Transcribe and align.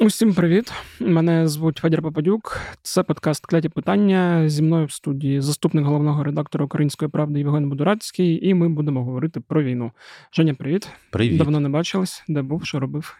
Усім 0.00 0.34
привіт! 0.34 0.72
Мене 1.00 1.48
звуть 1.48 1.78
Федір 1.78 2.02
Попадюк. 2.02 2.60
Це 2.82 3.02
подкаст 3.02 3.46
Кляті 3.46 3.68
питання 3.68 4.48
зі 4.48 4.62
мною 4.62 4.86
в 4.86 4.92
студії 4.92 5.40
заступник 5.40 5.84
головного 5.84 6.24
редактора 6.24 6.64
Української 6.64 7.10
правди 7.10 7.38
Євген 7.38 7.68
Будурацький, 7.68 8.48
і 8.48 8.54
ми 8.54 8.68
будемо 8.68 9.04
говорити 9.04 9.40
про 9.40 9.62
війну. 9.62 9.92
Женя, 10.32 10.54
привіт. 10.54 10.88
Привіт. 11.10 11.38
Давно 11.38 11.60
не 11.60 11.68
бачились. 11.68 12.24
Де 12.28 12.42
був, 12.42 12.66
що 12.66 12.80
робив? 12.80 13.16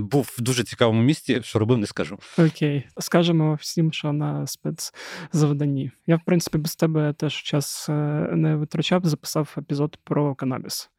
Був 0.00 0.34
в 0.38 0.42
дуже 0.42 0.64
цікавому 0.64 1.02
місці. 1.02 1.40
Що 1.42 1.58
робив, 1.58 1.78
не 1.78 1.86
скажу. 1.86 2.18
Окей, 2.38 2.86
скажемо 2.98 3.54
всім, 3.54 3.92
що 3.92 4.12
на 4.12 4.46
спецзавданні. 4.46 5.90
Я, 6.06 6.16
в 6.16 6.20
принципі, 6.26 6.58
без 6.58 6.76
тебе 6.76 7.12
теж 7.12 7.34
час 7.34 7.86
е, 7.88 7.92
не 8.32 8.56
витрачав, 8.56 9.04
записав 9.04 9.54
епізод 9.58 9.98
про 10.04 10.34
канабіс. 10.34 10.90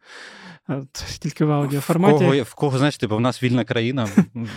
От, 0.68 0.94
Тільки 1.20 1.46
в 1.46 1.52
аудіоформаті. 1.52 2.16
В 2.16 2.28
кого, 2.28 2.44
в 2.44 2.54
кого, 2.54 2.78
знаєш, 2.78 2.98
типу, 2.98 3.18
в 3.18 3.20
нас 3.20 3.44
вільна 3.44 3.64
країна. 3.64 4.08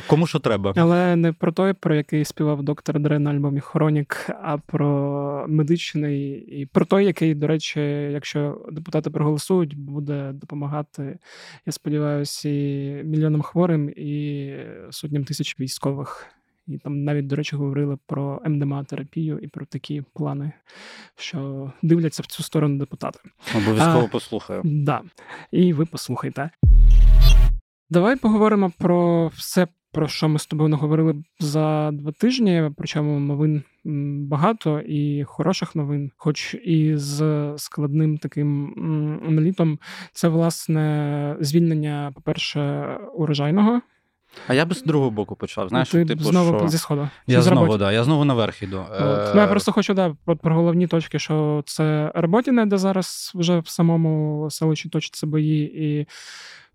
Кому 0.06 0.27
що 0.27 0.38
треба. 0.38 0.73
Але 0.77 1.16
не 1.16 1.32
про 1.32 1.52
той, 1.52 1.73
про 1.73 1.95
який 1.95 2.24
співав 2.24 2.62
доктор 2.62 3.01
Дре 3.01 3.19
на 3.19 3.30
альбомі 3.30 3.60
Хронік, 3.60 4.30
а 4.42 4.59
про 4.59 5.46
медичний 5.48 6.30
і 6.60 6.66
про 6.66 6.84
той, 6.84 7.05
який, 7.05 7.34
до 7.34 7.46
речі, 7.46 7.80
якщо 8.12 8.66
депутати 8.73 9.10
проголосують, 9.10 9.79
буде 9.79 10.32
допомагати, 10.32 11.19
я 11.66 11.73
сподіваюся, 11.73 12.48
і 12.48 13.02
мільйонам 13.04 13.43
хворим 13.43 13.91
і 13.96 14.52
сотням 14.91 15.24
тисяч 15.24 15.60
військових. 15.60 16.35
І 16.68 16.78
там 16.78 17.04
навіть, 17.04 17.26
до 17.26 17.36
речі, 17.36 17.56
говорили 17.56 17.98
про 18.06 18.42
МДМА-терапію 18.46 19.38
і 19.38 19.48
про 19.48 19.66
такі 19.66 20.02
плани, 20.14 20.52
що 21.16 21.72
дивляться 21.82 22.22
в 22.22 22.26
цю 22.26 22.42
сторону 22.42 22.78
депутати. 22.78 23.20
Обов'язково 23.56 24.08
послухаю. 24.08 24.62
Да. 24.64 25.02
І 25.50 25.72
ви 25.72 25.84
послухайте. 25.84 26.50
Давай 27.90 28.16
поговоримо 28.16 28.73
про 28.78 29.28
все, 29.28 29.66
про 29.92 30.08
що 30.08 30.28
ми 30.28 30.38
з 30.38 30.46
тобою 30.46 30.68
наговорили 30.68 31.24
за 31.40 31.90
два 31.92 32.12
тижні. 32.12 32.70
Причому 32.76 33.20
новин 33.20 33.62
багато 34.28 34.80
і 34.80 35.24
хороших 35.24 35.76
новин, 35.76 36.10
хоч 36.16 36.54
і 36.54 36.96
з 36.96 37.52
складним 37.56 38.18
таким 38.18 38.74
налітом. 39.28 39.78
Це 40.12 40.28
власне 40.28 41.36
звільнення, 41.40 42.12
по-перше, 42.14 42.86
урожайного. 43.14 43.80
А 44.48 44.54
я 44.54 44.66
би 44.66 44.74
з 44.74 44.82
другого 44.82 45.10
боку 45.10 45.37
почав. 45.37 45.68
Знаєш, 45.68 45.88
Ти 45.88 46.04
типу, 46.04 46.24
знову 46.24 46.59
що... 46.59 46.68
зі 46.68 46.79
сходу. 46.79 47.09
Я 47.26 47.42
знову, 47.42 47.76
да, 47.76 47.92
я 47.92 48.04
знову 48.04 48.24
наверх 48.24 48.62
іду. 48.62 48.84
От. 49.01 49.34
Ну, 49.34 49.40
я 49.40 49.46
просто 49.46 49.73
хочу 49.73 49.95
да, 49.95 50.15
про 50.42 50.54
головні 50.54 50.87
точки, 50.87 51.18
що 51.18 51.62
це 51.66 52.12
Роботіне, 52.15 52.66
де 52.66 52.79
зараз 52.79 53.32
вже 53.34 53.59
в 53.59 53.68
самому 53.68 54.46
селищі 54.51 54.88
точаться 54.88 55.26
бої, 55.26 55.84
і 55.84 56.07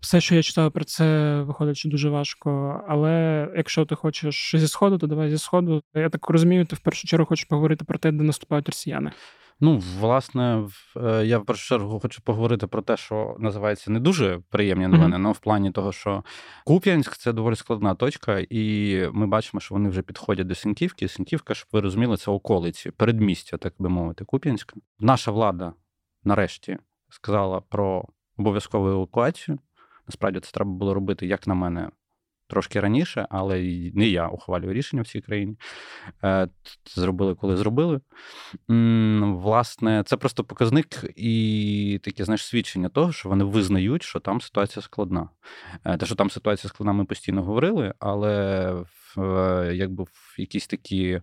все, 0.00 0.20
що 0.20 0.34
я 0.34 0.42
читаю 0.42 0.70
про 0.70 0.84
це, 0.84 1.36
виходить, 1.42 1.76
що 1.76 1.88
дуже 1.88 2.08
важко. 2.10 2.80
Але 2.88 3.48
якщо 3.56 3.84
ти 3.84 3.94
хочеш 3.94 4.54
зі 4.56 4.68
сходу, 4.68 4.98
то 4.98 5.06
давай 5.06 5.30
зі 5.30 5.38
сходу. 5.38 5.82
Я 5.94 6.08
так 6.08 6.30
розумію, 6.30 6.64
ти 6.64 6.76
в 6.76 6.78
першу 6.78 7.06
чергу 7.08 7.26
хочеш 7.26 7.44
поговорити 7.44 7.84
про 7.84 7.98
те, 7.98 8.12
де 8.12 8.24
наступають 8.24 8.68
росіяни. 8.68 9.12
Ну, 9.64 9.82
власне, 10.00 10.68
е, 10.96 11.26
я 11.26 11.38
в 11.38 11.44
першу 11.44 11.68
чергу 11.68 12.00
хочу 12.00 12.22
поговорити 12.22 12.66
про 12.66 12.82
те, 12.82 12.96
що 12.96 13.36
називається 13.38 13.90
не 13.90 14.00
дуже 14.00 14.40
приємні 14.50 14.86
новини, 14.86 15.16
але 15.16 15.24
mm-hmm. 15.24 15.32
в 15.32 15.38
плані 15.38 15.70
того, 15.70 15.92
що 15.92 16.24
Куп'янськ 16.64 17.16
це 17.16 17.32
доволі 17.32 17.56
складна 17.56 17.94
точка, 17.94 18.38
і 18.50 18.96
ми 19.12 19.26
бачимо, 19.26 19.60
що 19.60 19.74
вони 19.74 19.88
вже 19.88 20.02
підходять 20.02 20.46
до 20.46 20.54
Сінківки. 20.54 21.08
Сінківка, 21.08 21.54
щоб 21.54 21.68
ви 21.72 21.80
розуміли, 21.80 22.16
це 22.16 22.30
околиці, 22.30 22.90
передмістя, 22.90 23.56
так 23.56 23.74
би 23.78 23.88
мовити, 23.88 24.24
Куп'янська. 24.24 24.76
Наша 24.98 25.30
влада 25.30 25.72
нарешті 26.24 26.78
сказала 27.08 27.60
про 27.60 28.04
обов'язкову 28.36 28.88
евакуацію. 28.88 29.58
Насправді 30.06 30.40
це 30.40 30.52
треба 30.52 30.70
було 30.70 30.94
робити, 30.94 31.26
як 31.26 31.46
на 31.46 31.54
мене, 31.54 31.90
трошки 32.52 32.80
раніше, 32.80 33.26
але 33.30 33.60
не 33.94 34.08
я 34.08 34.28
ухвалюю 34.28 34.72
рішення 34.72 35.02
в 35.02 35.06
цій 35.06 35.20
країні. 35.20 35.56
Е, 36.24 36.48
зробили, 36.94 37.34
коли 37.34 37.56
зробили. 37.56 38.00
Власне, 39.18 40.02
це 40.06 40.16
просто 40.16 40.44
показник 40.44 41.04
і 41.16 42.00
таке 42.02 42.24
знаєш, 42.24 42.44
свідчення 42.44 42.88
того, 42.88 43.12
що 43.12 43.28
вони 43.28 43.44
визнають, 43.44 44.02
що 44.02 44.20
там 44.20 44.40
ситуація 44.40 44.82
складна. 44.82 45.28
Е, 45.84 45.96
те, 45.96 46.06
що 46.06 46.14
там 46.14 46.30
ситуація 46.30 46.68
складна, 46.68 46.92
ми 46.92 47.04
постійно 47.04 47.42
говорили, 47.42 47.94
але 47.98 48.74
е, 49.18 49.70
якби 49.74 50.04
в 50.04 50.34
якісь 50.38 50.66
такі. 50.66 51.20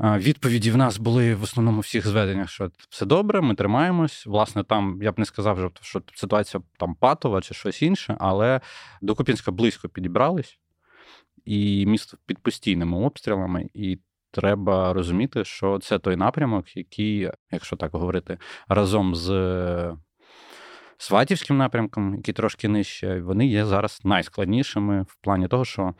Відповіді 0.00 0.70
в 0.70 0.76
нас 0.76 0.98
були 0.98 1.34
в 1.34 1.42
основному 1.42 1.80
всіх 1.80 2.06
зведеннях, 2.06 2.50
що 2.50 2.70
все 2.90 3.06
добре, 3.06 3.40
ми 3.40 3.54
тримаємось. 3.54 4.26
Власне, 4.26 4.64
там 4.64 4.98
я 5.02 5.12
б 5.12 5.18
не 5.18 5.24
сказав, 5.24 5.72
що 5.80 6.02
ситуація 6.14 6.62
там 6.78 6.94
патова 6.94 7.40
чи 7.40 7.54
щось 7.54 7.82
інше, 7.82 8.16
але 8.20 8.60
до 9.02 9.14
Куп'янська 9.14 9.50
близько 9.50 9.88
підібрались, 9.88 10.58
і 11.44 11.86
місто 11.86 12.16
під 12.26 12.38
постійними 12.38 12.98
обстрілами. 12.98 13.68
І 13.74 13.98
треба 14.30 14.92
розуміти, 14.92 15.44
що 15.44 15.78
це 15.78 15.98
той 15.98 16.16
напрямок, 16.16 16.76
який, 16.76 17.30
якщо 17.50 17.76
так 17.76 17.92
говорити, 17.92 18.38
разом 18.68 19.14
з. 19.14 19.96
Сватівським 20.98 21.56
напрямком, 21.56 22.14
який 22.14 22.34
трошки 22.34 22.68
нижче, 22.68 23.20
вони 23.20 23.46
є 23.46 23.64
зараз 23.64 24.00
найскладнішими 24.04 25.02
в 25.02 25.16
плані 25.20 25.48
того, 25.48 25.64
що, 25.64 25.94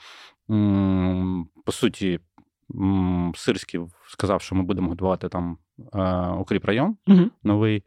по 1.64 1.72
суті, 1.72 2.20
Сирський 3.34 3.80
сказав, 4.08 4.42
що 4.42 4.54
ми 4.54 4.62
будемо 4.62 4.88
готувати 4.88 5.28
там 5.28 5.58
е, 5.94 6.28
укріп 6.28 6.64
район 6.64 6.96
угу. 7.06 7.30
новий. 7.44 7.82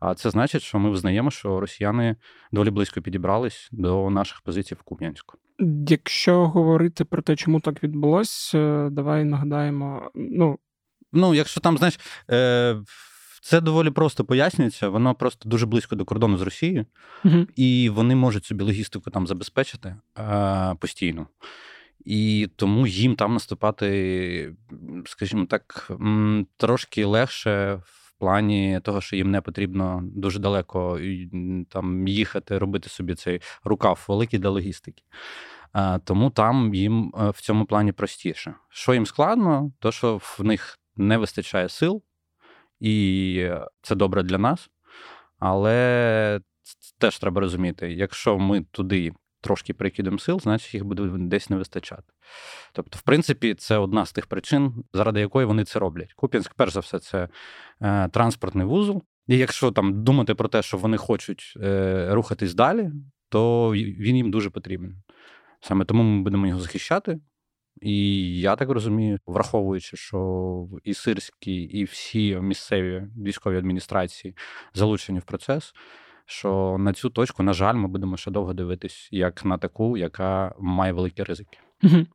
А 0.00 0.14
це 0.14 0.30
значить, 0.30 0.62
що 0.62 0.78
ми 0.78 0.90
визнаємо, 0.90 1.30
що 1.30 1.60
росіяни 1.60 2.16
доволі 2.52 2.70
близько 2.70 3.02
підібрались 3.02 3.68
до 3.72 4.10
наших 4.10 4.40
позицій 4.40 4.74
в 4.74 4.82
Куп'янську. 4.82 5.38
Якщо 5.88 6.48
говорити 6.48 7.04
про 7.04 7.22
те, 7.22 7.36
чому 7.36 7.60
так 7.60 7.82
відбулося, 7.82 8.58
е, 8.58 8.90
давай 8.90 9.24
нагадаємо. 9.24 10.10
Ну, 10.14 10.58
ну 11.12 11.34
якщо 11.34 11.60
там, 11.60 11.78
знаєш, 11.78 12.00
е, 12.30 12.76
це 13.42 13.60
доволі 13.60 13.90
просто 13.90 14.24
пояснюється, 14.24 14.88
воно 14.88 15.14
просто 15.14 15.48
дуже 15.48 15.66
близько 15.66 15.96
до 15.96 16.04
кордону 16.04 16.38
з 16.38 16.42
Росією, 16.42 16.86
угу. 17.24 17.46
і 17.56 17.90
вони 17.94 18.14
можуть 18.14 18.44
собі 18.44 18.64
логістику 18.64 19.10
там 19.10 19.26
забезпечити 19.26 19.96
постійно. 20.80 21.26
І 22.06 22.50
тому 22.56 22.86
їм 22.86 23.16
там 23.16 23.32
наступати, 23.32 24.54
скажімо 25.06 25.46
так, 25.46 25.90
трошки 26.56 27.04
легше 27.04 27.74
в 27.74 28.12
плані 28.18 28.80
того, 28.82 29.00
що 29.00 29.16
їм 29.16 29.30
не 29.30 29.40
потрібно 29.40 30.00
дуже 30.04 30.38
далеко 30.38 31.00
там 31.68 32.08
їхати, 32.08 32.58
робити 32.58 32.88
собі 32.88 33.14
цей 33.14 33.40
рукав 33.64 34.04
великий 34.08 34.38
для 34.38 34.48
логістики. 34.48 35.02
Тому 36.04 36.30
там 36.30 36.74
їм 36.74 37.12
е, 37.18 37.30
в 37.30 37.40
цьому 37.40 37.66
плані 37.66 37.92
простіше. 37.92 38.54
Що 38.68 38.94
їм 38.94 39.06
складно, 39.06 39.72
то 39.78 39.92
що 39.92 40.16
в 40.16 40.44
них 40.44 40.78
не 40.96 41.18
вистачає 41.18 41.68
сил, 41.68 42.02
і 42.80 43.48
це 43.82 43.94
добре 43.94 44.22
для 44.22 44.38
нас. 44.38 44.70
Але 45.38 46.40
теж 46.98 47.18
треба 47.18 47.40
розуміти, 47.40 47.92
якщо 47.92 48.38
ми 48.38 48.62
туди 48.62 49.12
трошки 49.46 49.74
прикидом 49.74 50.18
сил, 50.18 50.40
значить 50.40 50.74
їх 50.74 50.84
буде 50.84 51.10
десь 51.18 51.50
не 51.50 51.56
вистачати. 51.56 52.12
Тобто, 52.72 52.98
в 52.98 53.02
принципі, 53.02 53.54
це 53.54 53.78
одна 53.78 54.06
з 54.06 54.12
тих 54.12 54.26
причин, 54.26 54.84
заради 54.92 55.20
якої 55.20 55.46
вони 55.46 55.64
це 55.64 55.78
роблять. 55.78 56.12
Куп'янськ, 56.12 56.54
перш 56.54 56.72
за 56.72 56.80
все, 56.80 56.98
це 56.98 57.28
е, 57.80 58.08
транспортний 58.08 58.66
вузол. 58.66 59.02
І 59.26 59.36
якщо 59.36 59.70
там 59.70 60.04
думати 60.04 60.34
про 60.34 60.48
те, 60.48 60.62
що 60.62 60.76
вони 60.76 60.96
хочуть 60.96 61.54
е, 61.62 62.08
рухатись 62.10 62.54
далі, 62.54 62.90
то 63.28 63.70
він 63.72 64.16
їм 64.16 64.30
дуже 64.30 64.50
потрібен. 64.50 65.02
Саме 65.60 65.84
тому 65.84 66.02
ми 66.02 66.22
будемо 66.22 66.46
його 66.46 66.60
захищати. 66.60 67.20
І 67.82 68.40
я 68.40 68.56
так 68.56 68.70
розумію, 68.70 69.18
враховуючи, 69.26 69.96
що 69.96 70.68
і 70.84 70.94
сирські, 70.94 71.54
і 71.54 71.84
всі 71.84 72.36
місцеві 72.36 73.06
військові 73.24 73.56
адміністрації 73.56 74.36
залучені 74.74 75.18
в 75.18 75.24
процес 75.24 75.72
що 76.26 76.76
на 76.78 76.92
цю 76.92 77.10
точку, 77.10 77.42
на 77.42 77.52
жаль, 77.52 77.74
ми 77.74 77.88
будемо 77.88 78.16
ще 78.16 78.30
довго 78.30 78.54
дивитись, 78.54 79.08
як 79.12 79.44
на 79.44 79.58
таку, 79.58 79.96
яка 79.96 80.54
має 80.58 80.92
великі 80.92 81.22
ризики. 81.22 81.58
Угу. 81.82 82.06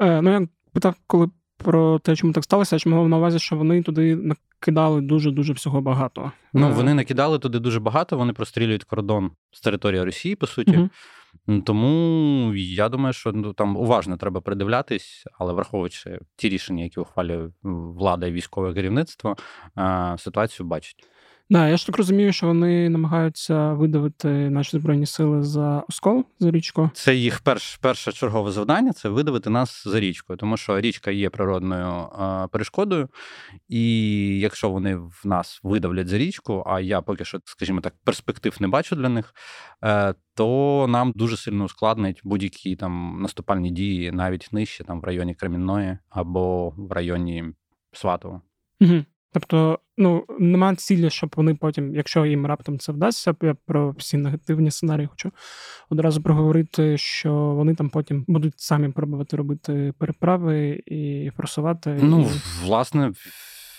Е, 0.00 0.22
Ну 0.22 0.30
я 0.30 0.48
питав, 0.72 0.94
коли 1.06 1.30
про 1.56 1.98
те, 1.98 2.16
чому 2.16 2.32
так 2.32 2.44
сталося, 2.44 2.76
я 2.84 2.92
мав 2.92 3.08
на 3.08 3.16
увазі, 3.16 3.38
що 3.38 3.56
вони 3.56 3.82
туди 3.82 4.16
накидали 4.16 5.00
дуже 5.00 5.30
дуже 5.30 5.52
всього 5.52 5.80
багато. 5.80 6.32
Ну 6.52 6.68
е. 6.68 6.72
вони 6.72 6.94
накидали 6.94 7.38
туди 7.38 7.58
дуже 7.58 7.80
багато. 7.80 8.16
Вони 8.16 8.32
прострілюють 8.32 8.84
кордон 8.84 9.30
з 9.50 9.60
території 9.60 10.02
Росії, 10.02 10.36
по 10.36 10.46
суті. 10.46 10.76
Угу. 10.76 11.60
Тому 11.60 12.52
я 12.54 12.88
думаю, 12.88 13.12
що 13.12 13.32
ну, 13.32 13.52
там 13.52 13.76
уважно 13.76 14.16
треба 14.16 14.40
придивлятись, 14.40 15.24
але 15.38 15.52
враховуючи 15.52 16.18
ті 16.36 16.48
рішення, 16.48 16.84
які 16.84 17.00
ухвалює 17.00 17.48
влада 17.62 18.26
і 18.26 18.32
військове 18.32 18.74
керівництво, 18.74 19.36
ситуацію 20.18 20.66
бачить. 20.66 20.96
Да, 21.50 21.68
я 21.68 21.76
ж 21.76 21.86
так 21.86 21.96
розумію, 21.96 22.32
що 22.32 22.46
вони 22.46 22.88
намагаються 22.88 23.72
видавити 23.72 24.28
наші 24.28 24.78
збройні 24.78 25.06
сили 25.06 25.42
за 25.42 25.84
оскол 25.88 26.24
за 26.38 26.50
річку. 26.50 26.90
Це 26.94 27.14
їх 27.14 27.40
перш, 27.40 27.76
перше 27.76 28.12
чергове 28.12 28.52
завдання 28.52 28.92
це 28.92 29.08
видавити 29.08 29.50
нас 29.50 29.88
за 29.88 30.00
річкою, 30.00 30.36
тому 30.36 30.56
що 30.56 30.80
річка 30.80 31.10
є 31.10 31.30
природною 31.30 31.86
а, 31.86 32.48
перешкодою, 32.52 33.08
і 33.68 34.38
якщо 34.38 34.70
вони 34.70 34.96
в 34.96 35.20
нас 35.24 35.60
видавлять 35.62 36.08
за 36.08 36.18
річку, 36.18 36.64
а 36.66 36.80
я 36.80 37.00
поки 37.00 37.24
що, 37.24 37.40
скажімо 37.44 37.80
так, 37.80 37.94
перспектив 38.04 38.56
не 38.60 38.68
бачу 38.68 38.96
для 38.96 39.08
них, 39.08 39.34
е, 39.84 40.14
то 40.34 40.86
нам 40.88 41.12
дуже 41.14 41.36
сильно 41.36 41.64
ускладнить 41.64 42.20
будь-які 42.24 42.76
там 42.76 43.18
наступальні 43.22 43.70
дії 43.70 44.12
навіть 44.12 44.48
нижче, 44.52 44.84
там 44.84 45.00
в 45.00 45.04
районі 45.04 45.34
Кремінної 45.34 45.98
або 46.10 46.70
в 46.70 46.92
районі 46.92 47.44
Сватова. 47.92 48.40
Угу. 48.80 49.04
Тобто, 49.32 49.78
ну 49.96 50.24
немає 50.38 50.76
цілі, 50.76 51.10
щоб 51.10 51.32
вони 51.36 51.54
потім, 51.54 51.94
якщо 51.94 52.26
їм 52.26 52.46
раптом 52.46 52.78
це 52.78 52.92
вдасться, 52.92 53.34
я 53.42 53.56
про 53.66 53.90
всі 53.90 54.16
негативні 54.16 54.70
сценарії 54.70 55.06
хочу 55.06 55.32
одразу 55.90 56.22
проговорити, 56.22 56.98
що 56.98 57.34
вони 57.34 57.74
там 57.74 57.88
потім 57.88 58.24
будуть 58.28 58.60
самі 58.60 58.88
пробувати 58.88 59.36
робити 59.36 59.92
переправи 59.98 60.82
і 60.86 61.30
форсувати. 61.36 61.98
Ну, 62.02 62.20
і... 62.20 62.66
власне, 62.66 63.12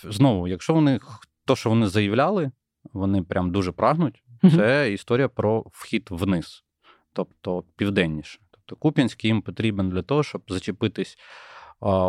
знову, 0.04 0.48
якщо 0.48 0.74
вони 0.74 1.00
то, 1.44 1.56
що 1.56 1.70
вони 1.70 1.86
заявляли, 1.86 2.50
вони 2.92 3.22
прям 3.22 3.50
дуже 3.50 3.72
прагнуть. 3.72 4.22
Це 4.42 4.92
історія 4.92 5.28
про 5.28 5.64
вхід 5.72 6.08
вниз, 6.10 6.64
тобто 7.12 7.64
південніше. 7.76 8.40
Тобто 8.50 8.76
Куп'янський 8.76 9.28
їм 9.28 9.42
потрібен 9.42 9.88
для 9.88 10.02
того, 10.02 10.22
щоб 10.22 10.42
зачепитись 10.48 11.18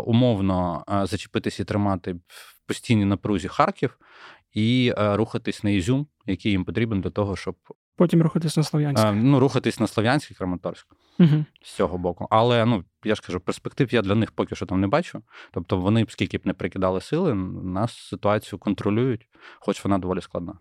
умовно, 0.05 0.83
зачепитись 1.03 1.59
і 1.59 1.63
тримати 1.63 2.13
в 2.13 2.67
постійній 2.67 3.05
напрузі 3.05 3.47
Харків 3.47 3.97
і 4.53 4.93
рухатись 4.97 5.63
на 5.63 5.69
Ізюм, 5.69 6.07
який 6.25 6.51
їм 6.51 6.65
потрібен 6.65 7.01
для 7.01 7.09
того, 7.09 7.35
щоб. 7.35 7.55
Потім 7.97 8.21
рухатись 8.21 8.57
на 8.57 8.63
Слов'янськ. 8.63 9.07
Ну, 9.13 9.39
рухатись 9.39 9.79
на 9.79 9.87
Слов'янськ 9.87 10.31
і 10.31 10.33
Краматорськ 10.33 10.87
угу. 11.19 11.45
з 11.63 11.73
цього 11.73 11.97
боку. 11.97 12.27
Але 12.29 12.65
ну, 12.65 12.83
я 13.03 13.15
ж 13.15 13.21
кажу, 13.21 13.39
перспектив 13.39 13.93
я 13.93 14.01
для 14.01 14.15
них 14.15 14.31
поки 14.31 14.55
що 14.55 14.65
там 14.65 14.81
не 14.81 14.87
бачу. 14.87 15.21
Тобто 15.51 15.77
вони, 15.77 16.05
скільки 16.09 16.37
б 16.37 16.41
не 16.45 16.53
прикидали 16.53 17.01
сили, 17.01 17.33
нас 17.63 17.97
ситуацію 17.97 18.59
контролюють, 18.59 19.27
хоч 19.59 19.83
вона 19.83 19.97
доволі 19.97 20.21
складна. 20.21 20.53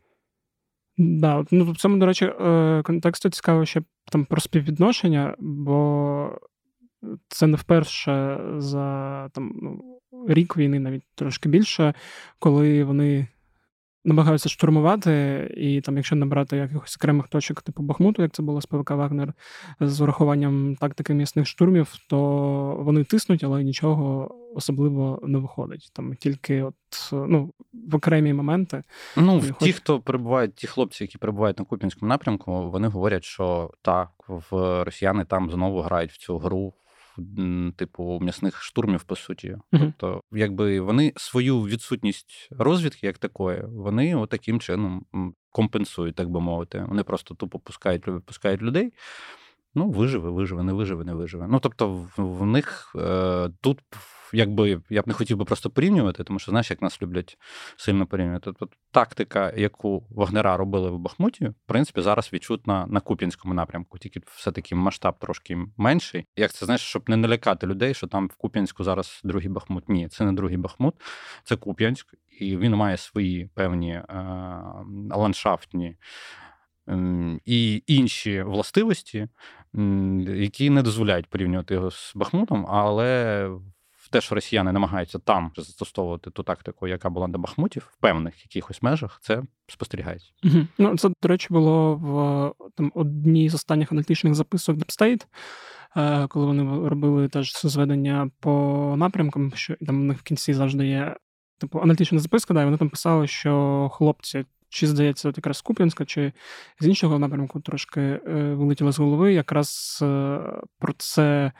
Да, 0.96 1.44
ну 1.50 1.72
в 1.72 1.76
цьому, 1.76 1.96
до 1.96 2.06
речі, 2.06 2.24
е, 2.24 2.82
контексту 2.84 3.30
цікаво 3.30 3.64
ще 3.64 3.82
там 4.12 4.24
про 4.24 4.40
співвідношення, 4.40 5.36
бо 5.38 6.38
це 7.28 7.46
не 7.46 7.56
вперше 7.56 8.40
за 8.56 9.28
там 9.28 9.52
ну, 9.62 10.00
рік 10.28 10.56
війни, 10.56 10.78
навіть 10.78 11.04
трошки 11.14 11.48
більше, 11.48 11.94
коли 12.38 12.84
вони 12.84 13.26
намагаються 14.04 14.48
штурмувати, 14.48 15.46
і 15.56 15.80
там, 15.80 15.96
якщо 15.96 16.16
набрати 16.16 16.56
якихось 16.56 16.96
окремих 16.96 17.28
точок, 17.28 17.62
типу 17.62 17.82
Бахмуту, 17.82 18.22
як 18.22 18.32
це 18.32 18.42
було 18.42 18.60
з 18.60 18.66
ПВК 18.66 18.90
Вагнер, 18.90 19.34
з 19.80 20.00
урахуванням 20.00 20.76
тактики 20.80 21.14
місних 21.14 21.46
штурмів, 21.46 21.94
то 22.08 22.18
вони 22.80 23.04
тиснуть, 23.04 23.44
але 23.44 23.64
нічого 23.64 24.34
особливо 24.54 25.20
не 25.22 25.38
виходить. 25.38 25.90
Там 25.92 26.14
тільки 26.14 26.62
от 26.62 26.74
ну, 27.12 27.52
в 27.72 27.96
окремі 27.96 28.32
моменти. 28.32 28.82
Ну, 29.16 29.40
ті, 29.40 29.52
хоч... 29.52 29.74
хто 29.74 30.00
перебувають, 30.00 30.54
ті 30.54 30.66
хлопці, 30.66 31.04
які 31.04 31.18
перебувають 31.18 31.58
на 31.58 31.64
Куп'янському 31.64 32.08
напрямку, 32.08 32.70
вони 32.70 32.88
говорять, 32.88 33.24
що 33.24 33.70
так, 33.82 34.10
в 34.28 34.84
росіяни 34.84 35.24
там 35.24 35.50
знову 35.50 35.80
грають 35.80 36.12
в 36.12 36.18
цю 36.18 36.38
гру 36.38 36.74
типу 37.76 38.18
м'ясних 38.22 38.62
штурмів, 38.62 39.04
по 39.04 39.16
суті. 39.16 39.48
Uh-huh. 39.72 39.92
Тобто, 39.96 40.22
якби 40.32 40.80
вони 40.80 41.12
свою 41.16 41.62
відсутність 41.62 42.48
розвідки, 42.50 43.06
як 43.06 43.18
такої, 43.18 43.62
вони 43.66 44.14
отаким 44.14 44.60
чином 44.60 45.06
компенсують, 45.50 46.14
так 46.14 46.30
би 46.30 46.40
мовити. 46.40 46.84
Вони 46.88 47.02
просто 47.02 47.34
тупо 47.34 47.58
пускають, 47.58 48.06
випускають 48.06 48.62
людей. 48.62 48.92
Ну, 49.74 49.90
виживе, 49.90 50.30
виживе, 50.30 50.62
не 50.62 50.72
виживе, 50.72 51.04
не 51.04 51.14
виживе. 51.14 51.46
Ну, 51.48 51.60
тобто, 51.60 51.88
в, 51.88 52.12
в 52.16 52.46
них 52.46 52.92
е, 52.96 53.50
тут 53.60 53.80
якби 54.32 54.80
я 54.90 55.02
б 55.02 55.08
не 55.08 55.14
хотів 55.14 55.36
би 55.36 55.44
просто 55.44 55.70
порівнювати, 55.70 56.24
тому 56.24 56.38
що 56.38 56.50
знаєш, 56.50 56.70
як 56.70 56.82
нас 56.82 57.02
люблять 57.02 57.38
сильно 57.76 58.06
порівнювати. 58.06 58.44
Тобто 58.44 58.76
тактика, 58.90 59.52
яку 59.56 60.06
вагнера 60.10 60.56
робили 60.56 60.90
в 60.90 60.98
Бахмуті, 60.98 61.46
в 61.48 61.54
принципі, 61.66 62.00
зараз 62.00 62.30
відчутна 62.32 62.86
на 62.86 63.00
Куп'янському 63.00 63.54
напрямку, 63.54 63.98
тільки 63.98 64.20
все-таки 64.26 64.74
масштаб 64.74 65.18
трошки 65.18 65.58
менший. 65.76 66.26
Як 66.36 66.52
це 66.52 66.66
знаєш, 66.66 66.82
щоб 66.82 67.10
не 67.10 67.16
налякати 67.16 67.66
людей, 67.66 67.94
що 67.94 68.06
там 68.06 68.28
в 68.28 68.36
Куп'янську 68.36 68.84
зараз 68.84 69.20
другий 69.24 69.48
Бахмут. 69.48 69.88
Ні, 69.88 70.08
це 70.08 70.24
не 70.24 70.32
другий 70.32 70.56
Бахмут, 70.56 70.94
це 71.44 71.56
Куп'янськ, 71.56 72.14
і 72.40 72.56
він 72.56 72.74
має 72.74 72.96
свої 72.96 73.50
певні 73.54 73.92
е, 73.92 74.04
ландшафтні. 75.10 75.96
І 77.44 77.82
інші 77.86 78.42
властивості, 78.42 79.28
які 80.26 80.70
не 80.70 80.82
дозволяють 80.82 81.26
порівнювати 81.26 81.74
його 81.74 81.90
з 81.90 82.12
Бахмутом, 82.14 82.66
але 82.68 83.50
те, 84.10 84.20
що 84.20 84.34
росіяни 84.34 84.72
намагаються 84.72 85.18
там 85.18 85.52
застосовувати 85.56 86.30
ту 86.30 86.42
тактику, 86.42 86.88
яка 86.88 87.10
була 87.10 87.28
на 87.28 87.38
Бахмуті, 87.38 87.80
в 87.80 87.96
певних 88.00 88.42
якихось 88.42 88.82
межах, 88.82 89.18
це 89.22 89.42
спостерігається. 89.66 90.30
Угу. 90.44 90.66
Ну 90.78 90.98
це 90.98 91.08
до 91.22 91.28
речі 91.28 91.46
було 91.50 91.96
в 91.96 92.70
там 92.76 92.92
одній 92.94 93.48
з 93.48 93.54
останніх 93.54 93.92
аналітичних 93.92 94.34
записок 94.34 94.78
е, 95.96 96.26
коли 96.28 96.46
вони 96.46 96.88
робили 96.88 97.28
теж 97.28 97.52
зведення 97.64 98.30
по 98.40 98.94
напрямкам, 98.98 99.52
що 99.54 99.76
там 99.86 99.96
у 100.00 100.04
них 100.04 100.18
в 100.18 100.22
кінці 100.22 100.54
завжди 100.54 100.86
є 100.86 101.16
типу 101.58 101.80
аналітична 101.80 102.18
записка, 102.18 102.54
да, 102.54 102.62
і 102.62 102.64
вони 102.64 102.76
там 102.76 102.90
писали, 102.90 103.26
що 103.26 103.90
хлопці. 103.92 104.44
Чи 104.70 104.86
здається, 104.86 105.28
от 105.28 105.36
якраз 105.36 105.60
Куп'янська, 105.60 106.04
чи 106.04 106.32
з 106.80 106.86
іншого 106.86 107.18
напрямку 107.18 107.60
трошки 107.60 108.00
е, 108.00 108.20
вилетіло 108.54 108.92
з 108.92 108.98
голови, 108.98 109.34
якраз 109.34 109.98
е, 110.02 110.38
про 110.78 110.92
це 110.98 111.52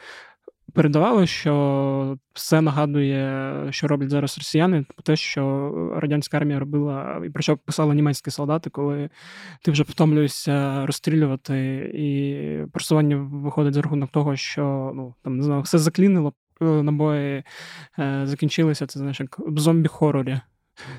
передавали, 0.72 1.26
що 1.26 2.18
все 2.32 2.60
нагадує, 2.60 3.66
що 3.70 3.88
роблять 3.88 4.10
зараз 4.10 4.38
росіяни, 4.38 4.84
те, 5.02 5.16
що 5.16 5.72
радянська 5.96 6.36
армія 6.36 6.58
робила, 6.58 7.22
і 7.26 7.30
про 7.30 7.42
що 7.42 7.56
писали 7.56 7.94
німецькі 7.94 8.30
солдати, 8.30 8.70
коли 8.70 9.10
ти 9.62 9.70
вже 9.70 9.82
втомлюєшся 9.82 10.86
розстрілювати, 10.86 11.90
і 11.94 12.70
просування 12.72 13.16
виходить 13.16 13.74
за 13.74 13.82
рахунок 13.82 14.10
того, 14.10 14.36
що 14.36 14.92
ну 14.94 15.14
там 15.22 15.36
не 15.36 15.42
знаю, 15.42 15.62
все 15.62 15.78
заклінило, 15.78 16.32
набої 16.60 17.42
е, 17.98 18.22
закінчилися. 18.24 18.86
Це 18.86 18.98
знаєш, 18.98 19.20
як 19.20 19.38
в 19.38 19.58
зомбі-хорорі. 19.58 20.40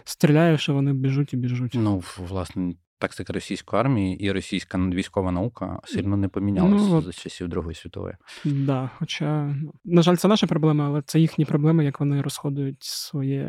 Стріляєш, 0.04 0.69
а 0.69 0.74
вони 0.74 0.94
біжуть 0.94 1.33
і 1.33 1.38
біжуть. 1.38 1.71
Ну, 1.75 2.04
власне, 2.18 2.74
тактика 2.99 3.33
російської 3.33 3.79
армії 3.79 4.25
і 4.25 4.31
російська 4.31 4.77
військова 4.77 5.31
наука 5.31 5.79
сильно 5.83 6.17
не 6.17 6.27
помінялася 6.27 6.85
ну, 6.89 7.01
за 7.01 7.11
часів 7.11 7.47
Другої 7.47 7.75
світової. 7.75 8.15
Да, 8.45 8.89
Хоча, 8.99 9.55
на 9.85 10.01
жаль, 10.01 10.15
це 10.15 10.27
наша 10.27 10.47
проблема, 10.47 10.87
але 10.87 11.01
це 11.01 11.19
їхні 11.19 11.45
проблеми, 11.45 11.85
як 11.85 11.99
вони 11.99 12.21
розходують 12.21 12.83
своє 12.83 13.41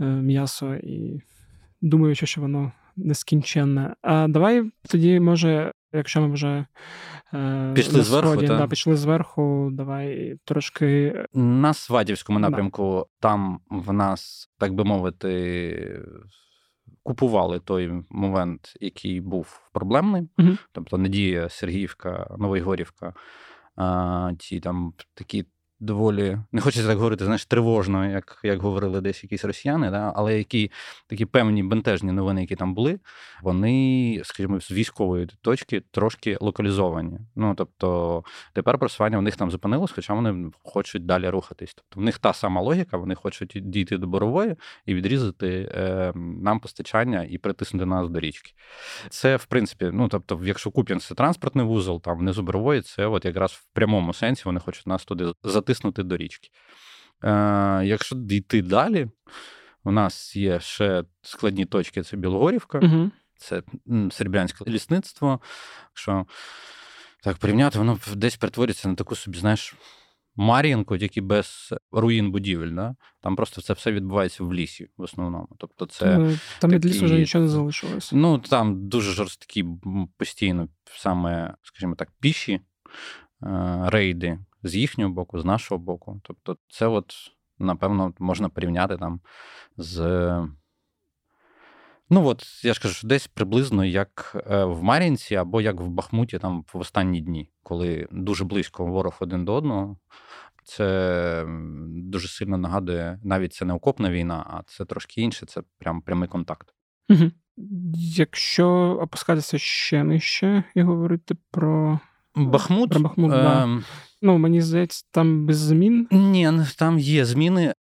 е, 0.00 0.04
м'ясо 0.04 0.74
і 0.74 1.20
думаючи, 1.80 2.26
що 2.26 2.40
воно 2.40 2.72
нескінченне. 2.96 3.94
А 4.02 4.28
давай 4.28 4.70
тоді, 4.90 5.20
може, 5.20 5.72
якщо 5.92 6.20
ми 6.20 6.32
вже 6.32 6.66
е, 7.34 7.72
пішли 7.74 7.98
на 7.98 8.04
зверху, 8.04 8.32
сході, 8.32 8.46
да, 8.46 8.66
пішли 8.66 8.96
зверху, 8.96 9.70
давай 9.72 10.36
трошки. 10.44 11.24
На 11.34 11.74
Свадівському 11.74 12.38
напрямку, 12.38 13.06
да. 13.22 13.28
там 13.28 13.60
в 13.70 13.92
нас, 13.92 14.50
так 14.58 14.74
би 14.74 14.84
мовити, 14.84 16.02
купували 17.04 17.60
той 17.60 18.04
момент, 18.10 18.76
який 18.80 19.20
був 19.20 19.70
проблемний, 19.72 20.28
угу. 20.38 20.48
тобто 20.72 20.98
Надія, 20.98 21.48
Сергіївка, 21.48 22.36
Новоігорівка, 22.38 23.14
ті 24.38 24.60
там 24.60 24.92
такі 25.14 25.44
доволі 25.84 26.38
не 26.52 26.60
хочеться 26.60 26.88
так 26.88 26.96
говорити, 26.96 27.24
знаєш, 27.24 27.46
тривожно, 27.46 28.10
як 28.10 28.40
як 28.42 28.62
говорили 28.62 29.00
десь 29.00 29.22
якісь 29.22 29.44
росіяни, 29.44 29.90
да? 29.90 30.12
але 30.16 30.38
які 30.38 30.70
такі 31.06 31.26
певні 31.26 31.62
бентежні 31.62 32.12
новини, 32.12 32.40
які 32.40 32.56
там 32.56 32.74
були, 32.74 32.98
вони, 33.42 34.20
скажімо, 34.24 34.60
з 34.60 34.70
військової 34.70 35.28
точки 35.42 35.82
трошки 35.90 36.38
локалізовані. 36.40 37.18
Ну 37.36 37.54
тобто 37.54 38.24
тепер 38.52 38.78
просування 38.78 39.18
в 39.18 39.22
них 39.22 39.36
там 39.36 39.50
зупинилось, 39.50 39.92
хоча 39.92 40.14
вони 40.14 40.50
хочуть 40.62 41.06
далі 41.06 41.28
рухатись. 41.28 41.74
Тобто 41.74 42.00
в 42.00 42.04
них 42.04 42.18
та 42.18 42.32
сама 42.32 42.60
логіка, 42.60 42.96
вони 42.96 43.14
хочуть 43.14 43.52
дійти 43.54 43.98
до 43.98 44.06
борової 44.06 44.56
і 44.86 44.94
відрізати 44.94 45.72
е, 45.74 46.12
нам 46.16 46.60
постачання 46.60 47.26
і 47.30 47.38
притиснути 47.38 47.86
нас 47.86 48.08
до 48.08 48.20
річки. 48.20 48.52
Це 49.08 49.36
в 49.36 49.44
принципі, 49.44 49.90
ну 49.92 50.08
тобто, 50.08 50.40
якщо 50.44 50.70
Куп'янськ 50.70 51.08
це 51.08 51.14
транспортний 51.14 51.66
вузол, 51.66 52.02
там 52.02 52.18
внизу 52.18 52.42
борової, 52.42 52.82
це 52.82 53.06
от 53.06 53.24
якраз 53.24 53.52
в 53.52 53.66
прямому 53.72 54.14
сенсі 54.14 54.42
вони 54.44 54.60
хочуть 54.60 54.86
нас 54.86 55.04
туди 55.04 55.32
затиснути 55.44 55.73
до 55.82 56.16
річки. 56.16 56.50
Е, 57.24 57.30
Якщо 57.84 58.16
дійти 58.16 58.62
далі, 58.62 59.08
у 59.84 59.90
нас 59.90 60.36
є 60.36 60.60
ще 60.60 61.04
складні 61.22 61.64
точки: 61.64 62.02
це 62.02 62.16
Білогорівка, 62.16 62.78
угу. 62.78 63.10
це 63.36 63.62
серебрянське 64.10 64.64
лісництво. 64.70 65.40
Якщо 65.90 66.26
так 67.22 67.36
порівняти, 67.36 67.78
воно 67.78 67.98
десь 68.14 68.36
перетворюється 68.36 68.88
на 68.88 68.94
таку 68.94 69.16
собі, 69.16 69.38
знаєш, 69.38 69.74
Мар'їнку, 70.36 70.98
тільки 70.98 71.20
без 71.20 71.74
руїн 71.92 72.32
будівель. 72.32 72.70
Да? 72.70 72.96
Там 73.20 73.36
просто 73.36 73.62
це 73.62 73.72
все 73.72 73.92
відбувається 73.92 74.44
в 74.44 74.54
лісі 74.54 74.88
в 74.96 75.02
основному. 75.02 75.48
Тобто 75.58 75.86
це 75.86 76.04
Там, 76.04 76.38
там 76.58 76.70
від 76.70 76.86
лісу 76.86 77.04
вже 77.04 77.18
нічого 77.18 77.44
не 77.44 77.50
залишилось. 77.50 78.12
Ну 78.12 78.38
там 78.38 78.88
дуже 78.88 79.12
жорсткі 79.12 79.64
постійно, 80.16 80.68
саме, 80.84 81.54
скажімо 81.62 81.94
так, 81.94 82.08
піші 82.20 82.52
е, 82.52 82.60
рейди 83.86 84.38
з 84.64 84.76
їхнього 84.76 85.12
боку, 85.12 85.40
з 85.40 85.44
нашого 85.44 85.78
боку. 85.78 86.20
Тобто, 86.22 86.56
це, 86.68 86.86
от, 86.86 87.14
напевно, 87.58 88.14
можна 88.18 88.48
порівняти 88.48 88.96
там 88.96 89.20
з. 89.76 89.98
Ну 92.10 92.26
от 92.26 92.64
я 92.64 92.74
ж 92.74 92.80
кажу, 92.80 93.08
десь 93.08 93.26
приблизно 93.26 93.84
як 93.84 94.44
е, 94.50 94.64
в 94.64 94.82
Мар'їнці 94.82 95.34
або 95.34 95.60
як 95.60 95.80
в 95.80 95.88
Бахмуті 95.88 96.38
там 96.38 96.64
в 96.74 96.78
останні 96.78 97.20
дні, 97.20 97.50
коли 97.62 98.08
дуже 98.10 98.44
близько 98.44 98.86
ворог 98.86 99.16
один 99.20 99.44
до 99.44 99.54
одного. 99.54 99.96
Це 100.64 101.46
дуже 101.88 102.28
сильно 102.28 102.58
нагадує, 102.58 103.20
навіть 103.24 103.52
це 103.52 103.64
не 103.64 103.74
окопна 103.74 104.10
війна, 104.10 104.46
а 104.50 104.62
це 104.66 104.84
трошки 104.84 105.20
інше, 105.20 105.46
це 105.46 105.62
прям 105.78 106.02
прямий 106.02 106.28
контакт. 106.28 106.74
Угу. 107.08 107.30
Якщо 108.16 108.68
опускатися 109.02 109.58
ще 109.58 110.04
нижче 110.04 110.64
і 110.74 110.82
говорити 110.82 111.36
про 111.50 112.00
Бахмут, 112.34 112.90
про 112.90 113.00
Бахмут 113.00 113.32
е- 113.32 113.36
да. 113.36 113.82
Ну 114.24 114.38
мені 114.38 114.60
здається, 114.62 115.04
там 115.10 115.46
без 115.46 115.56
змін. 115.56 116.08
Ні, 116.10 116.52
там 116.78 116.98
є 116.98 117.24
зміни. 117.24 117.74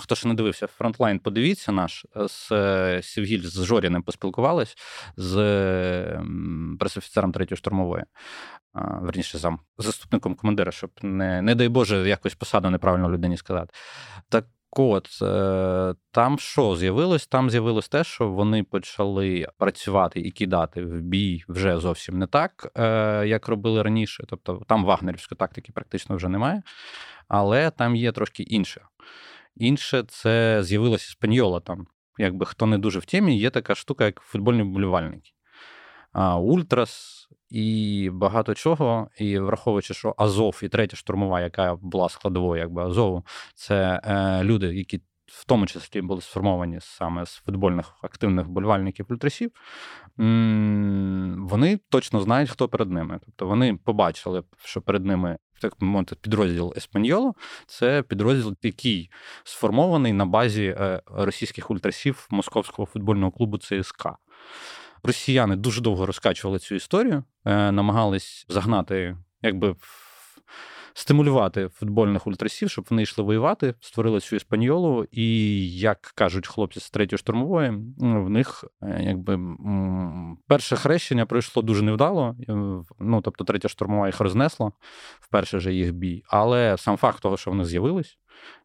Хто 0.00 0.14
ще 0.14 0.28
не 0.28 0.34
дивився, 0.34 0.66
фронтлайн, 0.66 1.18
подивіться 1.18 1.72
наш 1.72 2.06
з 2.14 2.52
е, 2.52 3.00
Сівгіль 3.02 3.42
з 3.42 3.64
Жоріним 3.64 4.02
поспілкувались 4.02 4.76
з 5.16 5.34
пресофіцером 6.80 7.32
третьої 7.32 7.56
штурмової, 7.56 8.04
верніше 8.74 9.38
зам 9.38 9.58
заступником 9.78 10.34
командира, 10.34 10.72
щоб 10.72 10.90
не 11.02 11.42
не 11.42 11.54
дай 11.54 11.68
Боже 11.68 12.08
якось 12.08 12.34
посаду 12.34 12.70
неправильно 12.70 13.10
людині 13.10 13.36
сказати. 13.36 13.74
Так 14.28 14.46
от 14.80 15.18
е, 15.22 15.94
там 16.10 16.38
що 16.38 16.76
з'явилось? 16.76 17.26
Там 17.26 17.50
з'явилось 17.50 17.88
те, 17.88 18.04
що 18.04 18.28
вони 18.28 18.62
почали 18.62 19.46
працювати 19.58 20.20
і 20.20 20.30
кидати 20.30 20.84
в 20.84 21.00
бій 21.00 21.44
вже 21.48 21.78
зовсім 21.78 22.18
не 22.18 22.26
так, 22.26 22.72
е, 22.74 23.26
як 23.26 23.48
робили 23.48 23.82
раніше. 23.82 24.24
Тобто 24.28 24.62
там 24.68 24.84
вагнерівської 24.84 25.36
тактики 25.36 25.72
практично 25.72 26.16
вже 26.16 26.28
немає, 26.28 26.62
але 27.28 27.70
там 27.70 27.96
є 27.96 28.12
трошки 28.12 28.42
інше. 28.42 28.80
Інше 29.56 30.04
це 30.08 30.62
з'явилася 30.62 31.06
Іспаньола 31.08 31.60
там. 31.60 31.86
Якби 32.18 32.46
хто 32.46 32.66
не 32.66 32.78
дуже 32.78 32.98
в 32.98 33.04
темі, 33.04 33.38
є 33.38 33.50
така 33.50 33.74
штука, 33.74 34.04
як 34.04 34.20
футбольні 34.20 34.62
вболівальники. 34.62 35.30
Ультрас 36.40 37.28
і 37.52 38.10
багато 38.12 38.54
чого. 38.54 39.08
І 39.18 39.38
враховуючи, 39.38 39.94
що 39.94 40.14
Азов 40.16 40.60
і 40.62 40.68
третя 40.68 40.96
штурмова, 40.96 41.40
яка 41.40 41.74
була 41.74 42.08
складовою, 42.08 42.60
якби 42.60 42.82
Азову, 42.82 43.24
це 43.54 44.00
е, 44.04 44.44
люди, 44.44 44.66
які 44.66 45.00
в 45.26 45.44
тому 45.44 45.66
числі 45.66 46.00
були 46.00 46.20
сформовані 46.20 46.78
саме 46.80 47.26
з 47.26 47.34
футбольних 47.34 47.94
активних 48.02 48.46
вболівальників 48.46 49.06
ультрасів, 49.10 49.50
вони 51.38 51.78
точно 51.88 52.20
знають, 52.20 52.50
хто 52.50 52.68
перед 52.68 52.90
ними. 52.90 53.20
Тобто 53.24 53.46
вони 53.46 53.74
побачили, 53.74 54.42
що 54.64 54.80
перед 54.80 55.04
ними 55.04 55.38
так 55.60 55.80
мовити, 55.80 56.16
підрозділ 56.20 56.74
Еспаньоло 56.76 57.34
це 57.66 58.02
підрозділ, 58.02 58.56
який 58.62 59.10
сформований 59.44 60.12
на 60.12 60.26
базі 60.26 60.64
е, 60.64 61.02
російських 61.06 61.70
ультрасів 61.70 62.26
московського 62.30 62.86
футбольного 62.86 63.32
клубу 63.32 63.58
ЦСКА. 63.58 64.16
Росіяни 65.04 65.56
дуже 65.56 65.80
довго 65.80 66.06
розкачували 66.06 66.58
цю 66.58 66.74
історію, 66.74 67.24
е, 67.44 67.72
намагались 67.72 68.46
загнати, 68.48 69.16
якби 69.42 69.76
стимулювати 70.94 71.68
футбольних 71.68 72.26
ультрасів, 72.26 72.70
щоб 72.70 72.86
вони 72.90 73.02
йшли 73.02 73.24
воювати, 73.24 73.74
створили 73.80 74.20
цю 74.20 74.36
іспаньолу. 74.36 75.06
І 75.10 75.68
як 75.78 76.00
кажуть 76.00 76.46
хлопці 76.46 76.80
з 76.80 76.90
третьої 76.90 77.18
штурмової, 77.18 77.70
в 77.98 78.30
них 78.30 78.64
е, 78.82 79.02
якби 79.02 79.38
перше 80.46 80.76
хрещення 80.76 81.26
пройшло 81.26 81.62
дуже 81.62 81.82
невдало. 81.82 82.36
Е, 82.48 82.52
ну 82.98 83.20
тобто, 83.20 83.44
третя 83.44 83.68
штурмова 83.68 84.06
їх 84.06 84.20
рознесла 84.20 84.72
в 85.20 85.28
перший 85.28 85.60
же 85.60 85.74
їх 85.74 85.92
бій. 85.92 86.22
Але 86.26 86.76
сам 86.78 86.96
факт 86.96 87.22
того, 87.22 87.36
що 87.36 87.50
вони 87.50 87.64
з'явились. 87.64 88.18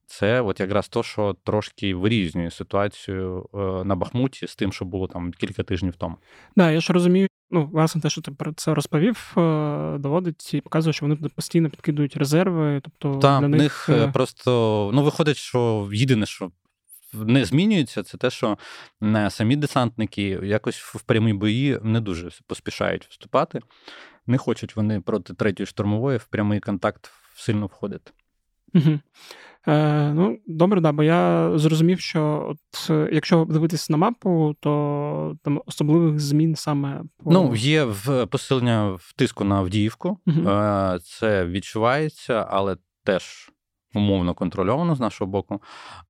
Це 0.08 0.42
от 0.42 0.60
якраз 0.60 0.88
то, 0.88 1.04
що 1.04 1.36
трошки 1.44 1.96
вирізнює 1.96 2.52
ситуацію 2.52 3.50
е, 3.54 3.58
на 3.84 3.96
Бахмуті 3.96 4.48
з 4.48 4.56
тим, 4.56 4.74
що 4.74 4.86
було 4.86 5.08
там 5.08 5.32
кілька 5.32 5.64
тижнів 5.64 5.96
тому. 5.96 6.16
Да, 6.56 6.72
я 6.72 6.82
ж 6.82 6.94
розумію, 6.94 7.28
ну, 7.52 7.70
власне, 7.74 8.02
те, 8.02 8.10
що 8.10 8.22
ти 8.22 8.32
про 8.32 8.54
це 8.54 8.74
розповів, 8.74 9.34
е, 9.38 9.98
доводить 9.98 10.54
і 10.54 10.62
показує, 10.62 10.94
що 10.94 11.06
вони 11.06 11.16
постійно 11.16 11.70
підкидують 11.70 12.18
резерви. 12.18 12.82
Тобто 12.84 13.20
Так, 13.20 13.40
для 13.40 13.48
них, 13.48 13.60
них 13.60 13.90
е, 13.90 14.12
просто 14.12 14.92
ну, 14.94 15.04
виходить, 15.04 15.38
що 15.38 15.90
єдине, 15.94 16.26
що. 16.26 16.52
Не 17.14 17.46
змінюється, 17.46 18.04
це 18.04 18.18
те, 18.18 18.30
що 18.30 18.58
самі 19.30 19.56
десантники 19.56 20.40
якось 20.44 20.78
в 20.78 21.02
прямі 21.02 21.34
бої 21.34 21.80
не 21.84 22.02
дуже 22.02 22.30
поспішають 22.48 23.08
вступати. 23.10 23.60
Не 24.28 24.38
хочуть 24.38 24.76
вони 24.76 25.02
проти 25.02 25.34
третьої 25.34 25.68
штурмової 25.68 26.18
в 26.18 26.26
прямий 26.26 26.60
контакт 26.60 27.12
сильно 27.36 27.66
входити. 27.66 28.12
Угу. 28.74 29.00
Е, 29.68 30.14
Ну, 30.14 30.40
добре, 30.48 30.82
да, 30.82 30.92
бо 30.92 31.04
я 31.04 31.52
зрозумів, 31.56 32.00
що 32.00 32.48
от 32.50 32.90
якщо 33.12 33.46
дивитися 33.46 33.94
на 33.94 33.98
мапу, 33.98 34.56
то 34.60 35.36
там 35.44 35.62
особливих 35.66 36.20
змін 36.20 36.56
саме 36.56 37.02
по... 37.24 37.32
Ну, 37.32 37.56
є 37.56 37.84
в 37.84 38.26
посилення 38.26 38.90
в 38.90 39.14
тиску 39.16 39.44
на 39.44 39.56
Авдіївку. 39.56 40.20
Угу. 40.28 40.50
Е, 40.50 41.00
Це 41.04 41.46
відчувається, 41.46 42.48
але 42.50 42.78
теж 43.04 43.52
умовно 43.94 44.34
контрольовано 44.34 44.96
з 44.96 45.00
нашого 45.00 45.32
боку. 45.32 45.62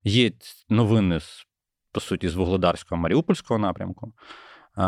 Є 0.04 0.32
новини 0.70 1.20
з 1.20 1.44
по 1.92 2.00
суті 2.00 2.30
з 2.30 2.36
Вугледарського 2.36 3.02
Маріупольського 3.02 3.60
напрямку. 3.60 4.14
Е, 4.78 4.82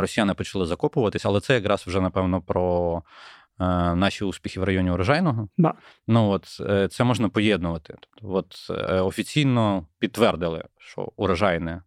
росіяни 0.00 0.34
почали 0.34 0.66
закопуватися, 0.66 1.28
але 1.28 1.40
це 1.40 1.54
якраз 1.54 1.84
вже 1.86 2.00
напевно 2.00 2.42
про 2.42 3.02
Е, 3.02 3.37
наші 3.58 4.24
успіхи 4.24 4.60
в 4.60 4.64
районі 4.64 4.90
урожайного. 4.90 5.48
Да. 5.58 5.74
Ну 6.06 6.30
от 6.30 6.60
е, 6.60 6.88
це 6.88 7.04
можна 7.04 7.28
поєднувати. 7.28 7.94
Тобто, 8.00 8.34
от 8.34 8.54
е, 8.70 9.00
офіційно 9.00 9.86
підтвердили, 9.98 10.64
що 10.78 11.12
урожайне 11.16 11.82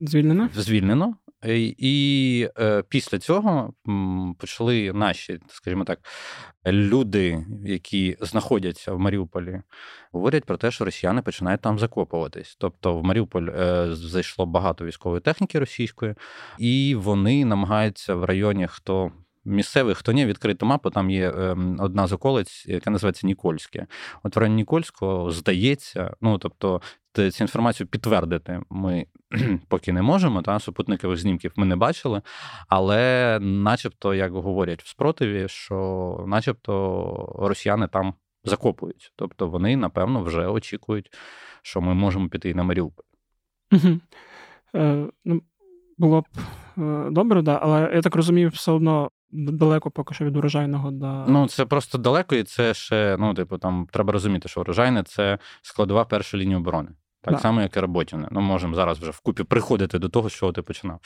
звільнено. 0.00 0.48
звільнено. 0.54 1.16
І, 1.46 1.74
і 1.78 2.48
е, 2.58 2.82
після 2.88 3.18
цього 3.18 3.72
почали 4.38 4.92
наші, 4.92 5.38
скажімо 5.48 5.84
так, 5.84 5.98
люди, 6.66 7.46
які 7.64 8.16
знаходяться 8.20 8.92
в 8.92 8.98
Маріуполі, 8.98 9.62
говорять 10.12 10.44
про 10.44 10.56
те, 10.56 10.70
що 10.70 10.84
росіяни 10.84 11.22
починають 11.22 11.60
там 11.60 11.78
закопуватись. 11.78 12.56
Тобто 12.60 12.98
в 12.98 13.04
Маріуполь 13.04 13.48
е, 13.48 13.86
зайшло 13.94 14.46
багато 14.46 14.84
військової 14.84 15.20
техніки 15.20 15.58
російської, 15.58 16.14
і 16.58 16.94
вони 16.94 17.44
намагаються 17.44 18.14
в 18.14 18.24
районі, 18.24 18.66
хто 18.66 19.12
місцевих, 19.44 19.98
хто 19.98 20.12
ні, 20.12 20.26
відкриту 20.26 20.66
мапу, 20.66 20.90
там 20.90 21.10
є 21.10 21.30
ем, 21.30 21.76
одна 21.80 22.06
з 22.06 22.12
околиць, 22.12 22.66
яка 22.66 22.90
називається 22.90 23.26
Нікольське. 23.26 23.86
От 24.22 24.36
в 24.36 24.38
районі 24.38 24.56
Нікольського 24.56 25.30
здається, 25.30 26.14
ну 26.20 26.38
тобто. 26.38 26.80
Цю 27.16 27.44
інформацію 27.44 27.86
підтвердити 27.86 28.60
ми 28.70 29.06
поки 29.68 29.92
не 29.92 30.02
можемо, 30.02 30.42
та 30.42 30.60
супутникових 30.60 31.18
знімків 31.18 31.52
ми 31.56 31.66
не 31.66 31.76
бачили, 31.76 32.22
але, 32.68 33.38
начебто, 33.42 34.14
як 34.14 34.32
говорять 34.32 34.82
в 34.82 34.88
спротиві, 34.88 35.48
що, 35.48 36.24
начебто, 36.28 37.36
росіяни 37.38 37.88
там 37.88 38.14
закопують. 38.44 39.12
Тобто 39.16 39.48
вони, 39.48 39.76
напевно, 39.76 40.22
вже 40.22 40.46
очікують, 40.46 41.10
що 41.62 41.80
ми 41.80 41.94
можемо 41.94 42.28
піти 42.28 42.54
на 42.54 42.62
Маріуполь. 42.62 43.04
Е, 44.76 45.06
ну, 45.24 45.42
Було 45.98 46.20
б 46.20 46.26
е, 46.78 47.10
добре, 47.10 47.42
да, 47.42 47.58
але 47.62 47.90
я 47.94 48.02
так 48.02 48.16
розумію, 48.16 48.48
все 48.48 48.72
одно 48.72 49.10
далеко 49.34 49.90
поки 49.90 50.14
що 50.14 50.24
від 50.24 50.36
урожайного 50.36 50.90
до. 50.90 51.24
Ну, 51.28 51.48
це 51.48 51.64
просто 51.64 51.98
далеко, 51.98 52.34
і 52.34 52.44
це 52.44 52.74
ще, 52.74 53.16
ну, 53.18 53.34
типу, 53.34 53.58
там 53.58 53.86
треба 53.92 54.12
розуміти, 54.12 54.48
що 54.48 54.60
урожайне 54.60 55.02
це 55.02 55.38
складова 55.62 56.04
першої 56.04 56.42
лінії 56.42 56.56
оборони. 56.56 56.90
Так 57.22 57.34
да. 57.34 57.40
само, 57.40 57.60
як 57.60 57.76
і 57.76 57.80
Роботіне. 57.80 58.28
Ну, 58.30 58.40
можемо 58.40 58.74
зараз 58.74 58.98
вже 58.98 59.10
вкупі 59.10 59.44
приходити 59.44 59.98
до 59.98 60.08
того, 60.08 60.28
що 60.28 60.52
ти 60.52 60.62
починав. 60.62 61.00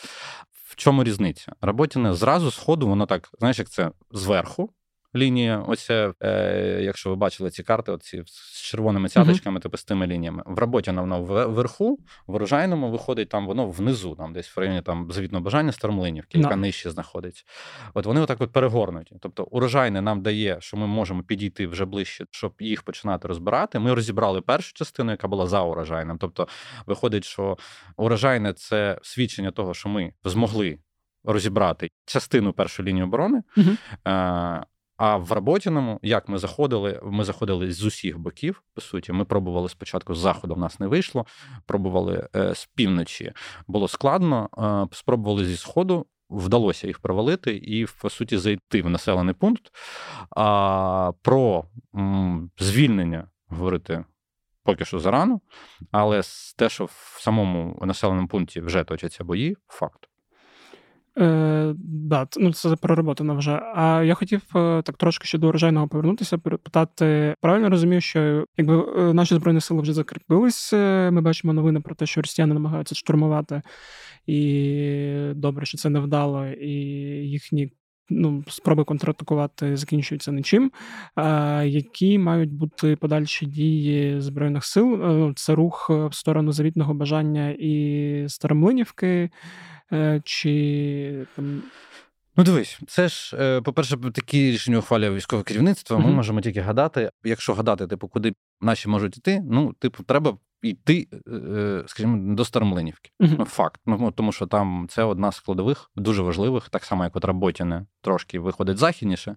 В 0.53 0.77
чому 0.77 1.05
різниця? 1.05 1.53
Роботіне 1.61 2.15
зразу 2.15 2.51
з 2.51 2.59
ходу, 2.59 2.89
воно 2.89 3.07
так, 3.07 3.29
знаєш, 3.39 3.59
як 3.59 3.69
це 3.69 3.91
зверху 4.11 4.71
лінія. 5.19 5.59
Оця, 5.59 6.15
е, 6.21 6.81
якщо 6.83 7.11
ви 7.11 7.17
бачили 7.17 7.51
ці 7.51 7.63
карти, 7.63 7.93
оці 7.93 8.23
з 8.27 8.61
червоними 8.61 9.09
цяточками, 9.09 9.59
uh-huh. 9.59 9.63
типу 9.63 9.77
з 9.77 9.85
тими 9.85 10.07
лініями. 10.07 10.43
В 10.47 10.59
роботі 10.59 10.91
воно 10.91 11.23
вверху, 11.23 11.99
в 12.27 12.35
урожайному 12.35 12.91
виходить 12.91 13.29
там 13.29 13.47
воно 13.47 13.67
внизу, 13.67 14.15
там 14.15 14.33
десь 14.33 14.57
в 14.57 14.61
районі 14.61 14.83
там 14.83 15.13
завітного 15.13 15.45
бажання 15.45 15.73
Старомлинівки, 15.73 16.39
яка 16.39 16.55
no. 16.55 16.57
нижче 16.57 16.91
знаходиться. 16.91 17.45
От 17.95 18.07
вони 18.07 18.21
отак 18.21 18.41
от 18.41 18.53
перегорнуті. 18.53 19.17
Тобто, 19.21 19.45
урожайне 19.45 20.01
нам 20.01 20.23
дає, 20.23 20.57
що 20.61 20.77
ми 20.77 20.87
можемо 20.87 21.23
підійти 21.23 21.67
вже 21.67 21.85
ближче, 21.85 22.25
щоб 22.31 22.55
їх 22.61 22.83
починати 22.83 23.29
розбирати. 23.29 23.79
Ми 23.79 23.95
розібрали 23.95 24.41
першу 24.41 24.73
частину, 24.73 25.11
яка 25.11 25.29
була 25.29 25.47
за 25.47 25.63
урожайним. 25.63 26.19
Тобто, 26.19 26.49
виходить, 26.87 27.25
що 27.25 27.59
урожайне 27.97 28.53
це 28.53 28.99
свідчення 29.03 29.51
того, 29.51 29.75
що 29.75 29.89
ми 29.89 30.13
змогли 30.25 30.79
розібрати 31.25 31.91
частину 32.05 32.53
першої 32.53 32.89
лінії 32.89 33.05
оборони. 33.05 33.43
Uh-huh. 33.57 34.63
А 34.99 35.17
в 35.17 35.33
Работіному, 35.33 35.99
як 36.02 36.28
ми 36.28 36.38
заходили, 36.38 37.00
ми 37.05 37.25
заходили 37.25 37.73
з 37.73 37.85
усіх 37.85 38.19
боків. 38.19 38.62
По 38.75 38.81
суті, 38.81 39.12
ми 39.12 39.25
пробували 39.25 39.69
спочатку 39.69 40.14
з 40.14 40.19
заходу, 40.19 40.55
в 40.55 40.59
нас 40.59 40.81
не 40.81 40.87
вийшло. 40.87 41.26
Пробували 41.67 42.28
е, 42.37 42.55
з 42.55 42.67
півночі, 42.67 43.33
було 43.67 43.88
складно. 43.88 44.49
Е, 44.93 44.97
спробували 44.97 45.45
зі 45.45 45.57
сходу. 45.57 46.07
Вдалося 46.31 46.87
їх 46.87 46.99
провалити 46.99 47.57
і, 47.57 47.87
по 48.02 48.11
суті, 48.11 48.38
зайти 48.38 48.83
в 48.83 48.90
населений 48.90 49.35
пункт. 49.35 49.73
А 50.37 51.12
про 51.23 51.64
звільнення 52.59 53.31
говорити 53.47 54.05
поки 54.62 54.85
що 54.85 54.99
зарано, 54.99 55.40
але 55.90 56.23
те, 56.57 56.69
що 56.69 56.85
в 56.85 57.17
самому 57.21 57.83
населеному 57.83 58.28
пункті 58.28 58.61
вже 58.61 58.85
точаться 58.85 59.25
бої, 59.25 59.57
факт. 59.69 60.09
Е, 61.21 61.75
да, 61.79 62.27
ну 62.37 62.53
це 62.53 62.77
проработано 62.77 63.37
вже. 63.37 63.61
А 63.75 64.03
я 64.03 64.15
хотів 64.15 64.43
е, 64.57 64.83
так 64.83 64.97
трошки 64.97 65.27
ще 65.27 65.39
до 65.39 65.49
урожайного 65.49 65.89
повернутися, 65.89 66.39
питати. 66.39 67.35
Правильно 67.41 67.71
розумію, 67.71 68.01
що 68.01 68.45
якби 68.57 68.85
е, 68.99 69.15
наші 69.15 69.35
збройні 69.35 69.61
сили 69.61 69.83
вже 69.83 69.93
закріпились, 69.93 70.73
ми 70.73 71.21
бачимо 71.21 71.53
новини 71.53 71.81
про 71.81 71.95
те, 71.95 72.07
що 72.07 72.21
росіяни 72.21 72.55
намагаються 72.55 72.95
штурмувати, 72.95 73.63
і 74.27 75.33
добре, 75.35 75.67
що 75.67 75.79
це 75.79 75.91
не 75.91 76.01
вдало, 76.01 76.47
і 76.47 76.71
їхні. 77.29 77.73
Ну, 78.11 78.45
спроби 78.49 78.85
контратакувати 78.85 79.77
закінчуються 79.77 80.33
нічим. 80.33 80.73
Які 81.65 82.19
мають 82.19 82.53
бути 82.53 82.97
подальші 82.97 83.47
дії 83.47 84.21
збройних 84.21 84.65
сил? 84.65 84.97
Ну, 85.03 85.33
це 85.35 85.55
рух 85.55 85.91
в 85.91 86.15
сторону 86.15 86.53
завітного 86.53 86.95
бажання 86.95 87.50
і 87.59 88.25
Старомлинівки, 88.29 89.31
Е, 89.93 90.21
чи 90.25 91.27
там. 91.37 91.62
Ну, 92.37 92.45
дивись, 92.45 92.81
це 92.87 93.09
ж, 93.09 93.37
е, 93.41 93.61
по-перше, 93.61 93.97
такі 93.97 94.50
рішення 94.50 94.79
ухвалює 94.79 95.11
військове 95.11 95.43
керівництво. 95.43 95.99
Ми 95.99 96.05
uh-huh. 96.05 96.15
можемо 96.15 96.41
тільки 96.41 96.61
гадати. 96.61 97.11
Якщо 97.25 97.55
гадати, 97.55 97.87
типу, 97.87 98.09
куди 98.09 98.33
наші 98.61 98.88
можуть 98.88 99.17
йти, 99.17 99.43
ну, 99.50 99.73
типу, 99.79 100.03
треба 100.03 100.38
йти, 100.62 101.09
е, 101.29 101.85
скажімо, 101.87 102.35
до 102.35 102.45
Старомлинівки. 102.45 103.11
Uh-huh. 103.21 103.45
Факт. 103.45 103.81
Ну, 103.87 104.11
Тому 104.11 104.33
що 104.33 104.47
там 104.47 104.87
це 104.91 105.03
одна 105.03 105.33
з 105.33 105.37
складових, 105.37 105.91
дуже 105.97 106.23
важливих, 106.23 106.69
так 106.69 106.85
само, 106.85 107.05
як 107.05 107.17
от 107.17 107.25
Работіне 107.25 107.87
трошки 108.00 108.41
виходить 108.41 108.79
західніше, 108.79 109.37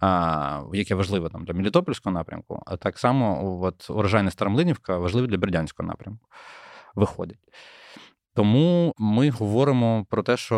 а, 0.00 0.62
яке 0.72 0.94
важливе 0.94 1.28
там 1.28 1.44
для 1.44 1.54
Мелітопольського 1.54 2.14
напрямку, 2.14 2.62
а 2.66 2.76
так 2.76 2.98
само 2.98 3.58
от 3.62 3.90
урожайна 3.90 4.30
Старомлинівка 4.30 4.98
важливе 4.98 5.26
для 5.26 5.38
Бердянського 5.38 5.86
напрямку. 5.86 6.28
Виходить. 6.94 7.38
Тому 8.34 8.94
ми 8.98 9.30
говоримо 9.30 10.06
про 10.10 10.22
те, 10.22 10.36
що 10.36 10.56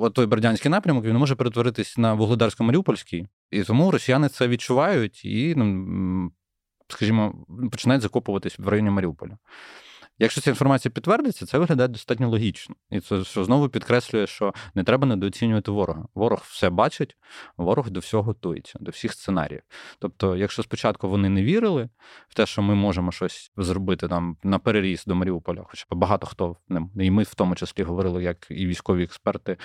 от 0.00 0.14
той 0.14 0.26
Бердянський 0.26 0.70
напрямок 0.70 1.04
він 1.04 1.16
може 1.16 1.34
перетворитись 1.34 1.98
на 1.98 2.14
вугледарсько-маріупольський, 2.14 3.26
і 3.50 3.62
тому 3.62 3.90
росіяни 3.90 4.28
це 4.28 4.48
відчувають 4.48 5.24
і, 5.24 5.54
ну, 5.56 6.30
скажімо, 6.92 7.34
починають 7.70 8.02
закопуватись 8.02 8.58
в 8.58 8.68
районі 8.68 8.90
Маріуполя. 8.90 9.38
Якщо 10.22 10.40
ця 10.40 10.50
інформація 10.50 10.92
підтвердиться, 10.92 11.46
це 11.46 11.58
виглядає 11.58 11.88
достатньо 11.88 12.28
логічно. 12.28 12.74
І 12.90 13.00
це 13.00 13.24
що 13.24 13.44
знову 13.44 13.68
підкреслює, 13.68 14.26
що 14.26 14.54
не 14.74 14.84
треба 14.84 15.06
недооцінювати 15.06 15.70
ворога. 15.70 16.04
Ворог 16.14 16.42
все 16.44 16.70
бачить, 16.70 17.16
ворог 17.56 17.90
до 17.90 18.00
всього 18.00 18.22
готується, 18.22 18.78
до 18.80 18.90
всіх 18.90 19.12
сценаріїв. 19.12 19.62
Тобто, 19.98 20.36
якщо 20.36 20.62
спочатку 20.62 21.08
вони 21.08 21.28
не 21.28 21.42
вірили 21.42 21.88
в 22.28 22.34
те, 22.34 22.46
що 22.46 22.62
ми 22.62 22.74
можемо 22.74 23.12
щось 23.12 23.52
зробити 23.56 24.08
там 24.08 24.36
на 24.42 24.58
переріз 24.58 25.04
до 25.06 25.14
Маріуполя, 25.14 25.64
хоча 25.66 25.86
багато 25.90 26.26
хто 26.26 26.56
і 26.96 27.10
ми 27.10 27.22
в 27.22 27.34
тому 27.34 27.54
числі 27.54 27.82
говорили, 27.82 28.22
як 28.22 28.46
і 28.50 28.66
військові 28.66 29.02
експерти, 29.02 29.56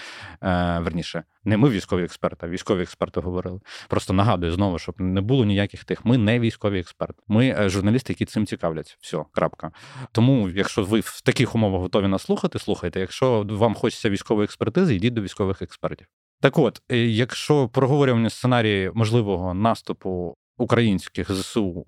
е, 0.41 0.79
верніше, 0.79 1.23
не 1.43 1.57
ми 1.57 1.69
військові 1.69 2.03
експерти, 2.03 2.45
а 2.45 2.49
військові 2.49 2.81
експерти 2.81 3.19
говорили. 3.19 3.59
Просто 3.87 4.13
нагадую 4.13 4.51
знову, 4.51 4.79
щоб 4.79 4.95
не 5.01 5.21
було 5.21 5.45
ніяких 5.45 5.83
тих. 5.83 6.05
Ми 6.05 6.17
не 6.17 6.39
військові 6.39 6.79
експерти. 6.79 7.23
Ми 7.27 7.47
е, 7.47 7.69
журналісти, 7.69 8.13
які 8.13 8.25
цим 8.25 8.45
цікавляться. 8.45 8.95
Все, 8.99 9.23
крапка. 9.31 9.71
Тому, 10.11 10.44
якщо 10.49 10.83
ви 10.83 10.99
в 10.99 11.21
таких 11.21 11.55
умовах 11.55 11.81
готові 11.81 12.07
нас 12.07 12.21
слухати, 12.21 12.59
слухайте. 12.59 12.99
Якщо 12.99 13.45
вам 13.49 13.75
хочеться 13.75 14.09
військової 14.09 14.45
експертизи, 14.45 14.95
йдіть 14.95 15.13
до 15.13 15.21
військових 15.21 15.61
експертів. 15.61 16.07
Так 16.41 16.57
от, 16.59 16.81
е, 16.89 16.97
якщо 16.97 17.67
проговорювання 17.67 18.29
сценарії 18.29 18.91
можливого 18.93 19.53
наступу 19.53 20.35
українських 20.57 21.31
ЗСУ 21.31 21.85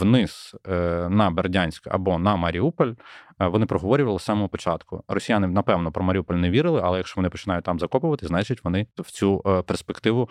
вниз 0.00 0.56
е, 0.68 1.08
на 1.10 1.30
Бердянськ 1.30 1.86
або 1.86 2.18
на 2.18 2.36
Маріуполь, 2.36 2.92
е, 3.40 3.46
вони 3.46 3.66
проговорювали 3.66 4.18
з 4.18 4.22
самого 4.22 4.48
початку. 4.48 5.04
Росіяни, 5.08 5.46
напевно, 5.46 5.92
про 5.92 6.04
Маріуполь 6.04 6.34
не 6.34 6.50
вірили, 6.50 6.80
але 6.84 6.98
якщо 6.98 7.14
вони 7.16 7.28
починають 7.30 7.64
там 7.64 7.78
закопувати, 7.78 8.26
значить 8.26 8.64
вони 8.64 8.86
в 8.98 9.10
цю 9.10 9.62
перспективу 9.66 10.28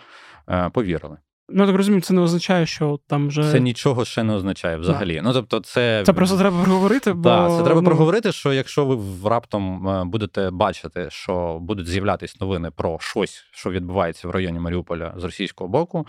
повірили. 0.72 1.16
Ну, 1.52 1.66
так 1.66 1.76
розумію, 1.76 2.00
це 2.00 2.14
не 2.14 2.20
означає, 2.20 2.66
що 2.66 2.98
там 3.06 3.28
вже. 3.28 3.52
Це 3.52 3.60
нічого 3.60 4.04
ще 4.04 4.22
не 4.22 4.34
означає 4.34 4.76
взагалі. 4.76 5.14
Да. 5.14 5.22
Ну, 5.22 5.32
тобто, 5.32 5.60
це 5.60 6.02
Це 6.06 6.12
просто 6.12 6.38
треба 6.38 6.62
проговорити. 6.62 7.12
бо... 7.12 7.28
Так, 7.28 7.50
це 7.50 7.62
треба 7.62 7.80
ну... 7.80 7.86
проговорити, 7.86 8.32
що 8.32 8.52
якщо 8.52 8.86
ви 8.86 9.28
раптом 9.30 9.82
будете 10.10 10.50
бачити, 10.50 11.06
що 11.10 11.58
будуть 11.60 11.86
з'являтися 11.86 12.36
новини 12.40 12.70
про 12.70 12.98
щось, 13.00 13.44
що 13.50 13.70
відбувається 13.70 14.28
в 14.28 14.30
районі 14.30 14.58
Маріуполя 14.58 15.14
з 15.16 15.24
російського 15.24 15.68
боку, 15.68 16.06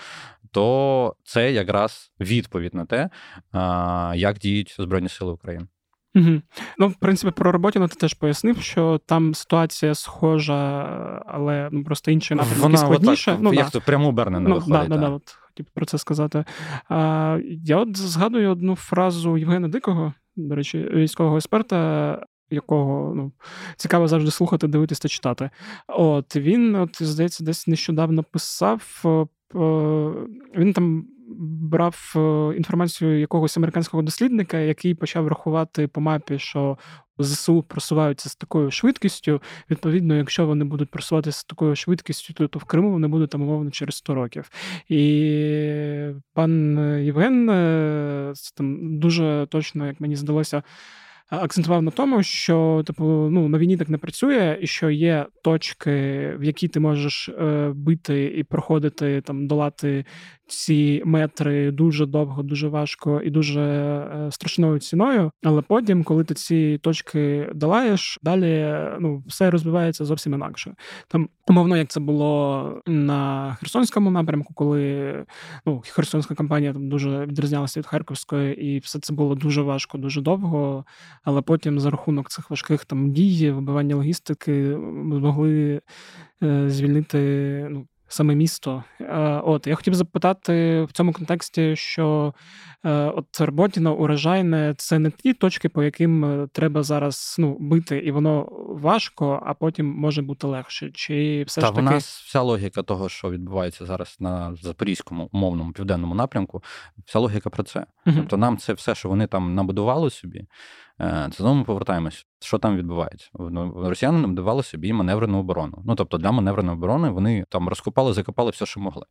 то 0.52 1.15
це 1.24 1.52
якраз 1.52 2.12
відповідь 2.20 2.74
на 2.74 2.86
те, 2.86 3.10
як 4.15 4.38
діють 4.38 4.76
Збройні 4.80 5.10
Сили 5.10 5.32
України. 5.32 5.68
Угу. 6.15 6.41
Ну, 6.78 6.88
в 6.88 6.95
принципі, 6.95 7.34
про 7.36 7.52
Роботіна 7.52 7.88
ти 7.88 7.95
теж 7.95 8.13
пояснив, 8.13 8.62
що 8.62 9.00
там 9.06 9.34
ситуація 9.34 9.95
схожа, 9.95 10.84
але 11.28 11.69
ну, 11.71 11.84
просто 11.84 12.12
інший 12.12 12.38
напрямок 12.38 12.80
складніше. 12.80 13.38
ну, 13.39 13.54
як 13.54 13.65
да. 13.65 13.71
то 13.71 13.82
прямо 13.82 14.08
обернена 14.08 14.50
ну, 14.50 14.56
виходить. 14.56 14.89
Да, 14.89 14.95
да, 14.95 15.02
да, 15.02 15.10
от 15.10 15.38
хотів 15.41 15.65
про 15.74 15.86
це 15.86 15.97
сказати. 15.97 16.45
А, 16.89 17.39
Я 17.63 17.78
от 17.78 17.97
згадую 17.97 18.52
одну 18.52 18.76
фразу 18.76 19.38
Євгена 19.38 19.67
Дикого, 19.67 20.13
до 20.36 20.56
речі, 20.56 20.89
військового 20.93 21.36
експерта. 21.36 22.26
Якого 22.54 23.15
ну 23.15 23.32
цікаво 23.76 24.08
завжди 24.08 24.32
слухати, 24.32 24.67
дивитися 24.67 25.02
та 25.02 25.08
читати. 25.08 25.50
От 25.88 26.36
він, 26.36 26.76
от 26.76 27.04
здається, 27.04 27.43
десь 27.43 27.67
нещодавно 27.67 28.24
писав. 28.24 29.04
Він 30.56 30.74
там 30.74 31.06
брав 31.39 32.13
е, 32.15 32.58
інформацію 32.58 33.20
якогось 33.20 33.58
американського 33.58 34.04
дослідника, 34.04 34.58
який 34.58 34.96
почав 34.96 35.28
рахувати 35.28 35.88
по 35.88 36.02
мапі, 36.02 36.39
що 36.39 36.78
ЗСУ 37.20 37.63
просуваються 37.63 38.30
з 38.30 38.36
такою 38.36 38.72
швидкістю. 38.72 39.41
Відповідно, 39.70 40.15
якщо 40.15 40.46
вони 40.46 40.65
будуть 40.65 40.91
просуватися 40.91 41.39
з 41.39 41.44
такою 41.44 41.76
швидкістю, 41.76 42.34
то, 42.34 42.48
то 42.48 42.60
в 42.60 42.63
Криму 42.63 42.91
вони 42.91 43.08
будуть 43.08 43.30
там 43.30 43.41
умовно 43.41 43.72
через 43.72 43.96
100 43.96 44.15
років. 44.15 44.50
І 44.89 46.12
пан 46.34 46.78
Євген 47.04 47.50
е, 47.50 48.34
там 48.58 49.00
дуже 49.00 49.48
точно, 49.50 49.88
як 49.88 50.00
мені 50.00 50.15
здалося 50.15 50.63
акцентував 51.32 51.82
на 51.82 51.91
тому, 51.91 52.24
що 52.24 52.84
типу 52.88 53.04
ну 53.06 53.48
на 53.50 53.58
війні 53.58 53.78
так 53.78 53.89
не 53.89 53.98
працює, 53.98 54.58
і 54.62 54.67
що 54.67 54.89
є 54.89 55.26
точки, 55.44 55.91
в 56.39 56.44
які 56.44 56.67
ти 56.67 56.80
можеш 56.80 57.30
е, 57.30 57.72
бити 57.76 58.26
і 58.26 58.44
проходити 58.44 59.22
там, 59.22 59.48
долати 59.48 60.06
ці 60.52 61.02
метри 61.06 61.72
дуже 61.72 62.06
довго, 62.06 62.44
дуже 62.44 62.68
важко 62.68 63.22
і 63.22 63.30
дуже 63.30 63.62
е, 63.62 64.32
страшною 64.32 64.80
ціною. 64.80 65.32
Але 65.44 65.62
потім, 65.62 66.04
коли 66.04 66.24
ти 66.24 66.34
ці 66.34 66.78
точки 66.78 67.50
долаєш, 67.56 68.20
далі 68.24 68.76
ну 69.00 69.24
все 69.28 69.52
розбивається 69.52 70.06
зовсім 70.06 70.34
інакше. 70.34 70.74
Там 71.08 71.30
умовно, 71.48 71.78
як 71.78 71.88
це 71.88 72.00
було 72.00 72.82
на 72.88 73.54
Херсонському 73.60 74.12
напрямку, 74.12 74.54
коли 74.54 75.26
ну 75.66 75.84
Херсонська 75.90 76.36
кампанія 76.36 76.74
там 76.74 76.90
дуже 76.90 77.26
відрізнялася 77.26 77.80
від 77.80 77.88
Харківської, 77.88 78.66
і 78.66 78.80
все 78.80 79.00
це 79.00 79.14
було 79.14 79.36
дуже 79.36 79.62
важко, 79.62 79.98
дуже 79.98 80.22
довго 80.22 80.86
але 81.24 81.42
потім 81.42 81.80
за 81.80 81.90
рахунок 81.90 82.30
цих 82.30 82.50
важких 82.50 82.86
там 82.86 83.12
дій, 83.12 83.52
вибивання 83.52 83.96
логістики, 83.96 84.72
змогли 85.12 85.82
е, 86.44 86.70
звільнити 86.70 87.18
ну, 87.70 87.88
саме 88.13 88.36
місто. 88.36 88.84
Е, 89.02 89.41
от 89.45 89.67
я 89.67 89.76
хотів 89.76 89.93
запитати 89.93 90.84
в 90.84 90.91
цьому 90.91 91.13
контексті, 91.13 91.76
що 91.76 92.34
е, 92.86 92.91
от 92.91 93.41
Роботіна, 93.41 93.91
урожайне 93.91 94.74
це 94.78 95.00
не 95.00 95.12
ті 95.12 95.34
точки, 95.34 95.69
по 95.69 95.84
яким 95.84 96.26
е, 96.26 96.47
треба 96.52 96.84
зараз 96.84 97.36
ну, 97.39 97.58
бити, 97.60 97.97
і 97.97 98.12
воно 98.12 98.47
важко, 98.69 99.43
а 99.45 99.54
потім 99.54 99.86
може 99.86 100.21
бути 100.21 100.47
легше. 100.47 100.91
Чи 100.93 101.43
все 101.47 101.62
Та, 101.62 101.67
ж 101.67 101.74
таки... 101.74 101.88
в 101.88 101.91
нас 101.91 102.21
вся 102.26 102.41
логіка 102.41 102.84
того, 102.84 103.10
що 103.10 103.30
відбувається 103.30 103.86
зараз 103.86 104.17
на 104.19 104.56
запорізькому 104.56 105.30
умовному 105.32 105.71
південному 105.71 106.15
напрямку, 106.15 106.63
вся 107.06 107.19
логіка 107.19 107.50
про 107.50 107.63
це. 107.63 107.80
uh 107.80 108.15
Тобто 108.15 108.38
нам 108.38 108.58
це 108.58 108.74
все, 108.74 108.95
що 108.95 109.10
вони 109.10 109.28
там 109.28 109.56
набудували 109.56 110.10
собі. 110.10 110.45
Це 111.02 111.38
знову 111.38 111.56
ми 111.56 111.64
повертаємось, 111.64 112.26
що 112.40 112.58
там 112.58 112.78
відбувається. 112.78 113.30
Росіяни 113.76 114.20
набудували 114.20 114.64
собі 114.64 114.94
маневрену 114.94 115.40
оборону. 115.40 115.82
Ну 115.86 115.96
тобто 115.96 116.18
для 116.18 116.32
маневреної 116.32 116.78
оборони 116.78 117.10
вони 117.10 117.46
там 117.50 117.70
розкопали, 117.70 118.14
закопали 118.14 118.52
все, 118.52 118.66
що 118.66 118.80
могли. 118.80 119.06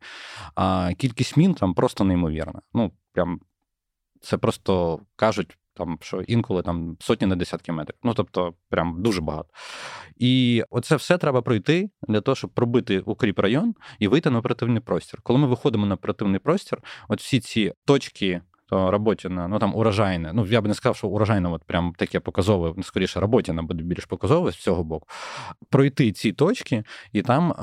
А 0.55 0.91
кількість 0.97 1.37
мін 1.37 1.53
там 1.53 1.73
просто 1.73 2.03
неймовірна. 2.03 2.61
Ну 2.73 2.91
прям 3.13 3.39
це 4.21 4.37
просто 4.37 4.99
кажуть 5.15 5.57
Там 5.73 5.97
що 6.01 6.21
інколи 6.21 6.61
там 6.61 6.97
сотні 6.99 7.27
на 7.27 7.35
десятки 7.35 7.71
метрів. 7.71 7.97
Ну 8.03 8.13
тобто, 8.13 8.53
прям 8.69 9.03
дуже 9.03 9.21
багато. 9.21 9.49
І 10.17 10.63
оце 10.69 10.95
все 10.95 11.17
треба 11.17 11.41
пройти 11.41 11.89
для 12.07 12.21
того, 12.21 12.35
щоб 12.35 12.49
пробити 12.49 12.99
укріп 12.99 13.39
район 13.39 13.75
і 13.99 14.07
вийти 14.07 14.29
на 14.29 14.39
оперативний 14.39 14.81
простір. 14.81 15.19
Коли 15.23 15.39
ми 15.39 15.47
виходимо 15.47 15.85
на 15.85 15.95
оперативний 15.95 16.39
простір, 16.39 16.83
от 17.07 17.19
всі 17.19 17.39
ці 17.39 17.73
точки 17.85 18.41
то 18.71 18.91
Роботіна, 18.91 19.47
ну 19.47 19.59
там 19.59 19.75
урожайне. 19.75 20.31
Ну 20.33 20.45
я 20.45 20.61
би 20.61 20.67
не 20.67 20.73
сказав, 20.73 20.95
що 20.95 21.07
урожайне, 21.07 21.49
от 21.49 21.63
прям 21.63 21.93
таке 21.97 22.19
показове, 22.19 22.73
ну, 22.77 22.83
скоріше, 22.83 23.19
Роботіна 23.19 23.63
буде 23.63 23.83
більш 23.83 24.05
показове 24.05 24.51
з 24.51 24.55
цього 24.55 24.83
боку. 24.83 25.07
Пройти 25.69 26.11
ці 26.11 26.31
точки, 26.31 26.83
і 27.13 27.21
там, 27.21 27.53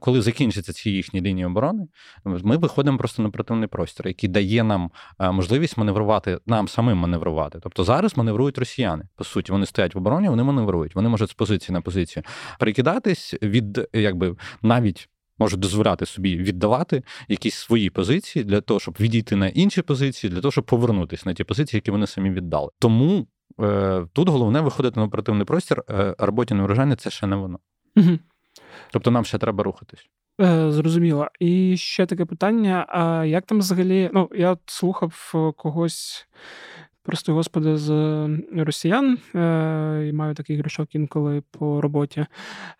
коли 0.00 0.22
закінчаться 0.22 0.72
ці 0.72 0.90
їхні 0.90 1.20
лінії 1.20 1.46
оборони, 1.46 1.86
ми 2.24 2.56
виходимо 2.56 2.98
просто 2.98 3.22
на 3.22 3.28
оперативний 3.28 3.68
простір, 3.68 4.08
який 4.08 4.28
дає 4.28 4.64
нам 4.64 4.90
можливість 5.18 5.76
маневрувати, 5.76 6.38
нам 6.46 6.68
самим 6.68 6.98
маневрувати. 6.98 7.58
Тобто 7.62 7.84
зараз 7.84 8.16
маневрують 8.16 8.58
росіяни. 8.58 9.04
По 9.16 9.24
суті, 9.24 9.52
вони 9.52 9.66
стоять 9.66 9.94
в 9.94 9.98
обороні, 9.98 10.28
вони 10.28 10.42
маневрують. 10.42 10.94
Вони 10.94 11.08
можуть 11.08 11.30
з 11.30 11.34
позиції 11.34 11.74
на 11.74 11.80
позицію 11.80 12.22
перекидатись 12.58 13.34
від 13.42 13.88
якби 13.92 14.36
навіть 14.62 15.08
можуть 15.38 15.60
дозволяти 15.60 16.06
собі 16.06 16.36
віддавати 16.36 17.02
якісь 17.28 17.54
свої 17.54 17.90
позиції 17.90 18.44
для 18.44 18.60
того, 18.60 18.80
щоб 18.80 18.96
відійти 19.00 19.36
на 19.36 19.48
інші 19.48 19.82
позиції, 19.82 20.32
для 20.32 20.40
того, 20.40 20.52
щоб 20.52 20.64
повернутися 20.64 21.22
на 21.26 21.34
ті 21.34 21.44
позиції, 21.44 21.78
які 21.78 21.90
вони 21.90 22.06
самі 22.06 22.30
віддали. 22.30 22.70
Тому 22.78 23.26
е, 23.60 24.06
тут 24.12 24.28
головне 24.28 24.60
виходити 24.60 25.00
на 25.00 25.06
оперативний 25.06 25.44
простір. 25.44 25.82
Е, 25.90 26.14
роботіне 26.18 26.62
врожайне 26.62 26.96
це 26.96 27.10
ще 27.10 27.26
не 27.26 27.36
воно. 27.36 27.58
Угу. 27.96 28.18
Тобто 28.90 29.10
нам 29.10 29.24
ще 29.24 29.38
треба 29.38 29.64
рухатись. 29.64 30.08
Е, 30.40 30.72
Зрозуміло. 30.72 31.28
І 31.40 31.76
ще 31.76 32.06
таке 32.06 32.24
питання: 32.24 32.86
а 32.88 33.24
як 33.24 33.46
там 33.46 33.58
взагалі? 33.58 34.10
Ну, 34.14 34.30
я 34.34 34.56
слухав 34.66 35.32
когось 35.56 36.28
прости 37.08 37.32
господи, 37.32 37.76
з 37.76 37.90
росіян 38.56 39.18
е, 39.34 40.08
і 40.08 40.12
маю 40.12 40.34
такий 40.34 40.56
грішок 40.56 40.94
інколи 40.94 41.42
по 41.50 41.80
роботі. 41.80 42.26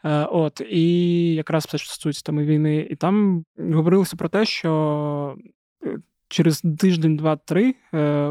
Е, 0.05 0.25
От, 0.25 0.61
і 0.71 1.35
якраз 1.35 1.65
все 1.67 1.79
стосується 1.79 2.23
там 2.23 2.39
війни, 2.39 2.87
і 2.91 2.97
там 2.97 3.45
говорилося 3.59 4.17
про 4.17 4.29
те, 4.29 4.45
що. 4.45 5.37
Е, 5.85 5.99
через 6.31 6.63
тиждень, 6.79 7.17
два-три 7.17 7.75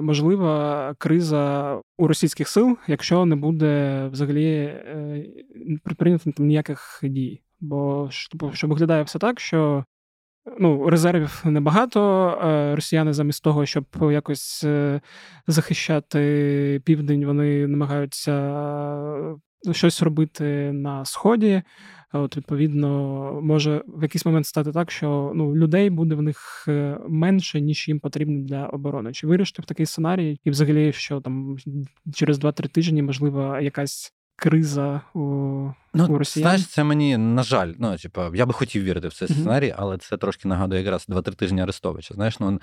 можлива 0.01 0.93
криза 0.97 1.75
у 1.97 2.07
російських 2.07 2.47
сил, 2.47 2.77
якщо 2.87 3.25
не 3.25 3.35
буде 3.35 4.07
взагалі 4.11 4.73
прийнято 5.97 6.31
там 6.31 6.45
ніяких 6.45 6.99
дій. 7.03 7.41
Бо 7.59 8.09
що 8.53 8.67
виглядає 8.67 9.03
все 9.03 9.19
так, 9.19 9.39
що 9.39 9.85
ну, 10.59 10.89
резервів 10.89 11.41
небагато. 11.45 12.29
Е, 12.43 12.75
росіяни 12.75 13.13
замість 13.13 13.43
того, 13.43 13.65
щоб 13.65 13.85
якось 14.01 14.63
е, 14.63 15.01
захищати 15.47 16.81
південь, 16.85 17.25
вони 17.25 17.67
намагаються 17.67 18.31
е, 19.67 19.73
щось 19.73 20.01
робити 20.01 20.71
на 20.71 21.05
сході. 21.05 21.61
От, 22.13 22.37
відповідно, 22.37 22.89
може 23.43 23.83
в 23.87 24.03
якийсь 24.03 24.25
момент 24.25 24.45
стати 24.45 24.71
так, 24.71 24.91
що 24.91 25.31
ну, 25.35 25.55
людей 25.55 25.89
буде 25.89 26.15
в 26.15 26.21
них 26.21 26.67
менше, 27.09 27.61
ніж 27.61 27.87
їм 27.87 27.99
потрібно 27.99 28.43
для 28.43 28.65
оборони. 28.65 29.13
Чи 29.13 29.27
вирішити 29.27 29.61
в 29.61 29.65
такий 29.65 29.85
сценарій, 29.85 30.39
і 30.43 30.49
взагалі, 30.49 30.93
що 30.93 31.21
там 31.21 31.57
через 32.13 32.39
2-3 32.39 32.69
тижні 32.69 33.01
можливо 33.01 33.59
якась 33.61 34.13
криза 34.37 35.01
у 35.13 35.19
ну, 35.93 36.07
у 36.07 36.17
росіян. 36.17 36.43
Знаєш, 36.43 36.67
це 36.67 36.83
мені, 36.83 37.17
на 37.17 37.43
жаль, 37.43 37.73
ну, 37.79 37.97
типу, 37.97 38.35
я 38.35 38.45
би 38.45 38.53
хотів 38.53 38.83
вірити 38.83 39.07
в 39.07 39.13
цей 39.13 39.27
сценарій, 39.27 39.73
але 39.77 39.97
це 39.97 40.17
трошки 40.17 40.47
нагадує 40.47 40.81
якраз 40.81 41.05
2-3 41.09 41.35
тижні 41.35 41.61
Арестовича. 41.61 42.13
Знаєш, 42.13 42.39
ну 42.39 42.59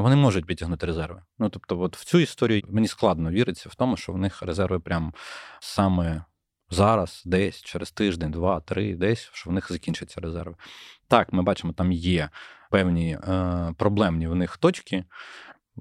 вони 0.00 0.16
можуть 0.16 0.46
підтягнути 0.46 0.86
резерви. 0.86 1.22
Ну, 1.38 1.48
тобто, 1.48 1.80
от 1.80 1.96
в 1.96 2.04
цю 2.04 2.18
історію 2.18 2.62
мені 2.68 2.88
складно 2.88 3.30
віриться 3.30 3.68
в 3.68 3.74
тому, 3.74 3.96
що 3.96 4.12
в 4.12 4.18
них 4.18 4.42
резерви 4.42 4.80
прям 4.80 5.14
саме. 5.60 6.24
Зараз, 6.72 7.22
десь 7.26 7.62
через 7.62 7.90
тиждень, 7.90 8.30
два, 8.30 8.60
три, 8.60 8.94
десь 8.96 9.30
що 9.32 9.50
в 9.50 9.52
них 9.52 9.72
закінчаться 9.72 10.20
резерви. 10.20 10.56
Так, 11.08 11.32
ми 11.32 11.42
бачимо, 11.42 11.72
там 11.72 11.92
є 11.92 12.30
певні 12.70 13.18
е, 13.28 13.74
проблемні 13.78 14.28
в 14.28 14.34
них 14.34 14.56
точки, 14.56 15.04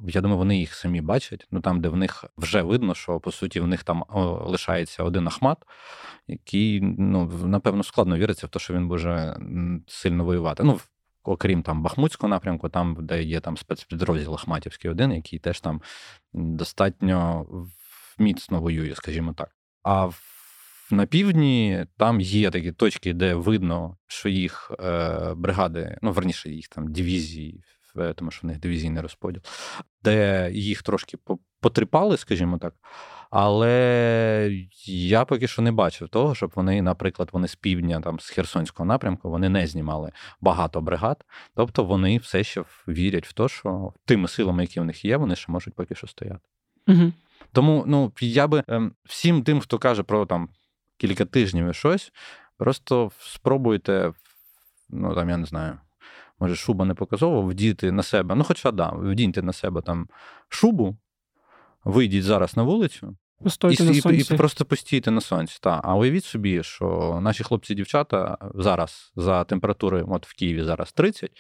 я 0.08 0.22
думаю, 0.22 0.38
вони 0.38 0.60
їх 0.60 0.74
самі 0.74 1.02
бачать. 1.02 1.48
Ну 1.52 1.62
там, 1.62 1.82
де 1.82 1.90
в 1.90 1.96
них 1.96 2.26
вже 2.38 2.62
видно, 2.62 2.96
що 2.96 3.20
по 3.20 3.32
суті 3.32 3.60
в 3.60 3.68
них 3.68 3.84
там 3.84 4.04
лишається 4.46 5.04
один 5.04 5.28
Ахмат, 5.28 5.58
який 6.28 6.82
ну 6.82 7.26
напевно 7.26 7.84
складно 7.84 8.18
віриться 8.18 8.48
в 8.48 8.50
те, 8.50 8.60
що 8.60 8.74
він 8.74 8.84
може 8.84 9.38
сильно 9.88 10.26
воювати. 10.26 10.64
Ну 10.64 10.80
окрім 11.24 11.64
там 11.64 11.84
Бахмутського 11.84 12.30
напрямку, 12.30 12.70
там 12.70 12.98
де 13.00 13.24
є 13.24 13.40
там 13.40 13.58
спецпідрозділ 13.58 14.34
Ахматівський 14.34 14.92
один, 14.92 15.12
який 15.12 15.40
теж 15.40 15.60
там 15.60 15.82
достатньо 16.34 17.46
міцно 18.18 18.62
воює, 18.62 18.96
скажімо 18.96 19.34
так. 19.34 19.50
А 19.84 20.10
на 20.92 21.06
півдні 21.06 21.86
там 21.98 22.22
є 22.22 22.52
такі 22.52 22.72
точки, 22.72 23.14
де 23.14 23.36
видно, 23.36 23.98
що 24.08 24.30
їх 24.30 24.72
е, 24.80 25.34
бригади, 25.36 25.98
ну 26.02 26.12
верніше 26.12 26.50
їх 26.50 26.68
там 26.68 26.92
дивізії 26.92 27.64
тому 28.14 28.32
що 28.32 28.42
в 28.44 28.46
них 28.46 28.60
дивізійний 28.60 29.02
розподіл, 29.02 29.42
де 30.04 30.50
їх 30.54 30.84
трошки 30.84 31.18
потріпали, 31.62 32.18
скажімо 32.18 32.58
так. 32.58 32.74
Але 33.32 34.52
я 34.86 35.26
поки 35.26 35.48
що 35.48 35.62
не 35.62 35.72
бачив 35.72 36.10
того, 36.10 36.36
щоб 36.36 36.52
вони, 36.56 36.82
наприклад, 36.82 37.30
вони 37.32 37.48
з 37.48 37.56
півдня, 37.56 38.02
там 38.02 38.20
з 38.20 38.30
Херсонського 38.30 38.88
напрямку, 38.88 39.30
вони 39.30 39.50
не 39.50 39.68
знімали 39.68 40.12
багато 40.42 40.82
бригад. 40.82 41.26
Тобто 41.56 41.84
вони 41.84 42.18
все 42.18 42.44
ще 42.44 42.64
вірять 42.88 43.28
в 43.28 43.34
те, 43.34 43.48
що 43.48 43.94
тими 44.06 44.28
силами, 44.28 44.64
які 44.64 44.80
в 44.80 44.86
них 44.86 45.06
є, 45.06 45.18
вони 45.18 45.36
ще 45.36 45.52
можуть 45.52 45.74
поки 45.74 45.96
що 45.96 46.08
стояти. 46.08 46.50
Угу. 46.88 47.14
Тому 47.52 47.84
ну, 47.88 48.12
я 48.20 48.48
би 48.48 48.64
ем, 48.68 48.94
всім 49.06 49.44
тим, 49.44 49.60
хто 49.60 49.80
каже 49.80 50.04
про 50.04 50.26
там 50.26 50.50
кілька 50.98 51.26
тижнів 51.26 51.70
і 51.70 51.74
щось, 51.74 52.12
просто 52.58 53.12
спробуйте, 53.20 54.14
ну 54.90 55.16
там 55.16 55.30
я 55.30 55.38
не 55.38 55.46
знаю 55.46 55.80
може, 56.40 56.56
шуба 56.56 56.86
не 56.86 56.94
показово, 56.94 57.42
вдіти 57.42 57.92
на 57.92 58.04
себе. 58.04 58.36
Ну, 58.36 58.44
хоча 58.44 58.72
да, 58.72 58.90
вдіньте 58.90 59.42
на 59.42 59.54
себе 59.54 59.82
там 59.82 60.08
шубу, 60.50 60.98
вийдіть 61.84 62.24
зараз 62.24 62.58
на 62.58 62.64
вулицю. 62.64 63.16
Постойте 63.44 63.84
і, 63.84 63.88
на 63.88 63.94
сонці. 63.94 64.34
і 64.34 64.38
просто 64.38 64.66
постійте 64.66 65.12
на 65.12 65.22
сонці. 65.22 65.58
Та. 65.62 65.82
А 65.84 65.96
уявіть 65.96 66.26
собі, 66.26 66.64
що 66.64 67.20
наші 67.22 67.44
хлопці 67.44 67.74
і 67.74 67.76
дівчата 67.76 68.38
зараз 68.56 69.12
за 69.16 69.44
температури, 69.44 70.06
от 70.08 70.28
в 70.28 70.36
Києві 70.36 70.64
зараз 70.64 70.92
30, 70.92 71.32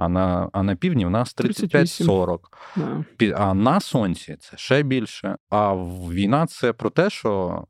а 0.00 0.08
на 0.08 0.50
а 0.52 0.62
на 0.62 0.76
півдні 0.76 1.06
в 1.06 1.10
нас 1.10 1.36
35-40. 1.36 2.38
Yeah. 2.76 3.34
А 3.36 3.54
на 3.54 3.80
сонці 3.80 4.36
це 4.40 4.56
ще 4.56 4.82
більше. 4.82 5.36
А 5.50 5.74
війна 6.12 6.46
це 6.46 6.72
про 6.72 6.90
те, 6.90 7.10
що 7.10 7.64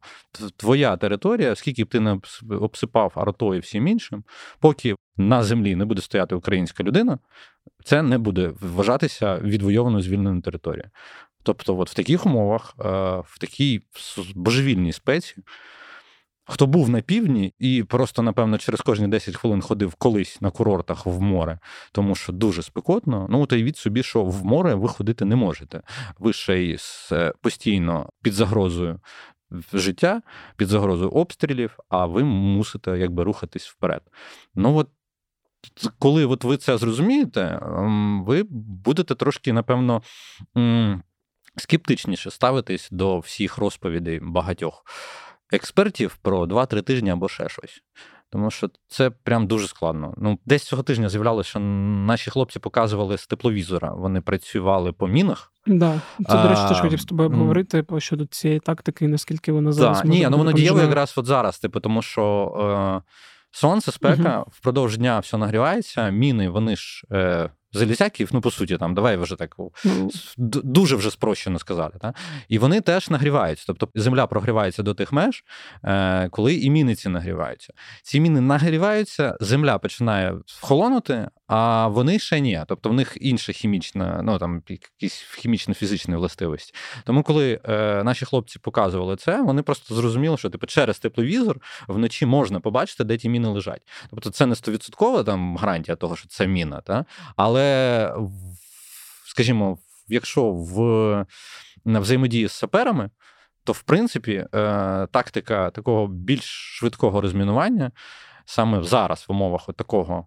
твоя 0.57 0.97
територія, 0.97 1.55
скільки 1.55 1.85
б 1.85 1.89
ти 1.89 2.01
не 2.01 2.21
обсипав 2.51 3.13
артою 3.15 3.61
всім 3.61 3.89
іншим, 3.89 4.25
поки 4.61 4.95
на 5.17 5.43
землі 5.43 5.77
не 5.77 5.85
буде 5.85 6.03
стояти 6.03 6.35
українська 6.35 6.85
людина, 6.85 7.19
це 7.85 8.03
не 8.03 8.19
буде 8.19 8.53
вважатися 8.61 9.39
відвойованою 9.39 10.03
звільненою 10.03 10.43
територією. 10.43 10.91
Тобто, 11.43 11.79
от 11.79 11.91
в 11.91 11.95
таких 11.95 12.27
умовах, 12.27 12.75
е, 12.81 12.83
в 13.27 13.39
такій 13.41 13.83
божевільній 14.35 14.93
спеці, 14.93 15.37
хто 16.51 16.67
був 16.67 16.91
на 16.91 17.01
півдні 17.01 17.55
і 17.59 17.83
просто, 17.83 18.23
напевно, 18.23 18.59
через 18.59 18.81
кожні 18.81 19.09
10 19.09 19.37
хвилин 19.37 19.61
ходив 19.61 19.95
колись 19.95 20.41
на 20.41 20.51
курортах 20.51 21.07
в 21.07 21.21
море, 21.21 21.59
тому 21.93 22.15
що 22.15 22.33
дуже 22.33 22.63
спекотно, 22.63 23.27
ну 23.31 23.47
то 23.47 23.57
від 23.57 23.77
собі, 23.77 24.03
що 24.03 24.25
в 24.25 24.45
море 24.45 24.75
ви 24.75 24.89
ходити 24.89 25.25
не 25.25 25.37
можете. 25.37 25.83
Ви 26.19 26.33
ще 26.33 26.59
й 26.59 26.79
е, 27.13 27.33
постійно 27.41 28.11
під 28.23 28.33
загрозою. 28.33 29.01
Життя 29.73 30.23
під 30.57 30.69
загрозою 30.69 31.11
обстрілів, 31.11 31.79
а 31.89 32.07
ви 32.07 32.25
мусите 32.25 32.99
якби 32.99 33.25
рухатись 33.25 33.67
вперед. 33.67 34.03
Ну 34.55 34.77
от 34.77 34.89
коли 35.99 36.27
от 36.27 36.45
ви 36.45 36.57
це 36.57 36.79
зрозумієте, 36.79 37.61
ем, 37.63 38.25
ви 38.25 38.43
будете 38.51 39.15
трошки, 39.15 39.53
напевно, 39.53 40.03
скептичніше 41.57 42.31
ставитись 42.31 42.89
до 42.91 43.19
всіх 43.19 43.59
розповідей 43.59 44.21
багатьох 44.23 44.85
експертів 45.53 46.17
про 46.23 46.45
2-3 46.45 46.83
тижні 46.83 47.11
або 47.11 47.29
ще 47.29 47.49
щось. 47.49 47.83
Тому 48.33 48.51
що 48.51 48.71
це 48.89 49.11
прям 49.11 49.47
дуже 49.47 49.69
складно. 49.69 50.15
Ну, 50.17 50.39
десь 50.45 50.63
цього 50.63 50.83
тижня 50.83 51.09
з'являлося, 51.09 51.51
що 51.51 51.61
наші 51.61 52.31
хлопці 52.31 52.59
показували 52.59 53.19
з 53.19 53.27
тепловізора. 53.27 53.93
Вони 53.93 54.21
працювали 54.21 54.93
по 54.93 55.09
мінах. 55.09 55.53
Да, 55.67 56.01
це, 56.29 56.43
до 56.43 56.49
речі, 56.49 56.63
теж 56.69 56.81
хотів 56.81 57.01
з 57.01 57.05
тобою 57.05 57.29
обговорити 57.29 57.83
mm. 57.83 58.01
щодо 58.01 58.27
цієї 58.27 58.61
тактики, 58.61 59.09
наскільки 59.09 59.53
вона 59.53 59.73
зараз. 59.73 60.03
Да. 60.03 60.09
Ні, 60.09 60.29
ну 60.31 60.39
воно 60.39 60.53
дієво 60.53 60.81
якраз 60.81 61.15
от 61.17 61.27
зараз, 61.27 61.59
типу, 61.59 61.81
тому 61.81 62.03
що 62.03 63.03
е, 63.07 63.11
сонце, 63.51 63.93
спека, 63.93 64.39
uh 64.39 64.45
впродовж 64.51 64.99
дня 64.99 65.19
все 65.19 65.37
нагрівається, 65.37 66.11
міни, 66.11 66.49
вони 66.49 66.77
ж. 66.77 67.05
Е, 67.13 67.51
Залізяків, 67.73 68.29
ну 68.33 68.41
по 68.41 68.51
суті, 68.51 68.77
там 68.77 68.95
давай 68.95 69.17
вже 69.17 69.37
так 69.37 69.57
mm. 69.57 70.11
дуже 70.65 70.97
вже 70.97 71.11
спрощено 71.11 71.59
сказати. 71.59 71.99
Та? 72.01 72.15
І 72.49 72.59
вони 72.59 72.81
теж 72.81 73.11
нагріваються. 73.11 73.65
Тобто 73.67 73.89
земля 73.95 74.27
прогрівається 74.27 74.83
до 74.83 74.95
тих 74.95 75.13
меж, 75.13 75.45
е, 75.85 76.29
коли 76.29 76.55
і 76.55 76.71
міни 76.71 76.95
ці 76.95 77.09
нагріваються. 77.09 77.73
Ці 78.03 78.21
міни 78.21 78.41
нагріваються, 78.41 79.37
земля 79.41 79.79
починає 79.79 80.35
холонути, 80.61 81.29
а 81.53 81.89
вони 81.89 82.19
ще 82.19 82.41
ні. 82.41 82.65
Тобто 82.69 82.89
в 82.89 82.93
них 82.93 83.17
інша 83.21 83.53
хімічна, 83.53 84.21
ну 84.25 84.39
там 84.39 84.63
якісь 84.69 85.23
хімічно-фізичні 85.39 86.17
властивості. 86.17 86.75
Тому, 87.05 87.23
коли 87.23 87.61
е, 87.65 88.03
наші 88.05 88.25
хлопці 88.25 88.59
показували 88.59 89.17
це, 89.17 89.43
вони 89.43 89.63
просто 89.63 89.95
зрозуміли, 89.95 90.37
що 90.37 90.51
типу 90.51 90.67
через 90.67 90.99
тепловізор 90.99 91.61
вночі 91.89 92.27
можна 92.27 92.61
побачити, 92.61 93.05
де 93.05 93.17
ті 93.17 93.29
міни 93.29 93.49
лежать. 93.49 93.83
Тобто, 94.11 94.31
це 94.31 94.47
не 94.47 94.55
стовідсоткова 94.55 95.25
там 95.25 95.57
гарантія 95.57 95.97
того, 95.97 96.17
що 96.17 96.29
це 96.29 96.47
міна, 96.47 96.81
та? 96.81 97.05
але 97.37 98.15
скажімо, 99.27 99.79
якщо 100.09 100.51
в 100.53 101.27
на 101.85 102.01
взаємодії 102.01 102.49
з 102.49 102.53
саперами, 102.53 103.11
то 103.65 103.73
в 103.73 103.83
принципі 103.83 104.33
е, 104.33 104.47
тактика 105.13 105.71
такого 105.71 106.07
більш 106.07 106.45
швидкого 106.79 107.21
розмінування 107.21 107.91
саме 108.51 108.83
зараз 108.83 109.25
в 109.29 109.33
умовах 109.33 109.67
такого 109.77 110.27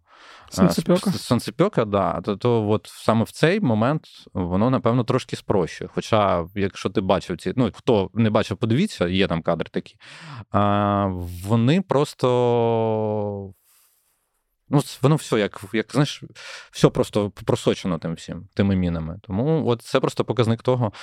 Санцепьока, 1.18 1.86
да, 1.86 2.22
то, 2.22 2.36
то 2.36 2.70
от 2.70 2.88
саме 2.88 3.24
в 3.24 3.32
цей 3.32 3.60
момент 3.60 4.08
воно, 4.34 4.70
напевно, 4.70 5.04
трошки 5.04 5.36
спрощує. 5.36 5.90
Хоча, 5.94 6.46
якщо 6.56 6.90
ти 6.90 7.02
бачив 7.02 7.38
ці, 7.38 7.54
ну 7.56 7.72
хто 7.74 8.10
не 8.14 8.30
бачив, 8.30 8.58
подивіться, 8.58 9.08
є 9.08 9.28
там 9.28 9.42
кадри 9.42 9.70
такі, 9.72 9.96
а, 10.52 11.08
вони 11.46 11.82
просто. 11.82 13.54
Ну, 14.70 14.82
воно 15.02 15.16
все, 15.16 15.40
як 15.40 15.62
як 15.74 15.92
знаєш, 15.92 16.24
все 16.72 16.90
просто 16.90 17.30
просочено 17.30 17.98
тим 17.98 18.14
всім, 18.14 18.48
тими 18.54 18.76
мінами. 18.76 19.20
Тому 19.22 19.68
от 19.68 19.82
це 19.82 20.00
просто 20.00 20.26
показник 20.26 20.64
того, 20.64 20.94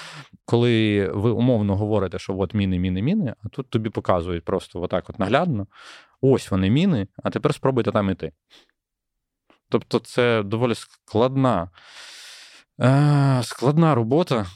коли 0.45 1.07
ви 1.15 1.31
умовно 1.31 1.77
говорите, 1.77 2.19
що 2.19 2.39
от 2.39 2.55
міни, 2.55 2.79
міни, 2.79 3.03
міни, 3.03 3.35
а 3.45 3.49
тут 3.49 3.71
тобі 3.71 3.91
показують 3.91 4.45
просто 4.45 4.83
отак 4.83 5.11
от 5.11 5.19
наглядно. 5.19 5.67
Ось 6.21 6.51
вони 6.51 6.71
міни, 6.71 7.09
а 7.23 7.31
тепер 7.31 7.55
спробуйте 7.55 7.93
там 7.93 8.11
іти. 8.11 8.33
Тобто, 9.69 9.99
це 9.99 10.43
доволі 10.43 10.75
складна, 10.75 11.71
е, 12.81 13.41
складна 13.45 13.95
робота, 13.95 14.47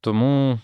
тому 0.00 0.60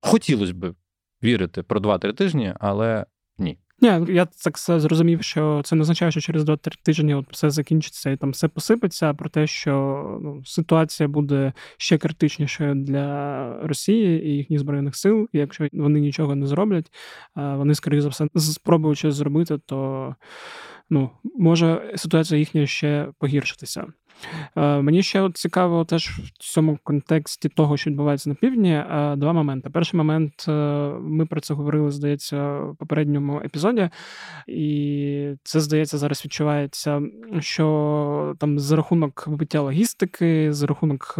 хотілося 0.00 0.54
б 0.54 0.74
вірити 1.22 1.62
про 1.62 1.80
2-3 1.80 2.12
тижні, 2.12 2.54
але 2.60 3.06
ні. 3.38 3.58
Ні, 3.80 4.00
я 4.08 4.26
так 4.44 4.58
зрозумів, 4.58 5.22
що 5.22 5.62
це 5.64 5.76
не 5.76 5.82
означає, 5.82 6.10
що 6.10 6.20
через 6.20 6.44
2-3 6.44 6.72
тижні 6.82 7.14
от 7.14 7.26
все 7.30 7.50
закінчиться 7.50 8.10
і 8.10 8.16
там 8.16 8.30
все 8.30 8.48
посипеться, 8.48 9.14
про 9.14 9.28
те, 9.28 9.46
що 9.46 10.04
ну, 10.22 10.42
ситуація 10.44 11.08
буде 11.08 11.52
ще 11.76 11.98
критичнішою 11.98 12.74
для 12.74 13.52
Росії 13.62 14.26
і 14.26 14.36
їхніх 14.36 14.60
збройних 14.60 14.96
сил. 14.96 15.28
І 15.32 15.38
якщо 15.38 15.68
вони 15.72 16.00
нічого 16.00 16.34
не 16.34 16.46
зроблять, 16.46 16.92
вони, 17.34 17.74
скоріше 17.74 18.00
за 18.02 18.08
все, 18.08 18.28
спробують 18.36 18.98
щось 18.98 19.14
зробити, 19.14 19.58
то 19.66 20.14
ну, 20.90 21.10
може 21.36 21.92
ситуація 21.96 22.38
їхня 22.38 22.66
ще 22.66 23.08
погіршитися. 23.18 23.86
Е, 24.56 24.82
мені 24.82 25.02
ще 25.02 25.30
цікаво 25.34 25.84
теж 25.84 26.08
в 26.08 26.30
цьому 26.38 26.78
контексті 26.82 27.48
того, 27.48 27.76
що 27.76 27.90
відбувається 27.90 28.28
на 28.28 28.34
півдні, 28.34 28.72
е, 28.72 29.14
два 29.16 29.32
моменти. 29.32 29.70
Перший 29.70 29.98
момент, 29.98 30.44
е, 30.48 30.52
ми 31.00 31.26
про 31.26 31.40
це 31.40 31.54
говорили, 31.54 31.90
здається, 31.90 32.58
в 32.58 32.76
попередньому 32.76 33.40
епізоді, 33.44 33.90
і 34.46 35.34
це, 35.42 35.60
здається, 35.60 35.98
зараз 35.98 36.24
відчувається, 36.24 37.02
що 37.40 38.34
там 38.38 38.58
за 38.58 38.76
рахунок 38.76 39.26
вибиття 39.26 39.60
логістики, 39.60 40.52
за 40.52 40.66
рахунок 40.66 41.14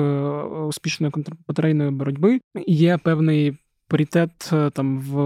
успішної 0.69 1.11
контрбатарейної 1.11 1.91
боротьби 1.91 2.41
є 2.67 2.99
певний. 2.99 3.57
Паритет 3.91 4.53
там 4.73 4.99
в 4.99 5.17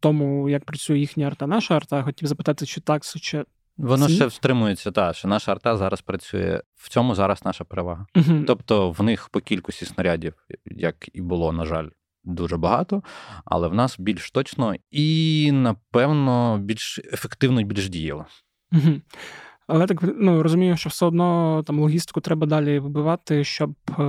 тому, 0.00 0.48
як 0.48 0.64
працює 0.64 0.98
їхня 0.98 1.26
арта, 1.26 1.46
наша 1.46 1.76
арта. 1.76 2.02
Хотів 2.02 2.28
запитати, 2.28 2.66
чи 2.66 2.80
так, 2.80 3.02
чи 3.04 3.44
Воно 3.78 4.08
ще 4.08 4.26
встримується, 4.26 4.90
та 4.90 5.12
що 5.12 5.28
наша 5.28 5.52
арта 5.52 5.76
зараз 5.76 6.00
працює. 6.00 6.60
В 6.74 6.88
цьому 6.88 7.14
зараз 7.14 7.44
наша 7.44 7.64
перевага. 7.64 8.06
uh 8.14 8.44
Тобто 8.44 8.90
в 8.90 9.02
них 9.02 9.28
по 9.28 9.40
кількості 9.40 9.86
снарядів, 9.86 10.34
як 10.64 11.08
і 11.12 11.20
було, 11.20 11.52
на 11.52 11.64
жаль, 11.64 11.88
дуже 12.24 12.56
багато, 12.56 13.02
але 13.44 13.68
в 13.68 13.74
нас 13.74 13.96
більш 13.98 14.30
точно 14.30 14.74
і, 14.90 15.50
напевно, 15.52 16.58
більш 16.58 16.98
ефективно 17.12 17.60
і 17.60 17.64
більш 17.64 17.88
дієво. 17.88 18.26
uh 18.72 19.00
але 19.68 19.86
так 19.86 19.98
ну 20.18 20.42
розумію, 20.42 20.76
що 20.76 20.88
все 20.88 21.06
одно 21.06 21.62
там 21.66 21.80
логістику 21.80 22.20
треба 22.20 22.46
далі 22.46 22.78
вибивати, 22.78 23.44
щоб 23.44 23.74
е, 23.98 24.02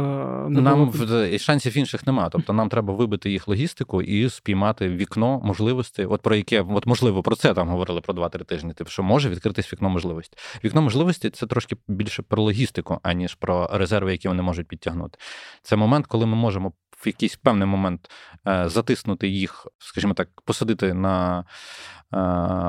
не 0.49 0.61
нам 0.61 0.89
було... 0.89 1.37
шансів 1.37 1.77
інших 1.77 2.07
немає. 2.07 2.29
Тобто 2.31 2.53
нам 2.53 2.69
треба 2.69 2.93
вибити 2.93 3.31
їх 3.31 3.47
логістику 3.47 4.01
і 4.01 4.29
спіймати 4.29 4.89
вікно 4.89 5.41
можливостей. 5.43 6.05
От 6.05 6.21
про 6.21 6.35
яке 6.35 6.61
от 6.61 6.85
можливо 6.85 7.23
про 7.23 7.35
це 7.35 7.53
там 7.53 7.69
говорили 7.69 8.01
про 8.01 8.13
2-3 8.13 8.45
тижні. 8.45 8.73
Типу, 8.73 8.89
що 8.89 9.03
може 9.03 9.29
відкритись 9.29 9.73
вікно 9.73 9.89
можливості. 9.89 10.37
Вікно 10.63 10.81
можливості 10.81 11.29
це 11.29 11.47
трошки 11.47 11.75
більше 11.87 12.21
про 12.21 12.43
логістику, 12.43 12.99
аніж 13.03 13.35
про 13.35 13.69
резерви, 13.73 14.11
які 14.11 14.27
вони 14.27 14.41
можуть 14.41 14.67
підтягнути. 14.67 15.19
Це 15.61 15.75
момент, 15.75 16.07
коли 16.07 16.25
ми 16.25 16.35
можемо. 16.35 16.73
В 16.97 17.07
якийсь 17.07 17.35
певний 17.35 17.67
момент 17.67 18.09
е, 18.47 18.69
затиснути 18.69 19.27
їх, 19.27 19.67
скажімо 19.77 20.13
так, 20.13 20.29
посадити 20.45 20.93
на 20.93 21.39
е, 21.39 21.45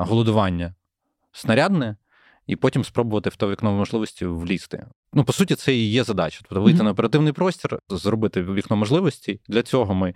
голодування 0.07 0.75
снарядне, 1.31 1.95
і 2.51 2.55
потім 2.55 2.83
спробувати 2.83 3.29
в 3.29 3.35
то 3.35 3.49
вікно 3.49 3.71
можливості 3.71 4.25
влізти. 4.25 4.85
Ну, 5.13 5.23
по 5.23 5.33
суті, 5.33 5.55
це 5.55 5.75
і 5.75 5.91
є 5.91 6.03
задача. 6.03 6.39
Тобто 6.41 6.61
вийти 6.61 6.79
mm-hmm. 6.79 6.83
на 6.83 6.91
оперативний 6.91 7.33
простір, 7.33 7.79
зробити 7.89 8.43
вікно 8.43 8.77
можливості. 8.77 9.39
Для 9.47 9.63
цього 9.63 9.93
ми 9.93 10.13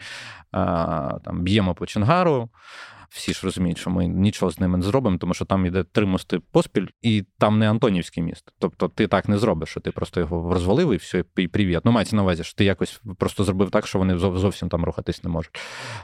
а, 0.52 1.20
там 1.24 1.42
б'ємо 1.42 1.76
по 1.76 1.86
Ченгару. 1.86 2.50
Всі 3.10 3.34
ж 3.34 3.42
розуміють, 3.44 3.78
що 3.78 3.90
ми 3.90 4.08
нічого 4.08 4.52
з 4.52 4.60
ними 4.60 4.78
не 4.78 4.84
зробимо, 4.84 5.18
тому 5.18 5.34
що 5.34 5.46
там 5.46 5.66
йде 5.66 5.84
три 5.84 6.06
мости 6.06 6.40
поспіль, 6.52 6.88
і 7.02 7.24
там 7.38 7.60
не 7.60 7.70
Антонівський 7.70 8.24
міст. 8.24 8.54
Тобто 8.60 8.88
ти 8.88 9.08
так 9.08 9.30
не 9.30 9.38
зробиш, 9.38 9.70
що 9.70 9.80
ти 9.80 9.92
просто 9.92 10.20
його 10.20 10.54
розвалив 10.54 10.94
і 10.94 10.96
все, 10.96 11.24
і 11.38 11.48
привіт. 11.48 11.82
Ну, 11.84 11.92
мається 11.92 12.16
на 12.16 12.22
увазі, 12.22 12.44
що 12.44 12.56
ти 12.56 12.66
якось 12.66 13.02
просто 13.18 13.44
зробив 13.44 13.70
так, 13.70 13.88
що 13.88 14.00
вони 14.00 14.18
зовсім 14.18 14.70
там 14.70 14.86
рухатись 14.86 15.24
не 15.24 15.30
можуть. 15.30 15.60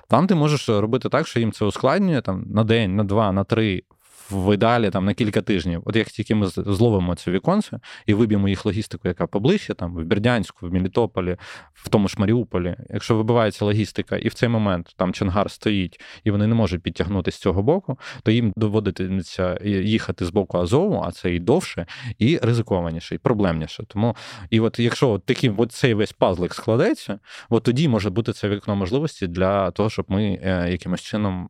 Там 0.09 0.27
ти 0.27 0.35
можеш 0.35 0.69
робити 0.69 1.09
так, 1.09 1.27
що 1.27 1.39
їм 1.39 1.51
це 1.51 1.65
ускладнює 1.65 2.21
там 2.21 2.43
на 2.47 2.63
день, 2.63 2.95
на 2.95 3.03
два, 3.03 3.31
на 3.31 3.43
три 3.43 3.83
в 4.31 4.53
ідеалі 4.53 4.89
там 4.89 5.05
на 5.05 5.13
кілька 5.13 5.41
тижнів. 5.41 5.81
От 5.85 5.95
як 5.95 6.07
тільки 6.07 6.35
ми 6.35 6.47
зловимо 6.47 7.15
це 7.15 7.31
віконце 7.31 7.79
і 8.05 8.13
виб'ємо 8.13 8.49
їх 8.49 8.65
логістику, 8.65 9.07
яка 9.07 9.27
поближче, 9.27 9.73
там 9.73 9.95
в 9.95 10.05
Бердянську, 10.05 10.67
в 10.67 10.73
Мелітополі, 10.73 11.37
в 11.73 11.89
тому 11.89 12.07
ж 12.07 12.15
Маріуполі, 12.17 12.75
якщо 12.89 13.15
вибивається 13.15 13.65
логістика, 13.65 14.17
і 14.17 14.27
в 14.27 14.33
цей 14.33 14.49
момент 14.49 14.93
там 14.97 15.13
Чонгар 15.13 15.51
стоїть, 15.51 16.01
і 16.23 16.31
вони 16.31 16.47
не 16.47 16.55
можуть 16.55 16.83
підтягнути 16.83 17.31
з 17.31 17.37
цього 17.37 17.63
боку, 17.63 17.99
то 18.23 18.31
їм 18.31 18.53
доводиться 18.55 19.59
їхати 19.63 20.25
з 20.25 20.29
боку 20.29 20.57
Азову, 20.57 21.03
а 21.05 21.11
це 21.11 21.33
і 21.35 21.39
довше, 21.39 21.85
і 22.17 22.39
ризикованіше, 22.41 23.15
і 23.15 23.17
проблемніше. 23.17 23.83
Тому 23.87 24.15
і 24.49 24.59
от 24.59 24.79
якщо 24.79 25.09
от 25.09 25.25
таким 25.25 25.55
от 25.57 25.71
цей 25.71 25.93
весь 25.93 26.13
пазлик 26.13 26.53
складеться, 26.53 27.19
от 27.49 27.63
тоді 27.63 27.87
може 27.87 28.09
бути 28.09 28.33
це 28.33 28.49
вікно 28.49 28.75
можливості 28.75 29.27
для 29.27 29.71
того, 29.71 29.89
щоб 29.89 30.05
ми 30.07 30.39
е, 30.43 30.71
якимось 30.71 31.01
чином 31.01 31.49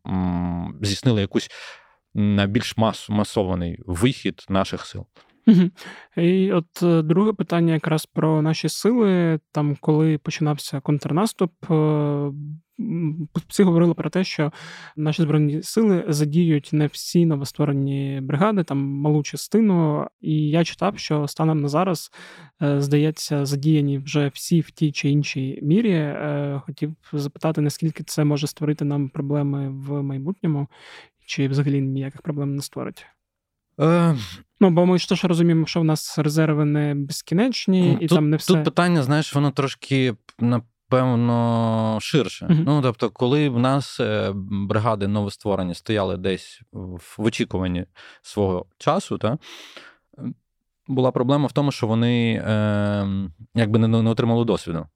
здійснили 0.81 1.21
якусь 1.21 1.49
на 2.13 2.45
більш 2.47 2.77
мас, 2.77 3.09
масований 3.09 3.79
вихід 3.85 4.45
наших 4.49 4.85
сил. 4.85 5.05
І 6.17 6.51
от 6.51 6.83
е, 6.83 7.01
друге 7.01 7.33
питання 7.33 7.73
якраз 7.73 8.05
про 8.05 8.41
наші 8.41 8.69
сили. 8.69 9.39
Там, 9.51 9.77
коли 9.79 10.17
починався 10.17 10.79
контрнаступ, 10.79 11.51
е, 11.71 12.31
всі 13.47 13.63
говорили 13.63 13.93
про 13.93 14.09
те, 14.09 14.23
що 14.23 14.51
наші 14.95 15.21
збройні 15.21 15.61
сили 15.63 16.05
задіють 16.07 16.69
не 16.73 16.87
всі 16.87 17.25
новостворені 17.25 18.19
бригади, 18.23 18.63
там 18.63 18.77
малу 18.77 19.23
частину. 19.23 20.07
І 20.21 20.49
я 20.49 20.63
читав, 20.63 20.99
що 20.99 21.27
станом 21.27 21.61
на 21.61 21.67
зараз, 21.67 22.11
е, 22.61 22.81
здається, 22.81 23.45
задіяні 23.45 23.97
вже 23.97 24.31
всі 24.33 24.61
в 24.61 24.71
тій 24.71 24.91
чи 24.91 25.09
іншій 25.09 25.59
мірі. 25.61 26.15
Хотів 26.65 26.95
запитати, 27.13 27.61
наскільки 27.61 28.03
це 28.03 28.23
може 28.23 28.47
створити 28.47 28.85
нам 28.85 29.09
проблеми 29.09 29.69
в 29.69 30.01
майбутньому, 30.01 30.67
чи 31.31 31.47
взагалі 31.47 31.81
ніяких 31.81 32.21
проблем 32.21 32.55
не 32.55 32.61
створить? 32.61 33.05
Е... 33.79 34.15
Ну, 34.59 34.69
бо 34.69 34.85
ми 34.85 34.97
ж 34.97 35.09
теж 35.09 35.23
розуміємо, 35.23 35.65
що 35.65 35.81
в 35.81 35.83
нас 35.83 36.19
резерви 36.19 36.65
не 36.65 36.95
безкінечні, 36.95 37.93
і 37.93 38.07
тут, 38.07 38.15
там 38.15 38.29
не 38.29 38.37
все. 38.37 38.53
Тут 38.53 38.63
питання, 38.63 39.03
знаєш, 39.03 39.35
воно 39.35 39.51
трошки 39.51 40.15
напевно 40.39 41.97
ширше. 42.01 42.45
Uh-huh. 42.45 42.63
Ну, 42.65 42.81
тобто, 42.81 43.09
коли 43.09 43.49
в 43.49 43.59
нас 43.59 43.99
е, 43.99 44.31
бригади 44.35 45.07
новостворені 45.07 45.75
стояли 45.75 46.17
десь 46.17 46.61
в 46.71 47.15
очікуванні 47.17 47.85
свого 48.21 48.65
часу, 48.77 49.17
та, 49.17 49.37
була 50.87 51.11
проблема 51.11 51.47
в 51.47 51.51
тому, 51.51 51.71
що 51.71 51.87
вони 51.87 52.43
е, 52.45 53.07
якби 53.55 53.79
не, 53.79 53.87
не 53.87 54.09
отримали 54.09 54.45
досвіду. 54.45 54.87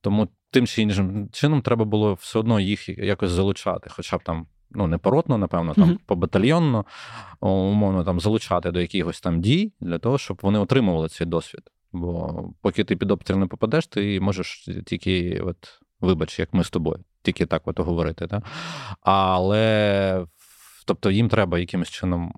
Тому 0.00 0.28
тим 0.50 0.66
чи 0.66 0.82
іншим 0.82 1.28
чином 1.32 1.62
треба 1.62 1.84
було 1.84 2.14
все 2.14 2.38
одно 2.38 2.60
їх 2.60 2.88
якось 2.88 3.30
залучати, 3.30 3.90
хоча 3.90 4.16
б 4.16 4.22
там 4.22 4.46
ну 4.70 4.86
не 4.86 4.98
поротно, 4.98 5.38
напевно, 5.38 5.74
там 5.74 5.90
mm-hmm. 5.90 5.98
побатальйонно, 6.06 6.84
умовно 7.40 8.04
там 8.04 8.20
залучати 8.20 8.70
до 8.70 8.80
якихось 8.80 9.20
там 9.20 9.40
дій 9.40 9.72
для 9.80 9.98
того, 9.98 10.18
щоб 10.18 10.38
вони 10.42 10.58
отримували 10.58 11.08
цей 11.08 11.26
досвід. 11.26 11.62
Бо 11.92 12.44
поки 12.62 12.84
ти 12.84 12.96
під 12.96 13.10
обстріл 13.10 13.38
не 13.38 13.46
попадеш, 13.46 13.86
ти 13.86 14.20
можеш 14.20 14.68
тільки, 14.86 15.40
от, 15.40 15.80
вибач, 16.00 16.38
як 16.38 16.54
ми 16.54 16.64
з 16.64 16.70
тобою, 16.70 16.98
тільки 17.22 17.46
так 17.46 17.62
от 17.64 17.80
говорити. 17.80 18.26
Да? 18.26 18.42
Але 19.00 20.26
тобто 20.84 21.10
їм 21.10 21.28
треба 21.28 21.58
якимось 21.58 21.90
чином 21.90 22.32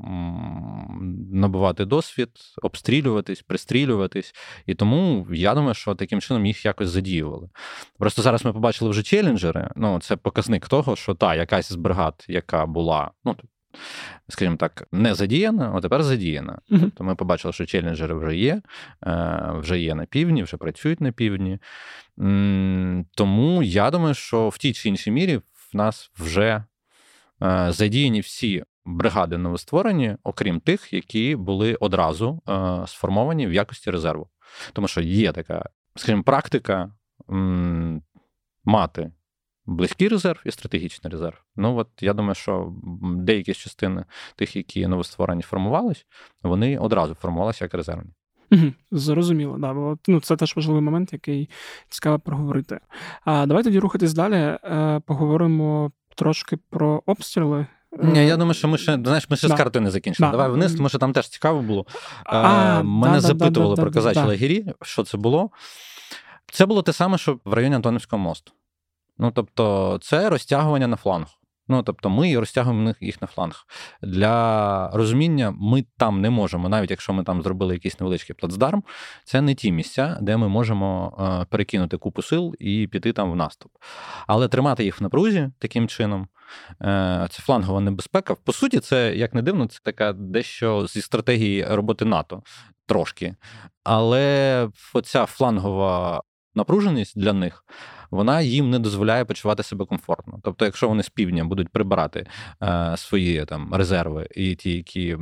набувати 1.32 1.84
досвід, 1.84 2.30
обстрілюватись, 2.62 3.42
пристрілюватись. 3.42 4.34
І 4.66 4.74
тому 4.74 5.26
я 5.30 5.54
думаю, 5.54 5.74
що 5.74 5.94
таким 5.94 6.20
чином 6.20 6.46
їх 6.46 6.64
якось 6.64 6.88
задіювали. 6.88 7.48
Просто 7.98 8.22
зараз 8.22 8.44
ми 8.44 8.52
побачили 8.52 8.90
вже 8.90 9.02
челенджери. 9.02 9.70
Ну, 9.76 10.00
це 10.00 10.16
показник 10.16 10.68
того, 10.68 10.96
що 10.96 11.14
та 11.14 11.34
якась 11.34 11.72
з 11.72 11.76
бригад, 11.76 12.24
яка 12.28 12.66
була, 12.66 13.10
ну 13.24 13.36
скажімо 14.28 14.56
так, 14.56 14.88
не 14.92 15.14
задіяна, 15.14 15.72
а 15.74 15.80
тепер 15.80 16.02
задіяна. 16.02 16.58
Uh-huh. 16.70 16.80
Тобто 16.80 17.04
ми 17.04 17.14
побачили, 17.14 17.52
що 17.52 17.66
челенджери 17.66 18.14
вже 18.14 18.36
є, 18.36 18.62
е, 19.06 19.52
вже 19.54 19.80
є 19.80 19.94
на 19.94 20.06
півдні, 20.06 20.42
вже 20.42 20.56
працюють 20.56 21.00
на 21.00 21.12
півдні. 21.12 21.58
Тому 23.16 23.62
я 23.62 23.90
думаю, 23.90 24.14
що 24.14 24.48
в 24.48 24.58
тій 24.58 24.72
чи 24.72 24.88
іншій 24.88 25.10
мірі 25.10 25.36
в 25.36 25.76
нас 25.76 26.10
вже 26.18 26.64
задіяні 27.68 28.20
всі. 28.20 28.64
Бригади 28.88 29.38
новостворені, 29.38 30.16
окрім 30.22 30.60
тих, 30.60 30.92
які 30.92 31.36
були 31.36 31.74
одразу 31.74 32.42
е, 32.48 32.86
сформовані 32.86 33.46
в 33.46 33.52
якості 33.52 33.90
резерву. 33.90 34.28
Тому 34.72 34.88
що 34.88 35.00
є 35.00 35.32
така, 35.32 35.68
скажімо, 35.96 36.22
практика 36.22 36.92
мати 38.64 39.12
близький 39.66 40.08
резерв 40.08 40.42
і 40.44 40.50
стратегічний 40.50 41.10
резерв. 41.10 41.42
Ну 41.56 41.76
от 41.76 41.88
я 42.00 42.12
думаю, 42.12 42.34
що 42.34 42.74
деякі 43.02 43.52
з 43.52 43.56
частини 43.56 44.04
тих, 44.36 44.56
які 44.56 44.86
новостворені 44.86 45.42
формувались, 45.42 46.06
вони 46.42 46.78
одразу 46.78 47.14
формувалися 47.14 47.64
як 47.64 47.74
резервні. 47.74 48.10
Зрозуміло, 48.90 49.58
да, 49.58 49.74
бо 49.74 49.98
ну, 50.08 50.20
це 50.20 50.36
теж 50.36 50.56
важливий 50.56 50.82
момент, 50.82 51.12
який 51.12 51.50
цікаво 51.88 52.18
проговорити. 52.18 52.80
А 53.24 53.46
давайте 53.46 53.68
тоді 53.68 53.78
рухатись 53.78 54.14
далі. 54.14 54.34
Е, 54.34 55.00
поговоримо 55.06 55.92
трошки 56.16 56.56
про 56.70 57.02
обстріли. 57.06 57.66
Ні, 58.02 58.26
Я 58.26 58.36
думаю, 58.36 58.54
що 58.54 58.68
ми 58.68 58.78
ще 58.78 58.98
знаєш, 59.04 59.30
ми 59.30 59.36
ще 59.36 59.48
да. 59.48 59.54
з 59.54 59.56
карти 59.56 59.80
не 59.80 59.90
закінчили. 59.90 60.28
Да. 60.28 60.32
Давай 60.32 60.50
вниз, 60.50 60.74
тому 60.74 60.88
що 60.88 60.98
там 60.98 61.12
теж 61.12 61.28
цікаво 61.28 61.62
було. 61.62 61.86
А, 62.24 62.82
Мене 62.82 63.14
да, 63.14 63.20
запитували 63.20 63.76
про 63.76 63.90
казачі 63.90 64.20
лагері, 64.20 64.66
що 64.82 65.04
це 65.04 65.16
було. 65.16 65.50
Це 66.52 66.66
було 66.66 66.82
те 66.82 66.92
саме, 66.92 67.18
що 67.18 67.38
в 67.44 67.52
районі 67.52 67.74
Антонівського 67.74 68.22
мосту. 68.22 68.52
Ну 69.18 69.30
тобто, 69.34 69.98
це 70.02 70.30
розтягування 70.30 70.86
на 70.86 70.96
фланг. 70.96 71.26
Ну, 71.68 71.82
тобто, 71.82 72.10
ми 72.10 72.38
розтягуємо 72.38 72.94
їх 73.00 73.22
на 73.22 73.28
фланг. 73.28 73.66
Для 74.02 74.90
розуміння, 74.94 75.54
ми 75.60 75.84
там 75.96 76.20
не 76.20 76.30
можемо, 76.30 76.68
навіть 76.68 76.90
якщо 76.90 77.12
ми 77.12 77.24
там 77.24 77.42
зробили 77.42 77.74
якийсь 77.74 78.00
невеличкий 78.00 78.36
плацдарм, 78.36 78.82
це 79.24 79.40
не 79.40 79.54
ті 79.54 79.72
місця, 79.72 80.18
де 80.20 80.36
ми 80.36 80.48
можемо 80.48 81.16
е, 81.42 81.46
перекинути 81.50 81.96
купу 81.96 82.22
сил 82.22 82.54
і 82.58 82.86
піти 82.86 83.12
там 83.12 83.32
в 83.32 83.36
наступ. 83.36 83.72
Але 84.26 84.48
тримати 84.48 84.84
їх 84.84 85.00
в 85.00 85.02
напрузі 85.02 85.50
таким 85.58 85.88
чином. 85.88 86.28
Е, 86.82 87.26
це 87.30 87.42
флангова 87.42 87.80
небезпека. 87.80 88.34
По 88.34 88.52
суті, 88.52 88.80
це 88.80 89.16
як 89.16 89.34
не 89.34 89.42
дивно, 89.42 89.66
це 89.66 89.80
така 89.82 90.12
дещо 90.12 90.86
зі 90.86 91.02
стратегії 91.02 91.66
роботи 91.68 92.04
НАТО 92.04 92.42
трошки. 92.86 93.36
Але 93.84 94.68
оця 94.94 95.26
флангова 95.26 96.22
напруженість 96.54 97.18
для 97.20 97.32
них 97.32 97.64
вона 98.10 98.40
їм 98.40 98.70
не 98.70 98.78
дозволяє 98.78 99.24
почувати 99.24 99.62
себе 99.62 99.84
комфортно. 99.84 100.40
Тобто, 100.42 100.64
якщо 100.64 100.88
вони 100.88 101.02
з 101.02 101.08
півдня 101.08 101.44
будуть 101.44 101.68
прибирати 101.68 102.26
е, 102.62 102.94
свої 102.96 103.44
там 103.44 103.74
резерви 103.74 104.28
і 104.36 104.54
ті, 104.54 104.72
які 104.72 105.16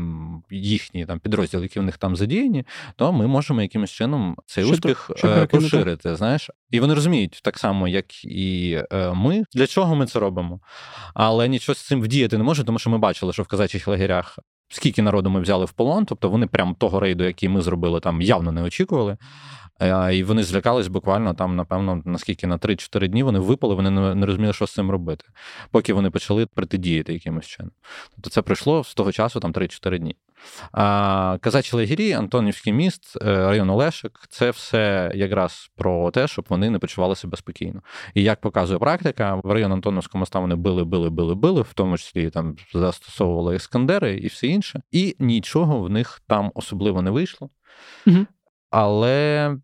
їхні 0.50 1.06
там 1.06 1.18
підрозділи, 1.18 1.62
які 1.62 1.80
в 1.80 1.82
них 1.82 1.98
там 1.98 2.16
задіяні, 2.16 2.64
то 2.96 3.12
ми 3.12 3.26
можемо 3.26 3.62
якимось 3.62 3.90
чином 3.90 4.36
цей 4.46 4.64
що 4.64 4.72
успіх 4.72 5.10
то, 5.22 5.28
е, 5.28 5.46
поширити. 5.46 6.16
Знаєш, 6.16 6.50
і 6.70 6.80
вони 6.80 6.94
розуміють 6.94 7.40
так 7.42 7.58
само, 7.58 7.88
як 7.88 8.24
і 8.24 8.78
е, 8.92 9.12
ми, 9.14 9.44
для 9.54 9.66
чого 9.66 9.94
ми 9.94 10.06
це 10.06 10.18
робимо. 10.18 10.60
Але 11.14 11.48
нічого 11.48 11.76
з 11.76 11.86
цим 11.86 12.02
вдіяти 12.02 12.38
не 12.38 12.44
може, 12.44 12.64
тому 12.64 12.78
що 12.78 12.90
ми 12.90 12.98
бачили, 12.98 13.32
що 13.32 13.42
в 13.42 13.46
казачих 13.46 13.88
лагерях. 13.88 14.38
Скільки 14.68 15.02
народу 15.02 15.30
ми 15.30 15.40
взяли 15.40 15.64
в 15.64 15.72
полон, 15.72 16.04
тобто 16.04 16.30
вони 16.30 16.46
прям 16.46 16.74
того 16.74 17.00
рейду, 17.00 17.24
який 17.24 17.48
ми 17.48 17.60
зробили, 17.60 18.00
там 18.00 18.22
явно 18.22 18.52
не 18.52 18.62
очікували. 18.62 19.16
І 20.12 20.22
вони 20.22 20.42
злякались 20.42 20.88
буквально 20.88 21.34
там, 21.34 21.56
напевно, 21.56 22.02
наскільки 22.04 22.46
на 22.46 22.58
3-4 22.58 23.08
дні 23.08 23.22
вони 23.22 23.38
випали, 23.38 23.74
вони 23.74 23.90
не 24.14 24.26
розуміли, 24.26 24.52
що 24.52 24.66
з 24.66 24.72
цим 24.72 24.90
робити, 24.90 25.24
поки 25.70 25.92
вони 25.92 26.10
почали 26.10 26.46
протидіяти 26.46 27.12
якимось 27.12 27.46
чином. 27.46 27.72
Тобто 28.14 28.30
це 28.30 28.42
пройшло 28.42 28.84
з 28.84 28.94
того 28.94 29.12
часу 29.12 29.40
там 29.40 29.52
3-4 29.52 29.98
дні. 29.98 30.16
Казачі 31.40 31.76
Легірі, 31.76 32.12
Антонівський 32.12 32.72
міст, 32.72 33.16
е, 33.22 33.24
район 33.24 33.70
Олешик 33.70 34.20
це 34.28 34.50
все 34.50 35.12
якраз 35.14 35.70
про 35.76 36.10
те, 36.10 36.28
щоб 36.28 36.44
вони 36.48 36.70
не 36.70 36.78
почували 36.78 37.16
себе 37.16 37.36
спокійно. 37.36 37.82
І 38.14 38.22
як 38.22 38.40
показує 38.40 38.78
практика, 38.78 39.34
в 39.34 39.52
район 39.52 39.72
Антоновського 39.72 40.20
моста 40.20 40.38
вони 40.38 40.54
били, 40.54 40.84
били, 40.84 41.10
били, 41.10 41.34
били, 41.34 41.62
в 41.62 41.72
тому 41.72 41.98
числі 41.98 42.30
там 42.30 42.56
застосовували 42.74 43.56
іскандери 43.56 44.14
і 44.14 44.26
все 44.26 44.46
інше, 44.46 44.82
і 44.90 45.16
нічого 45.18 45.80
в 45.80 45.90
них 45.90 46.22
там 46.26 46.50
особливо 46.54 47.02
не 47.02 47.10
вийшло. 47.10 47.50
Угу. 48.06 48.26
Але 48.70 49.56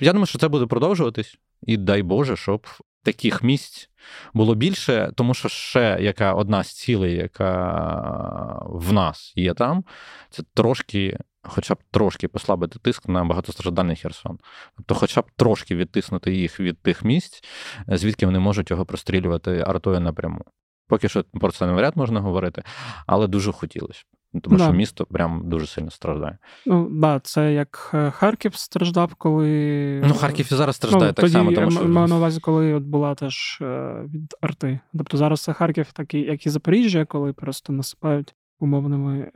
я 0.00 0.12
думаю, 0.12 0.26
що 0.26 0.38
це 0.38 0.48
буде 0.48 0.66
продовжуватись, 0.66 1.38
і 1.62 1.76
дай 1.76 2.02
Боже, 2.02 2.36
щоб 2.36 2.66
таких 3.02 3.42
місць 3.42 3.90
було 4.34 4.54
більше, 4.54 5.12
тому 5.14 5.34
що 5.34 5.48
ще 5.48 5.98
яка 6.00 6.34
одна 6.34 6.64
з 6.64 6.72
цілей, 6.72 7.14
яка 7.14 8.62
в 8.66 8.92
нас 8.92 9.32
є 9.36 9.54
там, 9.54 9.84
це 10.30 10.42
трошки. 10.54 11.18
Хоча 11.44 11.74
б 11.74 11.78
трошки 11.90 12.28
послабити 12.28 12.78
тиск 12.78 13.08
на 13.08 13.24
багатостраждальний 13.24 13.96
Херсон. 13.96 14.38
Тобто, 14.76 14.94
хоча 14.94 15.20
б 15.20 15.24
трошки 15.36 15.76
відтиснути 15.76 16.34
їх 16.34 16.60
від 16.60 16.82
тих 16.82 17.04
місць, 17.04 17.44
звідки 17.88 18.26
вони 18.26 18.38
можуть 18.38 18.70
його 18.70 18.86
прострілювати 18.86 19.64
артою 19.66 20.00
напряму. 20.00 20.44
Поки 20.86 21.08
що 21.08 21.24
про 21.24 21.52
це 21.52 21.66
не 21.66 21.72
вряд 21.72 21.96
можна 21.96 22.20
говорити, 22.20 22.62
але 23.06 23.26
дуже 23.26 23.52
хотілося. 23.52 24.02
Ну, 24.34 24.40
тому 24.40 24.56
да. 24.56 24.64
що 24.64 24.72
місто 24.72 25.06
прям 25.06 25.42
дуже 25.44 25.66
сильно 25.66 25.90
страждає. 25.90 26.38
Ну 26.66 26.88
да, 26.90 27.20
це 27.20 27.52
як 27.52 27.90
е, 27.94 28.10
Харків 28.10 28.54
страждав, 28.54 29.14
коли. 29.14 30.02
Ну, 30.08 30.14
Харків 30.14 30.48
і 30.52 30.54
зараз 30.54 30.76
страждає 30.76 31.06
ну, 31.06 31.12
так 31.12 31.22
тоді 31.22 31.32
само. 31.32 31.52
тому 31.52 31.70
що... 31.70 31.88
Маю 31.88 32.08
на 32.08 32.16
увазі, 32.16 32.40
коли 32.40 32.74
от 32.74 32.82
була 32.82 33.14
теж 33.14 33.58
е, 33.62 33.94
від 34.14 34.34
арти. 34.40 34.80
Тобто 34.98 35.16
зараз 35.16 35.40
це 35.40 35.52
Харків, 35.52 35.92
такий, 35.92 36.22
як 36.22 36.46
і 36.46 36.50
Запоріжжя, 36.50 37.04
коли 37.04 37.32
просто 37.32 37.72
насипають 37.72 38.34
умовними 38.62 39.30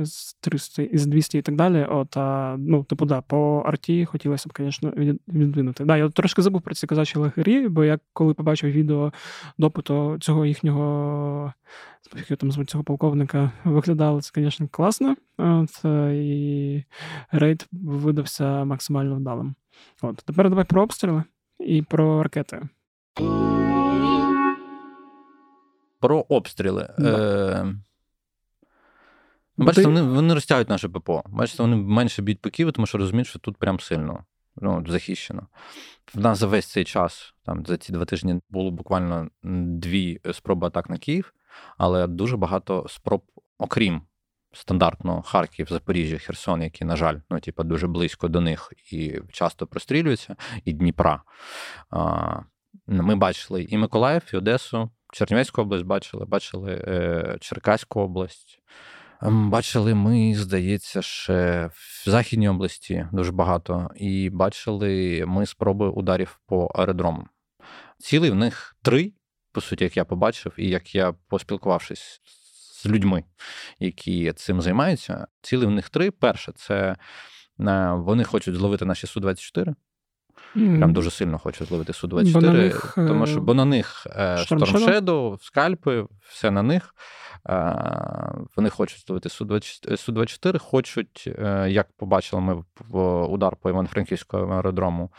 з 0.00 0.34
300, 0.34 0.82
із 0.82 1.06
200 1.06 1.38
і 1.38 1.42
так 1.42 1.56
далі. 1.56 1.86
От, 1.90 2.16
а, 2.16 2.56
ну, 2.58 2.84
типу, 2.84 3.06
да, 3.06 3.20
по 3.20 3.62
арті 3.66 4.04
хотілося 4.04 4.48
б, 4.48 4.52
звісно, 4.58 4.92
відвинути. 5.28 5.84
Да, 5.84 5.96
я 5.96 6.08
трошки 6.08 6.42
забув 6.42 6.62
про 6.62 6.74
ці 6.74 6.86
казачі 6.86 7.18
лагері, 7.18 7.68
бо 7.68 7.84
я 7.84 7.98
коли 8.12 8.34
побачив 8.34 8.70
відео 8.70 9.12
допиту 9.58 10.16
цього 10.20 10.46
їхнього 10.46 11.52
як 12.28 12.38
там 12.38 12.52
звуть 12.52 12.70
цього 12.70 12.84
полковника, 12.84 13.52
виглядало 13.64 14.22
це, 14.22 14.30
звісно, 14.34 14.68
класно. 14.70 15.16
От, 15.38 15.84
І 16.14 16.84
рейд 17.32 17.66
видався 17.72 18.64
максимально 18.64 19.16
вдалим. 19.16 19.54
От, 20.02 20.16
Тепер 20.16 20.48
давай 20.48 20.64
про 20.64 20.82
обстріли 20.82 21.22
і 21.60 21.82
про 21.82 22.22
ракети. 22.22 22.62
Про 26.00 26.24
обстріли. 26.28 26.94
Да. 26.98 27.18
Е- 27.62 27.74
Бачите, 29.56 29.82
ти... 29.82 29.88
вони 29.88 30.02
вони 30.02 30.34
розтягують 30.34 30.68
наше 30.68 30.88
ППО. 30.88 31.22
Бачите, 31.26 31.62
вони 31.62 31.76
менше 31.76 32.22
б'ють 32.22 32.40
по 32.40 32.50
Києву, 32.50 32.72
тому 32.72 32.86
що 32.86 32.98
розуміють, 32.98 33.28
що 33.28 33.38
тут 33.38 33.56
прям 33.56 33.80
сильно 33.80 34.24
ну, 34.56 34.84
захищено. 34.88 35.46
В 36.14 36.20
нас 36.20 36.38
за 36.38 36.46
весь 36.46 36.66
цей 36.66 36.84
час, 36.84 37.34
там 37.44 37.66
за 37.66 37.76
ці 37.76 37.92
два 37.92 38.04
тижні, 38.04 38.40
було 38.50 38.70
буквально 38.70 39.28
дві 39.42 40.20
спроби 40.32 40.66
атак 40.66 40.90
на 40.90 40.98
Київ, 40.98 41.34
але 41.78 42.06
дуже 42.06 42.36
багато 42.36 42.86
спроб, 42.88 43.22
окрім 43.58 44.02
стандартно 44.52 45.22
Харків, 45.22 45.66
Запоріжжя, 45.70 46.18
Херсон, 46.18 46.62
які, 46.62 46.84
на 46.84 46.96
жаль, 46.96 47.16
ну, 47.30 47.40
типу, 47.40 47.64
дуже 47.64 47.86
близько 47.86 48.28
до 48.28 48.40
них 48.40 48.72
і 48.92 49.20
часто 49.32 49.66
прострілюються, 49.66 50.36
і 50.64 50.72
Дніпра. 50.72 51.22
Ми 52.86 53.16
бачили 53.16 53.62
і 53.62 53.78
Миколаїв, 53.78 54.22
і 54.32 54.36
Одесу, 54.36 54.90
Чернівецьку 55.12 55.62
область 55.62 55.84
бачили, 55.84 56.24
бачили 56.24 56.84
е, 56.86 57.36
Черкаську 57.40 58.00
область. 58.00 58.60
Бачили 59.30 59.94
ми, 59.94 60.34
здається, 60.34 61.02
ще 61.02 61.70
в 61.72 62.10
Західній 62.10 62.48
області 62.48 63.08
дуже 63.12 63.32
багато, 63.32 63.90
і 63.96 64.30
бачили 64.30 65.24
ми 65.26 65.46
спроби 65.46 65.88
ударів 65.88 66.40
по 66.46 66.66
аеродрому. 66.66 67.26
Цілий 67.98 68.30
в 68.30 68.34
них 68.34 68.76
три, 68.82 69.12
по 69.52 69.60
суті, 69.60 69.84
як 69.84 69.96
я 69.96 70.04
побачив, 70.04 70.52
і 70.56 70.68
як 70.68 70.94
я 70.94 71.14
поспілкувавшись 71.28 72.20
з 72.82 72.86
людьми, 72.86 73.24
які 73.78 74.32
цим 74.32 74.62
займаються. 74.62 75.26
Цілий 75.42 75.66
в 75.66 75.70
них 75.70 75.88
три. 75.88 76.10
Перше, 76.10 76.52
це 76.52 76.96
е, 77.60 77.92
вони 77.92 78.24
хочуть 78.24 78.54
зловити 78.54 78.84
наші 78.84 79.06
Су-24. 79.06 79.74
Mm. 80.56 80.78
Прям 80.78 80.92
дуже 80.92 81.10
сильно 81.10 81.38
хочуть 81.38 81.68
зловити 81.68 81.92
Су-24, 81.92 82.94
тому 83.08 83.26
що 83.26 83.40
бо 83.40 83.54
на 83.54 83.64
них 83.64 84.06
Штормшеду, 84.36 85.38
скальпи, 85.40 86.06
все 86.28 86.50
на 86.50 86.62
них. 86.62 86.94
Вони 88.56 88.70
хочуть 88.70 88.98
ставити 88.98 89.28
Су-24, 89.28 90.58
хочуть, 90.58 91.24
е, 91.26 91.66
як 91.70 91.92
побачили 91.92 92.42
ми 92.42 92.64
в 92.88 93.24
удар 93.24 93.56
по 93.56 93.70
Івано-Франківському 93.70 94.52
аеродрому, 94.52 95.12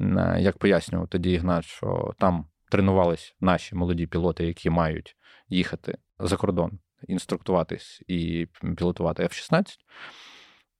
е, 0.00 0.36
як 0.40 0.58
пояснював 0.58 1.08
тоді 1.08 1.32
Ігнат, 1.32 1.64
що 1.64 2.14
там 2.18 2.46
тренувались 2.70 3.34
наші 3.40 3.74
молоді 3.74 4.06
пілоти, 4.06 4.46
які 4.46 4.70
мають 4.70 5.16
їхати 5.48 5.98
за 6.18 6.36
кордон 6.36 6.78
інструктуватись 7.08 8.02
і 8.06 8.46
пілотувати 8.76 9.22
F-16. 9.22 9.64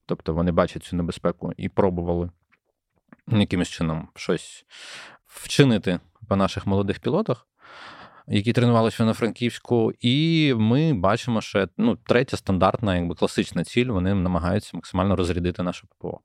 Тобто 0.07 0.35
вони 0.35 0.53
бачать 0.53 0.85
цю 0.85 0.97
небезпеку 0.97 1.53
і 1.57 1.69
пробували 1.69 2.31
якимось 3.29 3.69
чином 3.69 4.09
щось 4.15 4.65
вчинити 5.27 6.01
по 6.29 6.37
наших 6.37 6.67
молодих 6.67 6.99
пілотах, 6.99 7.47
які 8.27 8.53
тренувалися 8.53 9.05
на 9.05 9.13
Франківську. 9.13 9.93
І 10.01 10.55
ми 10.57 10.95
бачимо, 10.95 11.41
що 11.41 11.69
ну, 11.77 11.97
третя 11.97 12.37
стандартна, 12.37 12.97
якби 12.97 13.15
класична 13.15 13.65
ціль, 13.65 13.87
вони 13.87 14.15
намагаються 14.15 14.71
максимально 14.75 15.17
розрядити 15.17 15.63
наше 15.63 15.87
ППО. 15.87 16.21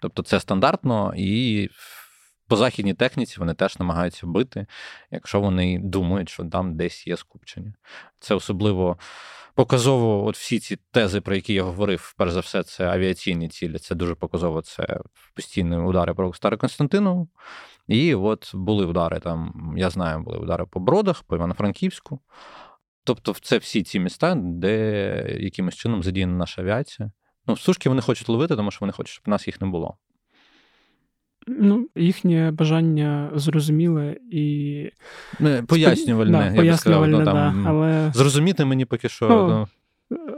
Тобто 0.00 0.22
це 0.22 0.40
стандартно 0.40 1.14
і. 1.16 1.68
По 2.48 2.56
західній 2.56 2.94
техніці 2.94 3.36
вони 3.38 3.54
теж 3.54 3.78
намагаються 3.78 4.26
бити, 4.26 4.66
якщо 5.10 5.40
вони 5.40 5.78
думають, 5.78 6.28
що 6.28 6.44
там 6.44 6.76
десь 6.76 7.06
є 7.06 7.16
скупчення. 7.16 7.74
Це 8.18 8.34
особливо 8.34 8.98
показово, 9.54 10.26
от 10.26 10.36
всі 10.36 10.58
ці 10.58 10.78
тези, 10.90 11.20
про 11.20 11.34
які 11.34 11.54
я 11.54 11.62
говорив, 11.62 12.14
перш 12.18 12.32
за 12.32 12.40
все, 12.40 12.62
це 12.62 12.88
авіаційні 12.88 13.48
цілі. 13.48 13.78
Це 13.78 13.94
дуже 13.94 14.14
показово. 14.14 14.62
Це 14.62 15.00
постійні 15.34 15.76
удари 15.76 16.14
про 16.14 16.34
Старе 16.34 16.56
Константинову. 16.56 17.28
І 17.88 18.14
от 18.14 18.50
були 18.54 18.86
удари 18.86 19.20
там, 19.20 19.74
я 19.76 19.90
знаю, 19.90 20.22
були 20.22 20.38
удари 20.38 20.66
по 20.66 20.80
Бродах, 20.80 21.22
по 21.22 21.36
Івано-Франківську. 21.36 22.20
Тобто, 23.04 23.34
це 23.42 23.58
всі 23.58 23.82
ці 23.82 24.00
міста, 24.00 24.34
де 24.34 25.36
якимось 25.40 25.74
чином 25.74 26.02
задіяна 26.02 26.32
наша 26.32 26.62
авіація. 26.62 27.12
Ну, 27.46 27.56
сушки 27.56 27.88
вони 27.88 28.02
хочуть 28.02 28.28
ловити, 28.28 28.56
тому 28.56 28.70
що 28.70 28.78
вони 28.80 28.92
хочуть, 28.92 29.12
щоб 29.14 29.28
нас 29.28 29.46
їх 29.46 29.60
не 29.60 29.66
було. 29.66 29.96
Ну, 31.46 31.88
їхнє 31.96 32.50
бажання 32.50 33.30
зрозуміле 33.34 34.16
і 34.30 34.90
пояснювальне. 35.66 36.38
Да, 36.38 36.44
я 36.44 36.54
пояснювальне, 36.54 36.70
би 36.70 36.76
сказав, 36.76 37.08
ну, 37.08 37.24
там, 37.24 37.64
да, 37.64 37.70
але... 37.70 38.12
Зрозуміти 38.14 38.64
мені 38.64 38.84
поки 38.84 39.08
що. 39.08 39.28
Ну, 39.28 39.48
ну... 39.48 39.66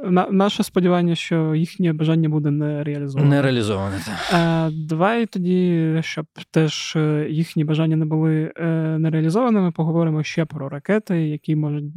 На, 0.05 0.27
Наше 0.31 0.63
сподівання, 0.63 1.15
що 1.15 1.55
їхнє 1.55 1.93
бажання 1.93 2.29
буде 2.29 2.51
не 2.51 2.85
реалізоване. 2.85 3.31
Не 3.31 3.43
реалізоване, 3.43 3.97
так. 4.07 4.73
Давай 4.73 5.27
тоді, 5.27 5.99
щоб 6.01 6.27
теж 6.51 6.97
е, 6.97 7.27
їхні 7.31 7.65
бажання 7.65 7.97
не 7.97 8.05
були 8.05 8.53
е, 8.57 8.67
не 8.99 9.11
реалізованими, 9.11 9.71
поговоримо 9.71 10.23
ще 10.23 10.45
про 10.45 10.69
ракети, 10.69 11.29
які 11.29 11.57
можуть 11.57 11.97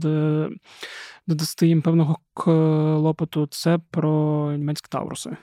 додасти 1.28 1.68
їм 1.68 1.82
певного 1.82 2.18
клопоту. 2.34 3.48
Це 3.52 3.80
про 3.92 4.52
німецькі 4.58 4.88
Тауруси. 4.90 5.38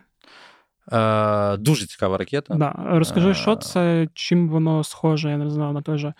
Е, 0.93 1.57
Дуже 1.57 1.87
цікава 1.87 2.18
ракета. 2.18 2.55
Да. 2.55 2.74
Розкажи, 2.78 3.35
що 3.35 3.53
е, 3.53 3.57
це, 3.57 4.09
чим 4.14 4.49
воно 4.49 4.85
схоже, 4.85 5.30
я 5.30 5.37
не 5.37 5.51
знаю, 5.51 5.72
на 5.72 5.82
той 5.82 5.99
же 5.99 6.14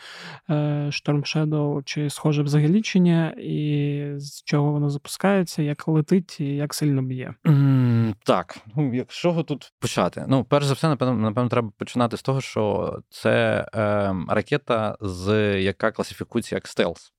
е, 0.51 0.55
Storm 0.87 1.21
Shadow, 1.37 1.83
чи 1.85 2.11
схоже 2.11 2.43
взагалі 2.43 2.83
чи 2.83 2.99
ні, 2.99 3.33
і 3.39 4.19
з 4.19 4.43
чого 4.43 4.73
воно 4.73 4.91
запускається, 4.91 5.62
як 5.62 5.89
летить 5.89 6.41
і 6.41 6.45
як 6.45 6.75
сильно 6.75 7.03
б'є. 7.03 7.35
Так, 8.25 8.59
ну 8.77 8.95
якщо 8.95 9.43
тут 9.43 9.73
почати? 9.81 10.25
Ну, 10.29 10.45
перш 10.45 10.67
за 10.67 10.75
все, 10.75 10.89
напевно, 10.89 11.15
напевно, 11.15 11.51
треба 11.51 11.71
починати 11.79 12.17
з 12.17 12.23
того, 12.23 12.41
що 12.41 12.95
це 13.11 13.67
е, 13.75 14.15
ракета, 14.29 14.97
з 15.01 15.61
яка 15.61 15.91
класифікується 15.91 16.55
як 16.55 16.69
стелс 16.69 17.12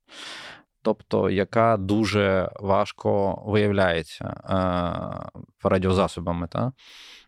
тобто 0.85 1.29
яка 1.29 1.77
дуже 1.77 2.49
важко 2.59 3.43
виявляється 3.45 4.25
е, 4.25 5.69
радіозасобами. 5.69 6.47
Та? 6.47 6.71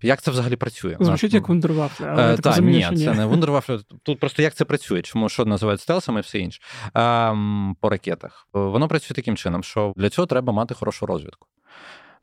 Як 0.01 0.21
це 0.21 0.31
взагалі 0.31 0.55
працює? 0.55 0.97
Звучить 0.99 1.33
як 1.33 1.49
вундервафля. 1.49 2.33
Е, 2.33 2.37
так, 2.37 2.57
ні, 2.57 2.87
ні, 2.91 3.05
це 3.05 3.13
не 3.13 3.25
вундервафля. 3.25 3.79
Тут 4.03 4.19
просто 4.19 4.41
як 4.41 4.53
це 4.53 4.65
працює, 4.65 5.01
чому 5.01 5.29
що 5.29 5.45
називають 5.45 5.81
стелсами 5.81 6.19
і 6.19 6.23
все 6.23 6.39
інше. 6.39 6.61
Е, 6.97 7.35
по 7.81 7.89
ракетах. 7.89 8.47
Воно 8.53 8.87
працює 8.87 9.15
таким 9.15 9.37
чином, 9.37 9.63
що 9.63 9.93
для 9.95 10.09
цього 10.09 10.25
треба 10.25 10.53
мати 10.53 10.73
хорошу 10.73 11.05
розвідку. 11.05 11.47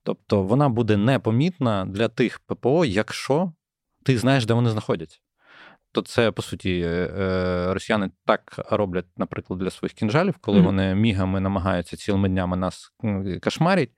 Тобто 0.03 0.43
вона 0.43 0.68
буде 0.68 0.97
непомітна 0.97 1.85
для 1.85 2.09
тих 2.09 2.39
ППО, 2.39 2.85
якщо 2.85 3.53
ти 4.05 4.18
знаєш, 4.18 4.47
де 4.47 4.55
вони 4.55 4.70
знаходяться 4.70 5.18
то 5.95 6.03
це 6.03 6.30
по 6.30 6.42
суті 6.42 6.80
е, 6.80 6.86
е, 6.88 7.74
росіяни 7.74 8.11
так 8.26 8.61
роблять, 8.70 9.07
наприклад, 9.16 9.61
для 9.61 9.70
своїх 9.70 9.92
кінжалів, 9.92 10.34
коли 10.40 10.59
mm-hmm. 10.59 10.64
вони 10.64 10.95
мігами 10.95 11.40
намагаються 11.40 11.97
цілими 11.97 12.28
днями 12.28 12.57
нас 12.57 12.92
кошмарять, 13.42 13.90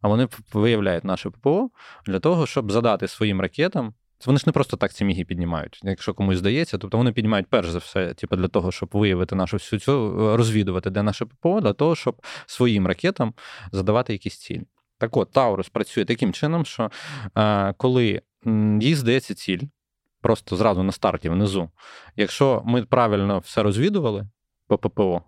а 0.00 0.08
вони 0.08 0.28
виявляють 0.52 1.04
наше 1.04 1.30
ППО 1.30 1.70
для 2.06 2.18
того, 2.18 2.46
щоб 2.46 2.72
задати 2.72 3.08
своїм 3.08 3.40
ракетам. 3.40 3.94
Вони 4.26 4.38
ж 4.38 4.44
не 4.46 4.52
просто 4.52 4.76
так 4.76 4.92
ці 4.92 5.04
міги 5.04 5.24
піднімають, 5.24 5.80
якщо 5.82 6.14
комусь 6.14 6.38
здається. 6.38 6.78
Тобто 6.78 6.98
вони 6.98 7.12
піднімають 7.12 7.46
перш 7.46 7.70
за 7.70 7.78
все, 7.78 8.14
типу, 8.14 8.36
для 8.36 8.48
того, 8.48 8.72
щоб 8.72 8.88
виявити 8.92 9.34
нашу 9.34 9.56
всю 9.56 9.80
цю 9.80 9.92
е, 9.92 10.36
розвідувати, 10.36 10.90
де 10.90 11.02
наше 11.02 11.26
ППО, 11.26 11.60
для 11.60 11.72
того, 11.72 11.96
щоб 11.96 12.22
своїм 12.46 12.86
ракетам 12.86 13.34
задавати 13.72 14.12
якісь 14.12 14.38
цілі. 14.38 14.62
Так 14.98 15.16
от, 15.16 15.32
Таурус 15.32 15.68
працює 15.68 16.04
таким 16.04 16.32
чином, 16.32 16.64
що 16.64 16.90
е, 17.38 17.74
коли 17.76 18.22
їй 18.80 18.94
здається 18.94 19.34
ціль, 19.34 19.60
просто 20.22 20.56
зразу 20.56 20.82
на 20.82 20.92
старті 20.92 21.28
внизу. 21.28 21.70
Якщо 22.16 22.62
ми 22.64 22.82
правильно 22.82 23.38
все 23.38 23.62
розвідували 23.62 24.28
по 24.66 24.78
ППО, 24.78 25.22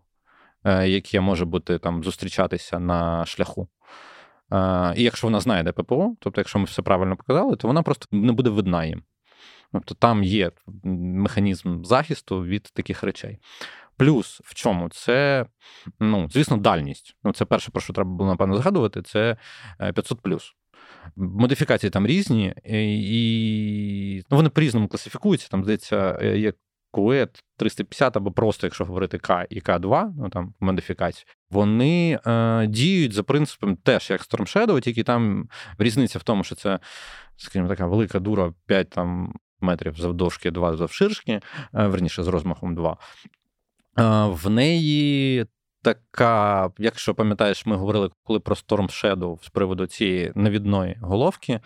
е, 0.64 0.88
яке 0.88 1.20
може 1.20 1.44
бути 1.44 1.78
там 1.78 2.04
зустрічатися 2.04 2.78
на 2.78 3.26
шляху. 3.26 3.68
Е, 4.52 4.94
і 4.96 5.02
якщо 5.02 5.26
вона 5.26 5.40
знає, 5.40 5.62
де 5.62 5.72
ППО, 5.72 6.16
тобто, 6.20 6.40
якщо 6.40 6.58
ми 6.58 6.64
все 6.64 6.82
правильно 6.82 7.16
показали, 7.16 7.56
то 7.56 7.68
вона 7.68 7.82
просто 7.82 8.06
не 8.10 8.32
буде 8.32 8.50
видна 8.50 8.84
їм. 8.84 9.02
Тобто 9.72 9.94
там 9.94 10.24
є 10.24 10.50
механізм 10.84 11.84
захисту 11.84 12.44
від 12.44 12.62
таких 12.62 13.02
речей. 13.02 13.38
Плюс 13.96 14.40
в 14.44 14.54
чому? 14.54 14.88
Це, 14.88 15.46
ну, 16.00 16.28
звісно, 16.30 16.56
дальність. 16.56 17.16
Ну, 17.24 17.32
Це 17.32 17.44
перше, 17.44 17.70
про 17.70 17.80
що 17.80 17.92
треба 17.92 18.10
було, 18.10 18.30
напевно, 18.30 18.56
згадувати, 18.56 19.02
це 19.02 19.36
500 19.78 20.18
е, 20.18 20.20
Модифікації 21.16 21.90
там 21.90 22.06
різні, 22.06 22.54
і 22.64 24.22
ну, 24.30 24.36
вони 24.36 24.48
по-різному 24.48 24.88
класифікуються. 24.88 25.48
Там, 25.48 25.62
здається, 25.64 26.18
е, 26.22 26.38
є 26.38 26.52
Кует 26.94 27.44
350 27.56 28.16
або 28.16 28.32
просто, 28.32 28.66
якщо 28.66 28.84
говорити 28.84 29.18
К 29.18 29.46
і 29.50 29.60
К2, 29.60 30.12
ну 30.18 30.28
там 30.28 30.54
модифікації, 30.60 31.26
вони 31.50 32.20
е, 32.26 32.66
діють 32.66 33.12
за 33.12 33.22
принципом 33.22 33.76
теж 33.76 34.10
як 34.10 34.20
Storm 34.20 34.56
Shadow, 34.56 34.80
тільки 34.80 35.02
там 35.02 35.48
різниця 35.78 36.18
в 36.18 36.22
тому, 36.22 36.44
що 36.44 36.54
це, 36.54 36.78
скажімо, 37.36 37.68
така 37.68 37.86
велика 37.86 38.20
дура 38.20 38.52
5 38.66 38.90
там, 38.90 39.34
метрів 39.60 39.96
завдовжки, 39.96 40.50
2 40.50 40.76
завширшки, 40.76 41.32
е, 41.32 41.40
верніше 41.72 42.22
з 42.22 42.28
розмахом 42.28 42.74
2. 42.74 42.92
Е, 42.92 42.96
в 44.26 44.50
неї 44.50 45.46
така, 45.84 46.70
якщо 46.78 47.14
пам'ятаєш, 47.14 47.66
ми 47.66 47.76
говорили 47.76 48.10
коли 48.24 48.40
про 48.40 48.54
Storm 48.54 48.88
Shadow 48.88 49.44
з 49.44 49.48
приводу 49.48 49.86
цієї 49.86 50.32
навідної 50.34 50.98
головки, 51.00 51.60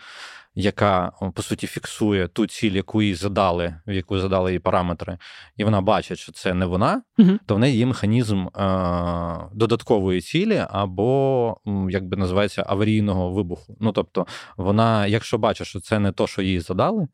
яка 0.55 1.11
по 1.35 1.41
суті 1.41 1.67
фіксує 1.67 2.27
ту 2.27 2.47
ціль, 2.47 2.71
яку 2.71 3.01
їй 3.01 3.15
задали, 3.15 3.75
в 3.87 3.91
яку 3.91 4.19
задали 4.19 4.51
її 4.51 4.59
параметри, 4.59 5.17
і 5.57 5.63
вона 5.63 5.81
бачить, 5.81 6.19
що 6.19 6.31
це 6.31 6.53
не 6.53 6.65
вона, 6.65 7.01
uh 7.19 7.39
то 7.45 7.55
в 7.55 7.59
неї 7.59 7.77
є 7.77 7.85
механізм 7.85 8.47
е- 8.47 9.49
додаткової 9.53 10.21
цілі 10.21 10.65
або, 10.69 11.57
як 11.89 12.05
би 12.05 12.17
називається, 12.17 12.65
аварійного 12.67 13.29
вибуху. 13.29 13.77
Ну 13.79 13.91
тобто, 13.91 14.27
вона, 14.57 15.07
якщо 15.07 15.37
бачить, 15.37 15.67
що 15.67 15.79
це 15.79 15.99
не 15.99 16.11
то, 16.11 16.27
що 16.27 16.41
їй 16.41 16.59
задали, 16.59 17.07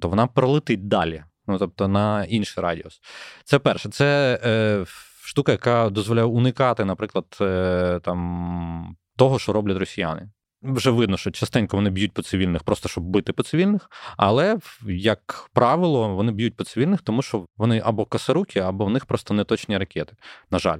то 0.00 0.08
вона 0.08 0.26
пролетить 0.26 0.88
далі. 0.88 1.24
Ну, 1.46 1.58
тобто 1.58 1.88
на 1.88 2.24
інший 2.24 2.62
радіус. 2.62 3.00
Це 3.44 3.58
перше, 3.58 3.88
це 3.88 4.40
е, 4.44 4.84
штука, 5.30 5.52
яка 5.52 5.90
дозволяє 5.90 6.26
уникати, 6.26 6.84
наприклад, 6.84 7.24
е, 7.40 8.00
там 8.02 8.96
того, 9.16 9.38
що 9.38 9.52
роблять 9.52 9.78
росіяни. 9.78 10.30
Вже 10.62 10.90
видно, 10.90 11.16
що 11.16 11.30
частенько 11.30 11.76
вони 11.76 11.90
б'ють 11.90 12.12
по 12.12 12.22
цивільних, 12.22 12.62
просто 12.62 12.88
щоб 12.88 13.04
бити 13.04 13.32
по 13.32 13.42
цивільних, 13.42 13.90
але 14.16 14.58
як 14.86 15.50
правило, 15.52 16.14
вони 16.14 16.32
б'ють 16.32 16.56
по 16.56 16.64
цивільних, 16.64 17.02
тому 17.02 17.22
що 17.22 17.46
вони 17.56 17.82
або 17.84 18.04
косоруки, 18.04 18.60
або 18.60 18.84
в 18.84 18.90
них 18.90 19.06
просто 19.06 19.34
неточні 19.34 19.78
ракети. 19.78 20.16
На 20.50 20.58
жаль, 20.58 20.78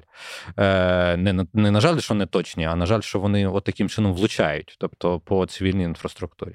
Е, 0.58 1.16
не 1.16 1.46
не 1.54 1.70
на 1.70 1.80
жаль, 1.80 1.98
що 1.98 2.14
не 2.14 2.26
точні, 2.26 2.64
а 2.64 2.76
на 2.76 2.86
жаль, 2.86 3.00
що 3.00 3.20
вони 3.20 3.46
от 3.46 3.64
таким 3.64 3.88
чином 3.88 4.14
влучають, 4.14 4.76
тобто 4.80 5.20
по 5.20 5.46
цивільній 5.46 5.84
інфраструктурі. 5.84 6.54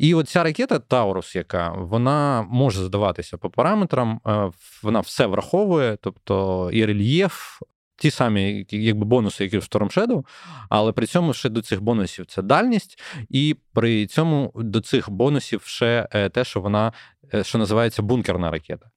І 0.00 0.14
от 0.14 0.28
ця 0.28 0.42
ракета 0.42 0.78
Таурус, 0.78 1.36
яка 1.36 1.72
вона 1.72 2.46
може 2.50 2.82
задаватися 2.82 3.38
по 3.38 3.50
параметрам, 3.50 4.20
е, 4.26 4.50
вона 4.82 5.00
все 5.00 5.26
враховує, 5.26 5.98
тобто 6.00 6.70
і 6.72 6.84
рельєф. 6.84 7.62
Ті 7.96 8.10
самі 8.10 8.66
якби 8.70 9.04
бонуси, 9.04 9.44
які 9.44 9.58
в 9.58 9.60
Storm 9.60 9.96
Shadow, 9.96 10.24
але 10.68 10.92
при 10.92 11.06
цьому 11.06 11.32
ще 11.32 11.48
до 11.48 11.62
цих 11.62 11.82
бонусів 11.82 12.26
це 12.26 12.42
дальність, 12.42 13.02
і 13.30 13.56
при 13.72 14.06
цьому 14.06 14.52
до 14.54 14.80
цих 14.80 15.10
бонусів 15.10 15.62
ще 15.64 16.08
е, 16.12 16.28
те, 16.28 16.44
що 16.44 16.60
вона 16.60 16.92
е, 17.34 17.44
що 17.44 17.58
називається 17.58 18.02
бункерна 18.02 18.50
ракета. 18.50 18.90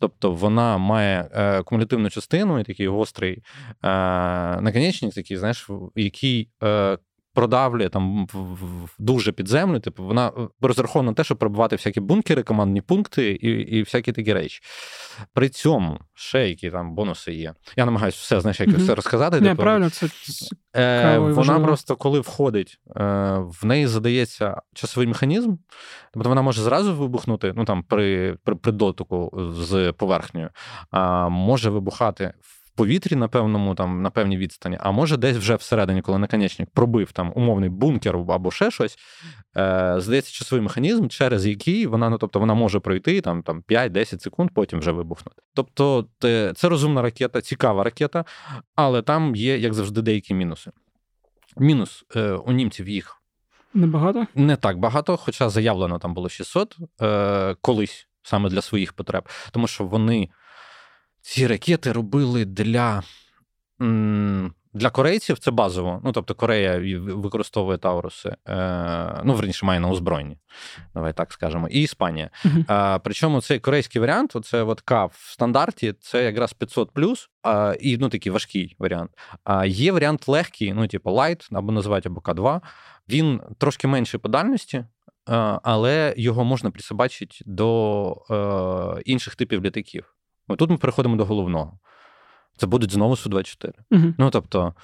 Тобто 0.00 0.32
вона 0.32 0.78
має 0.78 1.28
кумулятивну 1.64 2.10
частину 2.10 2.60
і 2.60 2.64
такий 2.64 2.88
гострий 2.88 3.42
наконечник, 3.82 5.14
такий, 5.14 5.36
знаєш, 5.36 5.70
який 5.96 6.48
продавлює 7.34 7.88
там 7.88 8.26
дуже 8.98 9.32
під 9.32 9.48
землю. 9.48 9.80
Типу, 9.80 10.04
вона 10.04 10.28
е, 10.28 10.48
розрахована 10.60 11.10
на 11.10 11.14
те, 11.14 11.24
щоб 11.24 11.38
пробувати 11.38 11.76
всякі 11.76 12.00
бункери, 12.00 12.42
командні 12.42 12.80
пункти 12.80 13.30
і 13.30 13.48
і 13.50 13.82
всякі 13.82 14.12
такі 14.12 14.32
речі. 14.32 14.60
При 15.32 15.48
цьому 15.48 15.98
ще 16.14 16.48
які 16.48 16.70
там 16.70 16.94
бонуси 16.94 17.32
є. 17.32 17.54
Я 17.76 17.84
намагаюся 17.84 18.18
все 18.20 18.40
знаєш, 18.40 18.60
як 18.60 18.68
mm 18.68 18.76
все 18.76 18.94
розказати. 18.94 19.40
Не, 19.40 19.48
типу, 19.48 19.62
правильно, 19.62 19.90
це 19.90 20.06
е, 20.76 21.18
Вона 21.18 21.34
важливо. 21.34 21.64
просто 21.64 21.96
коли 21.96 22.20
входить, 22.20 22.80
е, 22.96 23.02
в 23.38 23.66
неї 23.66 23.86
задається 23.86 24.62
часовий 24.74 25.06
механізм, 25.06 25.56
тобто 26.14 26.28
вона 26.28 26.42
може 26.42 26.62
зразу 26.62 26.94
вибухнути, 26.94 27.52
ну 27.56 27.64
там 27.64 27.82
при 27.82 28.36
при, 28.44 28.54
при 28.54 28.72
дотику 28.72 29.50
з 29.54 29.92
поверхнею, 29.92 30.50
а 30.90 31.28
може 31.28 31.70
вибухати 31.70 32.32
повітрі 32.80 33.16
на 33.16 33.28
певному 33.28 33.74
там 33.74 34.02
на 34.02 34.10
певній 34.10 34.36
відстані, 34.36 34.78
а 34.80 34.90
може 34.90 35.16
десь 35.16 35.36
вже 35.36 35.54
всередині, 35.54 36.02
коли 36.02 36.18
наконечник 36.18 36.70
пробив 36.70 37.12
там 37.12 37.32
умовний 37.34 37.68
бункер 37.68 38.16
або 38.16 38.50
ще 38.50 38.70
щось, 38.70 38.98
е, 39.56 39.94
здається, 39.98 40.32
часовий 40.32 40.62
механізм, 40.62 41.08
через 41.08 41.46
який 41.46 41.86
вона, 41.86 42.10
ну 42.10 42.18
тобто 42.18 42.40
вона 42.40 42.54
може 42.54 42.80
пройти 42.80 43.20
там 43.20 43.42
там 43.42 43.62
5-10 43.68 44.22
секунд, 44.22 44.50
потім 44.54 44.78
вже 44.78 44.92
вибухнути. 44.92 45.42
Тобто, 45.54 46.06
це 46.54 46.68
розумна 46.68 47.02
ракета, 47.02 47.40
цікава 47.40 47.84
ракета, 47.84 48.24
але 48.74 49.02
там 49.02 49.36
є, 49.36 49.58
як 49.58 49.74
завжди, 49.74 50.02
деякі 50.02 50.34
мінуси. 50.34 50.70
Мінус 51.56 52.04
е, 52.16 52.32
у 52.32 52.52
німців 52.52 52.88
їх. 52.88 53.16
Небагато? 53.74 54.26
Не 54.34 54.56
так 54.56 54.78
багато, 54.78 55.16
хоча 55.16 55.48
заявлено 55.48 55.98
там 55.98 56.14
було 56.14 56.28
600 56.28 56.76
е, 57.02 57.56
колись 57.60 58.08
саме 58.22 58.48
для 58.48 58.60
своїх 58.60 58.92
потреб, 58.92 59.28
тому 59.52 59.66
що 59.66 59.84
вони 59.84 60.28
ці 61.22 61.46
ракети 61.46 61.92
робили 61.92 62.44
для 62.44 63.02
для 64.72 64.90
корейців 64.90 65.38
це 65.38 65.50
базово. 65.50 66.00
Ну, 66.04 66.12
тобто, 66.12 66.34
Корея 66.34 66.98
використовує 66.98 67.78
Тауруси, 67.78 68.36
е, 68.48 69.20
ну, 69.24 69.34
верніше, 69.34 69.66
має 69.66 69.80
на 69.80 69.88
озброєнні, 69.88 70.38
давай 70.94 71.12
так 71.12 71.32
скажемо, 71.32 71.68
і 71.68 71.82
Іспанія. 71.82 72.30
Uh-huh. 72.44 72.64
А, 72.68 72.98
Причому 72.98 73.40
цей 73.40 73.58
корейський 73.58 74.00
варіант, 74.00 74.36
це 74.44 74.62
от 74.62 74.80
К 74.80 75.04
в 75.04 75.14
стандарті, 75.32 75.94
це 76.00 76.24
якраз 76.24 76.52
500 76.52 76.90
а, 77.42 77.74
і 77.80 77.96
ну, 77.96 78.08
такий 78.08 78.32
важкий 78.32 78.76
варіант. 78.78 79.10
А 79.44 79.66
є 79.66 79.92
варіант 79.92 80.28
легкий, 80.28 80.72
ну, 80.72 80.86
типу 80.86 81.10
Light, 81.10 81.48
або 81.52 81.72
називають 81.72 82.06
або 82.06 82.20
К2. 82.20 82.60
Він 83.08 83.40
трошки 83.58 83.88
менший 83.88 84.20
по 84.20 84.28
дальності. 84.28 84.84
Але 85.62 86.14
його 86.16 86.44
можна 86.44 86.70
присобачити 86.70 87.36
до 87.46 88.96
е, 88.98 89.02
інших 89.04 89.34
типів 89.34 89.64
літаків. 89.64 90.14
Тут 90.56 90.70
ми 90.70 90.76
переходимо 90.76 91.16
до 91.16 91.24
головного. 91.24 91.78
Це 92.56 92.66
будуть 92.66 92.92
знову 92.92 93.14
Су-24. 93.14 93.72
Угу. 93.90 94.14
Ну 94.18 94.30
тобто, 94.30 94.74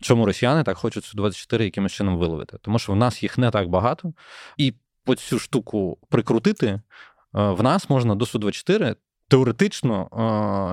чому 0.00 0.26
росіяни 0.26 0.62
так 0.62 0.76
хочуть 0.76 1.04
Су-24 1.04 1.62
якимось 1.62 1.92
чином 1.92 2.16
виловити? 2.16 2.58
Тому 2.62 2.78
що 2.78 2.92
в 2.92 2.96
нас 2.96 3.22
їх 3.22 3.38
не 3.38 3.50
так 3.50 3.68
багато, 3.68 4.12
і 4.56 4.74
по 5.04 5.14
цю 5.14 5.38
штуку 5.38 5.98
прикрутити 6.08 6.66
е, 6.66 6.80
в 7.32 7.62
нас 7.62 7.90
можна 7.90 8.14
до 8.14 8.24
Су-24 8.24 8.96
теоретично 9.28 10.08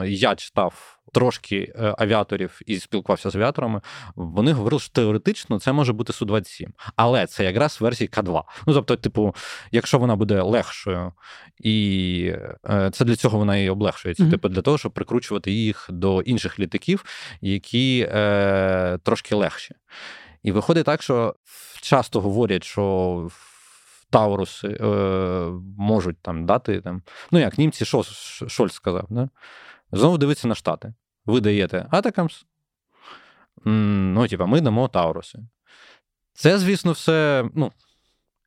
е, 0.04 0.10
я 0.10 0.36
читав 0.36 1.00
трошки 1.14 1.74
е, 1.76 1.96
авіаторів 1.98 2.60
і 2.66 2.80
спілкувався 2.80 3.30
з 3.30 3.36
авіаторами. 3.36 3.82
Вони 4.16 4.54
говорили, 4.54 4.80
що 4.80 4.94
теоретично 4.94 5.60
це 5.60 5.74
може 5.74 5.94
бути 5.94 6.14
су 6.14 6.26
27 6.26 6.74
але 6.96 7.28
це 7.28 7.44
якраз 7.44 7.82
версії 7.82 8.10
К2. 8.10 8.42
Ну 8.68 8.74
тобто, 8.74 8.96
типу, 8.96 9.36
якщо 9.72 10.00
вона 10.00 10.16
буде 10.16 10.42
легшою, 10.42 11.14
і 11.60 12.34
е, 12.70 12.90
це 12.94 13.06
для 13.06 13.16
цього 13.16 13.38
вона 13.38 13.58
і 13.58 13.70
облегшується, 13.70 14.24
mm-hmm. 14.24 14.32
типу, 14.32 14.50
для 14.50 14.62
того, 14.62 14.78
щоб 14.78 14.92
прикручувати 14.92 15.52
їх 15.52 15.88
до 15.90 16.22
інших 16.22 16.60
літаків, 16.60 17.06
які 17.42 18.08
е, 18.10 19.00
трошки 19.04 19.36
легші. 19.36 19.76
І 20.44 20.52
виходить 20.52 20.86
так, 20.86 21.02
що 21.02 21.36
часто 21.82 22.22
говорять, 22.22 22.64
що. 22.64 23.30
Тауруси 24.14 24.68
е, 24.68 24.86
можуть 25.78 26.18
там 26.22 26.46
дати. 26.46 26.82
Там. 26.82 27.02
Ну 27.32 27.40
як 27.40 27.58
німці 27.58 27.86
що 27.86 28.04
Шольц 28.48 28.74
сказав, 28.74 29.06
да? 29.10 29.30
знову 29.92 30.18
дивиться 30.18 30.48
на 30.48 30.56
Штати. 30.56 30.94
Ви 31.26 31.42
даєте 31.42 31.88
Атакамс, 31.92 32.46
ну, 33.66 34.28
типа, 34.28 34.46
ми 34.46 34.62
дамо 34.62 34.88
Тауруси. 34.88 35.40
Це, 36.34 36.58
звісно, 36.58 36.92
все. 36.92 37.46
ну, 37.56 37.72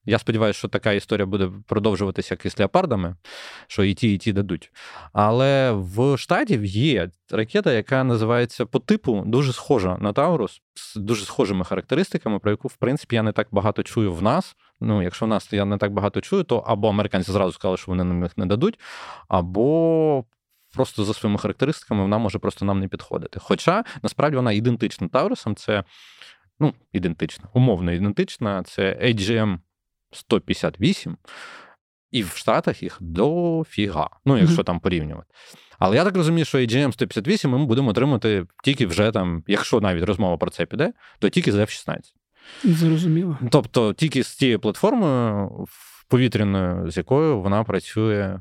я 0.06 0.18
сподіваюся, 0.18 0.58
що 0.58 0.68
така 0.68 0.92
історія 0.92 1.26
буде 1.26 1.50
продовжуватися 1.66 2.34
як 2.34 2.46
із 2.46 2.58
леопардами, 2.58 3.16
що 3.66 3.84
і 3.84 3.94
ті, 3.94 4.14
і 4.14 4.18
ті 4.18 4.32
дадуть. 4.32 4.72
Але 5.12 5.72
в 5.72 6.16
штатів 6.18 6.64
є 6.64 7.10
ракета, 7.30 7.72
яка 7.72 8.04
називається 8.04 8.66
по 8.66 8.78
типу 8.78 9.22
дуже 9.26 9.52
схожа 9.52 9.96
на 10.00 10.12
Таурус, 10.12 10.60
з 10.74 10.96
дуже 10.96 11.24
схожими 11.24 11.64
характеристиками, 11.64 12.38
про 12.38 12.50
яку, 12.50 12.68
в 12.68 12.76
принципі, 12.76 13.16
я 13.16 13.22
не 13.22 13.32
так 13.32 13.48
багато 13.50 13.82
чую 13.82 14.12
в 14.12 14.22
нас. 14.22 14.56
Ну, 14.80 15.02
якщо 15.02 15.24
в 15.24 15.28
нас 15.28 15.52
я 15.52 15.64
не 15.64 15.78
так 15.78 15.92
багато 15.92 16.20
чую, 16.20 16.44
то 16.44 16.58
або 16.58 16.88
американці 16.88 17.32
зразу 17.32 17.52
сказали, 17.52 17.76
що 17.76 17.92
вони 17.92 18.04
нам 18.04 18.22
їх 18.22 18.38
не 18.38 18.46
дадуть, 18.46 18.78
або. 19.28 20.24
Просто 20.74 21.04
за 21.04 21.14
своїми 21.14 21.38
характеристиками 21.38 22.02
вона 22.02 22.18
може 22.18 22.38
просто 22.38 22.64
нам 22.64 22.80
не 22.80 22.88
підходити. 22.88 23.40
Хоча 23.42 23.84
насправді 24.02 24.36
вона 24.36 24.52
ідентична 24.52 25.08
Таурусам, 25.08 25.56
це 25.56 25.84
ну, 26.60 26.74
ідентична, 26.92 27.48
умовно 27.52 27.92
ідентична, 27.92 28.62
це 28.62 28.98
AGM 29.02 29.58
158, 30.12 31.16
і 32.10 32.22
в 32.22 32.28
Штатах 32.28 32.82
їх 32.82 32.98
дофіга. 33.00 34.10
Ну, 34.24 34.38
якщо 34.38 34.62
mm-hmm. 34.62 34.64
там 34.64 34.80
порівнювати. 34.80 35.28
Але 35.78 35.96
я 35.96 36.04
так 36.04 36.16
розумію, 36.16 36.44
що 36.44 36.58
AGM 36.58 36.92
158 36.92 37.50
ми 37.50 37.66
будемо 37.66 37.90
отримати 37.90 38.46
тільки 38.64 38.86
вже 38.86 39.10
там, 39.10 39.44
якщо 39.46 39.80
навіть 39.80 40.04
розмова 40.04 40.36
про 40.36 40.50
це 40.50 40.66
піде, 40.66 40.92
то 41.18 41.28
тільки 41.28 41.52
з 41.52 41.56
F-16. 41.56 41.98
Зрозуміло. 42.64 43.38
Тобто 43.50 43.92
тільки 43.92 44.22
з 44.22 44.36
тією 44.36 44.60
платформою 44.60 45.50
повітряною, 46.08 46.90
з 46.90 46.96
якою 46.96 47.40
вона 47.40 47.64
працює 47.64 48.40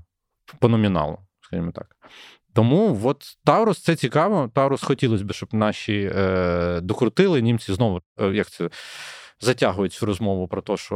по 0.59 0.69
номіналу, 0.69 1.17
скажімо 1.41 1.71
так. 1.71 1.95
Тому 2.53 2.99
от 3.03 3.23
Таурус 3.45 3.79
це 3.79 3.95
цікаво. 3.95 4.51
Таурус 4.53 4.83
хотілося 4.83 5.23
б, 5.23 5.33
щоб 5.33 5.49
наші 5.53 6.11
е, 6.15 6.79
докрутили 6.81 7.41
німці 7.41 7.73
знову, 7.73 8.01
е, 8.19 8.27
як 8.27 8.49
це 8.49 8.69
затягують 9.39 9.93
цю 9.93 10.05
розмову 10.05 10.47
про 10.47 10.61
те, 10.61 10.77
що 10.77 10.95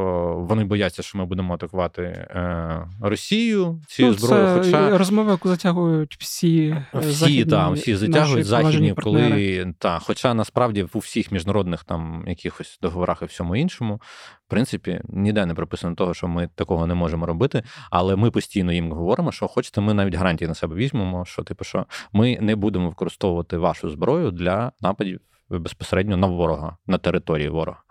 вони 0.50 0.64
бояться, 0.64 1.04
що 1.04 1.18
ми 1.18 1.26
будемо 1.26 1.54
атакувати 1.54 2.02
е, 2.02 2.88
Росію 3.02 3.82
цією 3.88 4.14
ну, 4.14 4.20
зброєю. 4.20 4.64
Хоча 4.64 4.98
розмови, 4.98 5.38
затягують 5.44 6.18
всі 6.20 6.68
е, 6.68 7.00
всі 7.00 7.12
західні, 7.12 7.46
там, 7.46 7.74
всі 7.74 7.96
затягують 7.96 8.46
західні, 8.46 8.94
коли 8.94 9.74
та, 9.78 10.00
хоча 10.00 10.34
насправді 10.34 10.86
у 10.94 11.00
всіх 11.00 11.32
міжнародних 11.32 11.84
там 11.84 12.24
якихось 12.28 12.80
договорах 12.82 13.22
і 13.22 13.26
всьому 13.26 13.56
іншому, 13.56 14.02
в 14.48 14.50
принципі, 14.50 15.02
ніде 15.10 15.46
не 15.46 15.54
прописано 15.54 15.96
того, 15.96 16.14
що 16.14 16.28
ми 16.28 16.50
такого 16.56 16.88
не 16.88 16.94
можемо 16.94 17.26
робити. 17.26 17.64
Але 17.92 18.16
ми 18.16 18.32
постійно 18.32 18.74
їм 18.74 18.92
говоримо, 18.92 19.32
що 19.32 19.48
хочете, 19.48 19.82
ми 19.82 19.94
навіть 19.94 20.16
гарантії 20.16 20.48
на 20.48 20.56
себе 20.56 20.76
візьмемо, 20.76 21.26
що 21.26 21.44
типу, 21.44 21.64
що 21.64 21.86
ми 22.14 22.38
не 22.42 22.56
будемо 22.56 22.90
використовувати 22.90 23.58
вашу 23.58 23.90
зброю 23.90 24.32
для 24.32 24.72
нападів 24.82 25.20
безпосередньо 25.50 26.18
на 26.18 26.28
ворога, 26.28 26.78
на 26.88 26.98
території 26.98 27.50
ворога. 27.50 27.84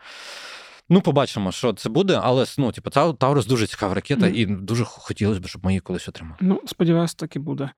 Ну, 0.90 1.00
побачимо, 1.00 1.52
що 1.52 1.72
це 1.72 1.88
буде, 1.88 2.20
але 2.22 2.44
ну, 2.58 2.72
типу, 2.72 2.90
Таурус 2.90 3.46
дуже 3.46 3.66
цікава 3.66 3.94
ракета, 3.94 4.26
mm. 4.26 4.32
і 4.32 4.46
дуже 4.46 4.84
хотілося 4.84 5.40
б, 5.40 5.46
щоб 5.46 5.64
ми 5.64 5.70
її 5.72 5.80
колись 5.80 6.08
отримали. 6.08 6.36
Ну, 6.40 6.60
сподіваюся, 6.66 7.14
так 7.18 7.36
і 7.36 7.38
буде. 7.38 7.70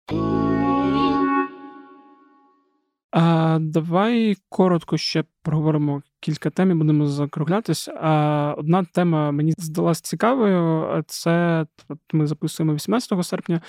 А, 3.12 3.58
Давай 3.60 4.36
коротко 4.48 4.96
ще 4.96 5.24
проговоримо 5.42 6.02
кілька 6.20 6.50
тем 6.50 6.70
і 6.70 6.74
будемо 6.74 7.06
закруглятись. 7.06 7.88
А, 7.88 8.54
Одна 8.58 8.84
тема 8.84 9.30
мені 9.30 9.54
здалась 9.58 10.00
цікавою. 10.00 11.04
Це 11.06 11.66
от 11.88 11.98
ми 12.12 12.26
записуємо 12.26 12.74
18 12.74 13.26
серпня. 13.26 13.60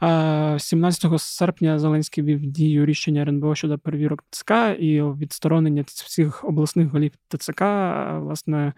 А 0.00 0.56
17 0.58 1.20
серпня 1.20 1.78
Зеленський 1.78 2.24
вів 2.24 2.40
дію 2.40 2.86
рішення 2.86 3.22
РНБО 3.22 3.54
щодо 3.54 3.78
перевірок 3.78 4.24
ТЦК 4.30 4.52
і 4.78 5.02
відсторонення 5.02 5.84
всіх 5.86 6.44
обласних 6.44 6.88
голів 6.88 7.12
ТЦК. 7.28 7.60
Власне, 8.18 8.72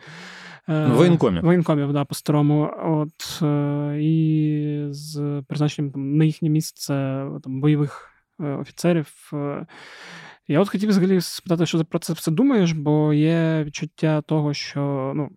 е, 0.69 0.87
воєнкомів. 0.87 1.43
воєнкомів, 1.43 1.93
да, 1.93 2.05
по 2.05 2.15
старому. 2.15 2.71
От 2.85 3.43
е, 3.43 3.99
і 4.01 4.87
з 4.91 5.43
призначенням 5.49 5.93
там, 5.93 6.17
на 6.17 6.25
їхнє 6.25 6.49
місце 6.49 6.95
там 7.43 7.61
бойових. 7.61 8.14
Е, 8.41 8.45
офіцерів. 8.45 9.31
Е, 9.33 9.67
я 10.49 10.61
от 10.61 10.69
хотів 10.69 10.89
взагалі 10.89 11.21
спитати, 11.21 11.67
що 11.67 11.79
ти 11.79 11.85
про 11.85 11.99
це 11.99 12.13
все 12.13 12.31
думаєш, 12.31 12.73
бо 12.73 13.15
є 13.15 13.65
відчуття 13.65 14.23
того, 14.23 14.55
що 14.55 15.13
ну, 15.17 15.31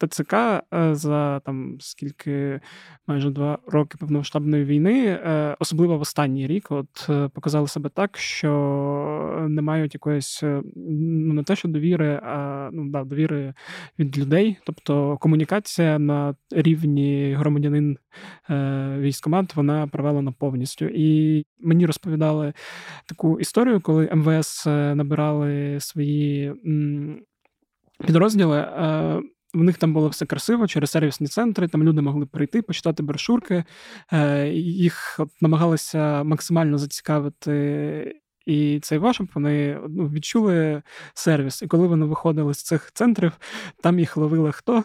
ТЦК 0.00 0.34
е, 0.34 0.62
за 0.94 1.40
там 1.40 1.76
скільки 1.80 2.60
майже 3.06 3.30
два 3.30 3.58
роки 3.66 3.98
повномасштабної 4.00 4.64
війни, 4.64 5.06
е, 5.06 5.56
особливо 5.58 5.98
в 5.98 6.00
останній 6.00 6.46
рік, 6.46 6.66
от 6.70 7.06
е, 7.08 7.28
показали 7.28 7.68
себе 7.68 7.88
так, 7.88 8.18
що 8.18 9.46
не 9.48 9.62
мають 9.62 9.94
якоїсь 9.94 10.42
ну 10.76 11.34
не 11.34 11.42
те, 11.42 11.56
що 11.56 11.68
довіри, 11.68 12.20
а 12.22 12.68
ну 12.72 12.90
да, 12.90 13.04
довіри 13.04 13.54
від 13.98 14.18
людей. 14.18 14.56
Тобто 14.64 15.16
комунікація 15.16 15.98
на 15.98 16.34
рівні 16.50 17.34
громадянин 17.38 17.98
військомат 18.98 19.56
вона 19.56 19.86
провалена 19.86 20.32
повністю. 20.32 20.86
І 20.94 21.44
мені 21.60 21.86
розповідали 21.86 22.52
таку 23.06 23.40
історію, 23.40 23.80
коли 23.80 24.10
МВС 24.14 24.70
набирали 24.94 25.80
свої 25.80 26.54
підрозділи. 28.06 28.66
В 29.54 29.62
них 29.62 29.78
там 29.78 29.92
було 29.92 30.08
все 30.08 30.26
красиво 30.26 30.66
через 30.66 30.90
сервісні 30.90 31.26
центри. 31.26 31.68
Там 31.68 31.84
люди 31.84 32.00
могли 32.00 32.26
прийти, 32.26 32.62
почитати 32.62 33.02
брошурки. 33.02 33.64
Їх 34.52 35.16
от 35.18 35.30
намагалися 35.42 36.24
максимально 36.24 36.78
зацікавити. 36.78 38.20
І 38.46 38.80
цей 38.82 38.98
ваш, 38.98 39.20
вони 39.34 39.80
ну, 39.88 40.08
відчули 40.08 40.82
сервіс. 41.14 41.62
І 41.62 41.66
коли 41.66 41.86
вони 41.86 42.06
виходили 42.06 42.54
з 42.54 42.62
цих 42.62 42.90
центрів, 42.94 43.32
там 43.82 43.98
їх 43.98 44.16
ловили 44.16 44.52
хто? 44.52 44.84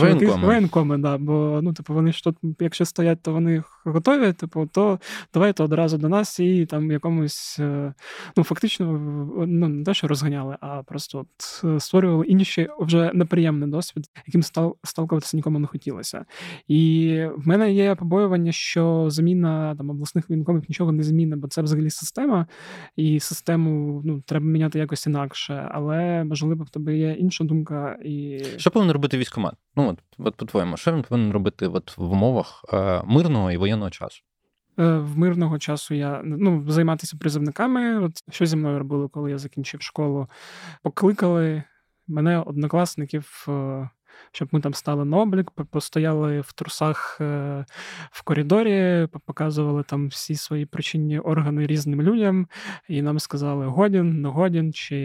Воєнкоми. 0.00 0.46
Воєнкоми, 0.46 0.98
да, 0.98 1.18
бо 1.18 1.60
ну, 1.62 1.72
типу, 1.72 1.94
вони 1.94 2.12
ж 2.12 2.24
тут, 2.24 2.36
якщо 2.60 2.84
стоять, 2.84 3.22
то 3.22 3.32
вони 3.32 3.62
готові, 3.84 4.32
типу, 4.32 4.68
то 4.72 4.98
давайте 5.34 5.62
одразу 5.62 5.98
до 5.98 6.08
нас 6.08 6.40
і 6.40 6.66
там 6.66 6.90
якомусь, 6.90 7.56
е, 7.60 7.94
ну, 8.36 8.44
фактично, 8.44 8.86
ну, 9.46 9.68
не 9.68 9.84
те, 9.84 9.94
що 9.94 10.08
розганяли, 10.08 10.56
а 10.60 10.82
просто 10.82 11.18
от 11.18 11.64
е, 11.64 11.80
створювали 11.80 12.26
інші 12.26 12.68
вже 12.80 13.10
неприємний 13.14 13.70
досвід, 13.70 14.04
яким 14.26 14.42
стал 14.42 14.76
сталкуватися 14.84 15.36
нікому 15.36 15.58
не 15.58 15.66
хотілося. 15.66 16.24
І 16.68 17.22
в 17.36 17.48
мене 17.48 17.72
є 17.72 17.94
побоювання, 17.94 18.52
що 18.52 19.06
заміна 19.10 19.74
там 19.76 19.90
обласних 19.90 20.28
воєнкомів 20.28 20.62
нічого 20.68 20.92
не 20.92 21.02
змінить, 21.02 21.40
бо 21.40 21.48
це 21.48 21.62
взагалі 21.62 21.90
система, 21.90 22.46
і 22.96 23.20
систему 23.20 24.02
ну, 24.04 24.20
треба 24.26 24.46
міняти 24.46 24.78
якось 24.78 25.06
інакше, 25.06 25.68
але 25.72 26.24
можливо 26.24 26.64
в 26.64 26.70
тебе 26.70 26.96
є 26.96 27.12
інша 27.12 27.44
думка. 27.44 27.98
і... 28.04 28.44
Що 28.56 28.70
повинен 28.70 28.92
робити 28.92 29.18
військомат? 29.18 29.54
Ну 29.76 29.85
от, 29.88 29.98
от 30.18 30.36
по-твоєму, 30.36 30.76
що 30.76 30.92
він 30.92 31.02
повинен 31.02 31.32
робити 31.32 31.66
от 31.66 31.98
в 31.98 32.12
умовах 32.12 32.64
е, 32.72 33.02
мирного 33.04 33.52
і 33.52 33.56
воєнного 33.56 33.90
часу? 33.90 34.22
Е, 34.78 34.98
в 34.98 35.18
мирного 35.18 35.58
часу 35.58 35.94
я 35.94 36.20
ну, 36.24 36.64
займатися 36.68 37.16
призовниками. 37.20 38.04
От 38.04 38.12
Що 38.30 38.46
зі 38.46 38.56
мною 38.56 38.78
робили, 38.78 39.08
коли 39.08 39.30
я 39.30 39.38
закінчив 39.38 39.82
школу? 39.82 40.28
Покликали 40.82 41.62
мене, 42.06 42.38
однокласників, 42.38 43.46
е, 43.48 43.88
щоб 44.32 44.48
ми 44.52 44.60
там 44.60 44.74
стали 44.74 45.04
на 45.04 45.16
облік, 45.16 45.50
постояли 45.50 46.40
в 46.40 46.52
трусах 46.52 47.18
е, 47.20 47.64
в 48.10 48.22
коридорі, 48.22 49.08
показували 49.26 49.82
там 49.82 50.08
всі 50.08 50.34
свої 50.34 50.66
причинні 50.66 51.18
органи 51.18 51.66
різним 51.66 52.02
людям, 52.02 52.46
і 52.88 53.02
нам 53.02 53.18
сказали, 53.18 53.66
годін, 53.66 54.22
не 54.22 54.28
годін, 54.28 54.72
чи 54.72 54.96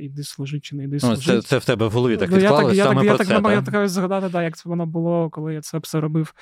йди 0.00 0.24
служити, 0.24 0.60
чи 0.60 0.76
не 0.76 0.84
йди 0.84 1.00
служити. 1.00 1.40
Це 1.40 1.48
це 1.48 1.58
в 1.58 1.64
тебе 1.64 1.86
в 1.86 1.90
голові 1.90 2.16
так 2.16 2.30
ну, 2.30 2.36
відклалося 2.36 2.76
я 2.76 2.84
саме 2.84 3.04
я, 3.04 3.16
так, 3.16 3.28
я, 3.28 3.40
так? 3.40 3.52
я 3.52 3.62
так 3.62 3.88
згадати, 3.88 4.28
да, 4.28 4.42
як 4.42 4.56
це 4.56 4.68
воно 4.68 4.86
було, 4.86 5.30
коли 5.30 5.54
я 5.54 5.60
це 5.60 5.78
все 5.78 6.00
робив 6.00 6.34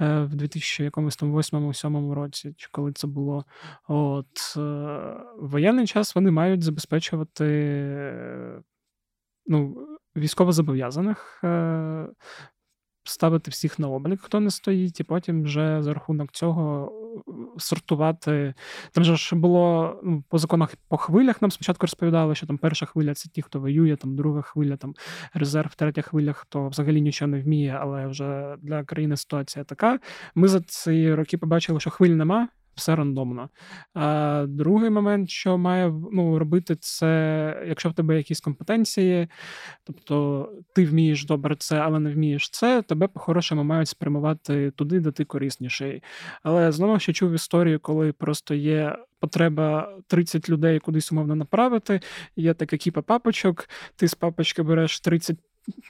е, 0.00 0.20
в 0.20 0.34
2008-2007 0.34 2.12
році, 2.12 2.54
чи 2.56 2.68
коли 2.72 2.92
це 2.92 3.06
було. 3.06 3.44
От 3.88 4.54
е, 4.56 4.60
воєнний 5.38 5.86
час 5.86 6.14
вони 6.14 6.30
мають 6.30 6.62
забезпечувати. 6.62 7.44
Ну, 9.46 9.76
військовозобов'язаних 10.16 11.40
е, 11.44 12.06
ставити 13.04 13.50
всіх 13.50 13.78
на 13.78 13.88
облік, 13.88 14.20
хто 14.20 14.40
не 14.40 14.50
стоїть, 14.50 15.00
і 15.00 15.04
потім 15.04 15.42
вже 15.42 15.82
за 15.82 15.94
рахунок 15.94 16.32
цього 16.32 16.92
е, 17.28 17.32
сортувати. 17.58 18.54
Там 18.92 19.04
же 19.04 19.16
ж 19.16 19.36
було 19.36 19.94
ну, 20.04 20.24
по 20.28 20.38
законах 20.38 20.74
по 20.88 20.96
хвилях 20.96 21.42
нам 21.42 21.50
спочатку 21.50 21.82
розповідали, 21.82 22.34
що 22.34 22.46
там 22.46 22.58
перша 22.58 22.86
хвиля 22.86 23.14
це 23.14 23.28
ті, 23.28 23.42
хто 23.42 23.60
воює, 23.60 23.96
там 23.96 24.16
друга 24.16 24.42
хвиля, 24.42 24.76
там 24.76 24.94
резерв, 25.34 25.74
третя 25.74 26.02
хвиля, 26.02 26.32
хто 26.32 26.68
взагалі 26.68 27.00
нічого 27.00 27.30
не 27.30 27.40
вміє, 27.40 27.78
але 27.80 28.06
вже 28.06 28.56
для 28.62 28.84
країни 28.84 29.16
ситуація 29.16 29.64
така. 29.64 29.98
Ми 30.34 30.48
за 30.48 30.60
ці 30.60 31.14
роки 31.14 31.38
побачили, 31.38 31.80
що 31.80 31.90
хвиль 31.90 32.10
нема 32.10 32.48
все 32.74 32.96
рандомно. 32.96 33.48
А 33.94 34.44
Другий 34.48 34.90
момент, 34.90 35.30
що 35.30 35.58
має 35.58 35.92
ну, 36.12 36.38
робити, 36.38 36.76
це 36.76 37.64
якщо 37.68 37.88
в 37.88 37.94
тебе 37.94 38.16
якісь 38.16 38.40
компетенції, 38.40 39.28
тобто 39.84 40.48
ти 40.74 40.86
вмієш 40.86 41.24
добре 41.24 41.56
це, 41.56 41.78
але 41.78 42.00
не 42.00 42.12
вмієш 42.12 42.50
це, 42.50 42.82
тебе 42.82 43.08
по-хорошому 43.08 43.64
мають 43.64 43.88
спрямувати 43.88 44.70
туди, 44.70 45.00
де 45.00 45.10
ти 45.10 45.24
корисніший. 45.24 46.02
Але 46.42 46.72
знову 46.72 46.98
ще 46.98 47.12
чув 47.12 47.32
історію, 47.32 47.80
коли 47.80 48.12
просто 48.12 48.54
є. 48.54 48.96
Потреба 49.20 49.98
30 50.06 50.48
людей 50.48 50.78
кудись 50.78 51.12
умовно 51.12 51.34
направити. 51.34 52.00
Є 52.36 52.54
така 52.54 52.76
кіпа 52.76 53.02
папочок, 53.02 53.68
ти 53.96 54.08
з 54.08 54.14
папочки 54.14 54.62
береш 54.62 55.00
30 55.00 55.38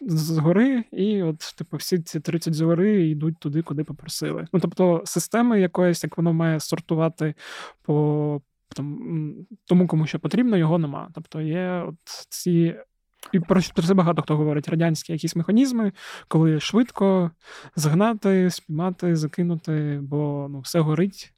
згори, 0.07 0.85
і 0.93 1.23
от, 1.23 1.39
типу, 1.59 1.77
всі 1.77 1.99
ці 1.99 2.21
30 2.21 2.55
згори 2.55 3.09
йдуть 3.09 3.39
туди, 3.39 3.63
куди 3.63 3.85
попросили. 3.85 4.47
Ну, 4.53 4.61
тобто, 4.61 5.03
системи 5.05 5.61
якоїсь, 5.61 6.05
як 6.05 6.17
воно 6.17 6.33
має 6.33 6.61
сортувати 6.61 7.35
по 7.83 8.41
там, 8.77 9.35
тому, 9.65 9.87
кому 9.87 10.07
що 10.07 10.19
потрібно, 10.19 10.57
його 10.57 10.79
нема. 10.79 11.09
Тобто 11.15 11.41
є 11.41 11.85
от 11.89 12.27
ці. 12.29 12.77
І 13.33 13.41
про 13.41 13.63
це 13.63 13.95
багато 13.95 14.23
хто 14.23 14.37
говорить 14.37 14.69
радянські 14.69 15.13
якісь 15.13 15.37
механізми, 15.37 15.93
коли 16.29 16.61
швидко 16.61 17.31
згнати, 17.77 18.51
спіймати, 18.51 19.17
закинути, 19.17 20.01
бо 20.03 20.47
ну, 20.51 20.61
все 20.61 20.81
горить. 20.81 21.35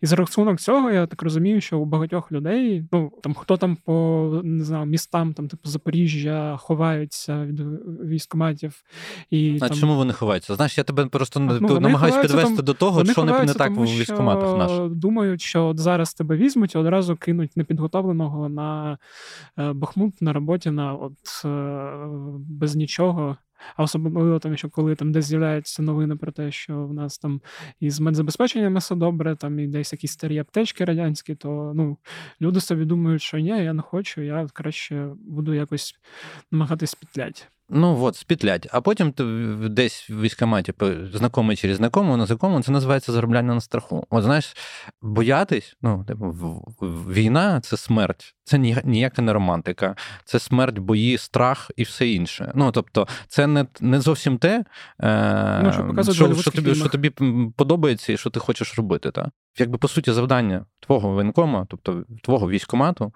І 0.00 0.06
за 0.06 0.16
рахунок 0.16 0.60
цього, 0.60 0.90
я 0.90 1.06
так 1.06 1.22
розумію, 1.22 1.60
що 1.60 1.78
у 1.78 1.84
багатьох 1.84 2.32
людей, 2.32 2.84
ну 2.92 3.12
там 3.22 3.34
хто 3.34 3.56
там 3.56 3.76
по 3.76 4.40
не 4.44 4.64
знаю, 4.64 4.86
містам, 4.86 5.34
там 5.34 5.48
типу 5.48 5.68
Запоріжжя, 5.68 6.56
ховаються 6.60 7.44
від 7.44 7.60
військоматів. 8.04 8.82
І, 9.30 9.58
А 9.60 9.68
там... 9.68 9.78
чому 9.78 9.96
вони 9.96 10.12
ховаються? 10.12 10.54
Знаєш, 10.54 10.78
я 10.78 10.84
тебе 10.84 11.06
просто 11.06 11.40
ну, 11.40 11.80
намагаюсь 11.80 12.16
підвести 12.16 12.56
там... 12.56 12.64
до 12.64 12.74
того, 12.74 13.04
що 13.04 13.24
не, 13.24 13.44
не 13.44 13.54
так 13.54 13.74
тому, 13.74 13.86
в 13.86 13.90
військоматах 13.90 14.58
наш. 14.58 14.90
Думають, 14.90 15.42
що 15.42 15.66
от 15.66 15.78
зараз 15.78 16.14
тебе 16.14 16.36
візьмуть 16.36 16.74
і 16.74 16.78
одразу 16.78 17.16
кинуть 17.16 17.56
непідготовленого 17.56 18.48
на 18.48 18.98
е, 19.58 19.72
Бахмут 19.72 20.22
на 20.22 20.32
роботі 20.32 20.70
на 20.70 20.94
от 20.94 21.44
е, 21.44 21.92
без 22.38 22.76
нічого. 22.76 23.36
А 23.76 23.82
особливо 23.82 24.38
там, 24.38 24.56
що 24.56 24.70
коли 24.70 24.94
там 24.94 25.12
десь 25.12 25.24
з'являються 25.24 25.82
новини 25.82 26.16
про 26.16 26.32
те, 26.32 26.50
що 26.50 26.86
в 26.86 26.94
нас 26.94 27.18
там 27.18 27.40
із 27.80 28.00
медзабезпеченням 28.00 28.76
все 28.76 28.94
добре, 28.94 29.36
там 29.36 29.58
і 29.58 29.66
десь 29.66 29.92
якісь 29.92 30.12
старі 30.12 30.38
аптечки 30.38 30.84
радянські, 30.84 31.34
то 31.34 31.72
ну, 31.74 31.96
люди 32.40 32.60
собі 32.60 32.84
думають, 32.84 33.22
що 33.22 33.38
ні, 33.38 33.48
я 33.48 33.72
не 33.72 33.82
хочу, 33.82 34.20
я 34.20 34.46
краще 34.52 35.10
буду 35.26 35.54
якось 35.54 35.94
намагатись 36.50 36.94
петляти. 36.94 37.42
Ну 37.70 38.02
от, 38.02 38.16
спітлять. 38.16 38.68
А 38.72 38.80
потім 38.80 39.12
ти 39.12 39.24
десь 39.68 40.10
в 40.10 40.20
військоматі 40.20 40.72
знайомий 41.12 41.56
через 41.56 41.76
знайомого 41.76 42.16
на 42.16 42.26
знакомому, 42.26 42.62
це 42.62 42.72
називається 42.72 43.12
заробляння 43.12 43.54
на 43.54 43.60
страху. 43.60 44.06
От 44.10 44.24
знаєш, 44.24 44.56
боятись, 45.02 45.76
ну, 45.82 46.04
типу, 46.04 46.26
війна 47.08 47.60
це 47.60 47.76
смерть, 47.76 48.34
це 48.48 48.58
ніяка 48.84 49.22
не 49.22 49.32
романтика, 49.32 49.96
це 50.24 50.38
смерть, 50.38 50.78
бої, 50.78 51.18
страх 51.18 51.70
і 51.76 51.82
все 51.82 52.08
інше. 52.08 52.52
Ну 52.54 52.72
тобто, 52.72 53.08
це 53.28 53.46
не 53.46 53.66
не 53.80 54.00
зовсім 54.00 54.38
те, 54.38 54.64
е, 55.00 55.60
ну, 55.62 55.72
що, 55.72 56.12
що, 56.12 56.34
що 56.34 56.50
тобі 56.50 56.74
що 56.74 56.88
тобі 56.88 57.10
подобається 57.56 58.12
і 58.12 58.16
що 58.16 58.30
ти 58.30 58.40
хочеш 58.40 58.74
робити. 58.78 59.10
Та? 59.10 59.30
Якби 59.58 59.78
по 59.78 59.88
суті 59.88 60.12
завдання 60.12 60.64
твого 60.80 61.08
воєнкома, 61.08 61.66
тобто 61.70 62.04
твого 62.22 62.50
військомату, 62.50 63.12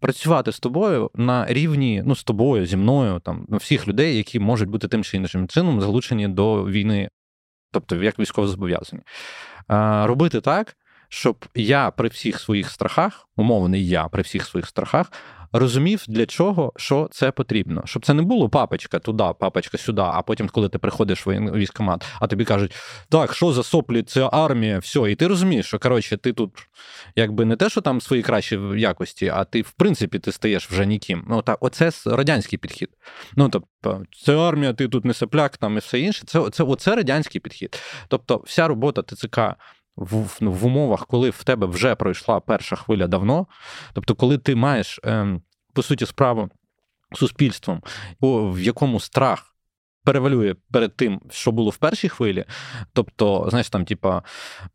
працювати 0.00 0.52
з 0.52 0.60
тобою 0.60 1.10
на 1.14 1.46
рівні, 1.48 2.02
ну 2.06 2.16
з 2.16 2.24
тобою, 2.24 2.66
зі 2.66 2.76
мною, 2.76 3.20
там 3.20 3.46
всіх 3.50 3.88
людей, 3.88 4.16
які 4.16 4.40
можуть 4.40 4.68
бути 4.68 4.88
тим 4.88 5.04
чи 5.04 5.16
іншим 5.16 5.48
чином 5.48 5.80
залучені 5.80 6.28
до 6.28 6.64
війни, 6.64 7.08
тобто 7.72 7.96
як 7.96 8.18
військово 8.18 8.48
зобов'язані. 8.48 9.02
Робити 10.06 10.40
так, 10.40 10.76
щоб 11.08 11.44
я 11.54 11.90
при 11.90 12.08
всіх 12.08 12.40
своїх 12.40 12.70
страхах, 12.70 13.28
умовний 13.36 13.88
я 13.88 14.08
при 14.08 14.22
всіх 14.22 14.46
своїх 14.46 14.66
страхах, 14.66 15.12
розумів, 15.52 16.04
для 16.08 16.26
чого 16.26 16.72
що 16.76 17.08
це 17.12 17.30
потрібно. 17.30 17.82
Щоб 17.84 18.06
це 18.06 18.14
не 18.14 18.22
було 18.22 18.48
папочка 18.48 18.98
туди, 18.98 19.24
папочка 19.40 19.78
сюди, 19.78 20.02
а 20.04 20.22
потім, 20.22 20.48
коли 20.48 20.68
ти 20.68 20.78
приходиш 20.78 21.26
в 21.26 21.30
військкомат, 21.30 22.04
а 22.20 22.26
тобі 22.26 22.44
кажуть, 22.44 22.74
так, 23.08 23.34
що 23.34 23.52
за 23.52 23.62
соплі, 23.62 24.02
це 24.02 24.28
армія, 24.32 24.78
все. 24.78 25.12
І 25.12 25.14
ти 25.14 25.26
розумієш, 25.26 25.66
що 25.66 25.78
коротше, 25.78 26.16
ти 26.16 26.32
тут 26.32 26.50
якби 27.16 27.44
не 27.44 27.56
те, 27.56 27.70
що 27.70 27.80
там 27.80 28.00
свої 28.00 28.22
кращі 28.22 28.60
якості, 28.76 29.28
а 29.28 29.44
ти, 29.44 29.62
в 29.62 29.70
принципі, 29.70 30.18
ти 30.18 30.32
стаєш 30.32 30.70
вже 30.70 30.86
ніким. 30.86 31.24
Ну, 31.28 31.42
так, 31.42 31.58
Оце 31.60 31.90
радянський 32.06 32.58
підхід. 32.58 32.88
Ну, 33.36 33.48
тобто, 33.48 34.02
це 34.24 34.36
армія, 34.36 34.72
ти 34.72 34.88
тут 34.88 35.04
не 35.04 35.14
сопляк, 35.14 35.56
там 35.56 35.76
і 35.76 35.78
все 35.78 36.00
інше. 36.00 36.22
Це, 36.26 36.50
це, 36.50 36.64
Оце 36.64 36.94
радянський 36.94 37.40
підхід. 37.40 37.80
Тобто, 38.08 38.42
вся 38.46 38.68
робота 38.68 39.02
ТЦК 39.02 39.40
в, 39.96 40.36
ну, 40.40 40.52
в 40.52 40.66
умовах, 40.66 41.06
коли 41.06 41.30
в 41.30 41.44
тебе 41.44 41.66
вже 41.66 41.94
пройшла 41.94 42.40
перша 42.40 42.76
хвиля 42.76 43.06
давно, 43.06 43.46
тобто, 43.92 44.14
коли 44.14 44.38
ти 44.38 44.54
маєш, 44.54 45.00
ем, 45.04 45.42
по 45.72 45.82
суті, 45.82 46.06
справу 46.06 46.48
суспільством, 47.12 47.82
в 48.20 48.60
якому 48.60 49.00
страх. 49.00 49.52
Перевалює 50.04 50.54
перед 50.72 50.96
тим, 50.96 51.20
що 51.30 51.52
було 51.52 51.70
в 51.70 51.76
першій 51.76 52.08
хвилі. 52.08 52.44
Тобто, 52.92 53.46
знаєш, 53.50 53.68
там, 53.68 53.84
типа, 53.84 54.22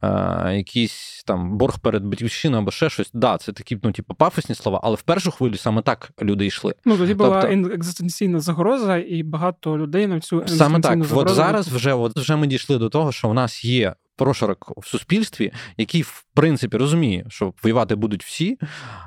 е, 0.02 0.54
якийсь 0.56 1.24
там 1.28 1.58
борг 1.58 1.80
перед 1.80 2.04
батьківщиною 2.04 2.62
або 2.62 2.72
ще 2.72 2.90
щось. 2.90 3.10
Да, 3.14 3.38
це 3.38 3.52
такі, 3.52 3.80
ну, 3.84 3.92
типу, 3.92 4.14
пафосні 4.14 4.56
слова, 4.56 4.80
але 4.84 4.96
в 4.96 5.02
першу 5.02 5.32
хвилю 5.32 5.58
саме 5.58 5.82
так 5.82 6.12
люди 6.22 6.46
йшли. 6.46 6.76
Ну, 6.86 6.98
тоді 6.98 7.14
була 7.14 7.42
тобто, 7.42 7.74
екзистенційна 7.74 8.40
загроза, 8.40 8.98
і 8.98 9.24
багато 9.24 9.78
людей 9.78 10.08
на 10.08 10.20
цю 10.20 10.38
екзистенційну 10.38 10.70
Саме 10.70 10.80
так. 10.80 11.04
Загрозу... 11.04 11.32
От 11.32 11.36
зараз 11.36 11.68
вже 11.68 11.94
от 11.94 12.18
вже 12.18 12.36
ми 12.36 12.48
дійшли 12.48 12.78
до 12.78 12.90
того, 12.90 13.12
що 13.12 13.30
в 13.30 13.34
нас 13.34 13.66
є 13.66 13.96
прошарок 14.22 14.74
в 14.78 14.88
суспільстві, 14.88 15.52
який 15.78 16.02
в 16.02 16.26
принципі 16.34 16.78
розуміє, 16.78 17.26
що 17.30 17.54
воювати 17.64 17.96
будуть 17.96 18.24
всі, 18.24 18.58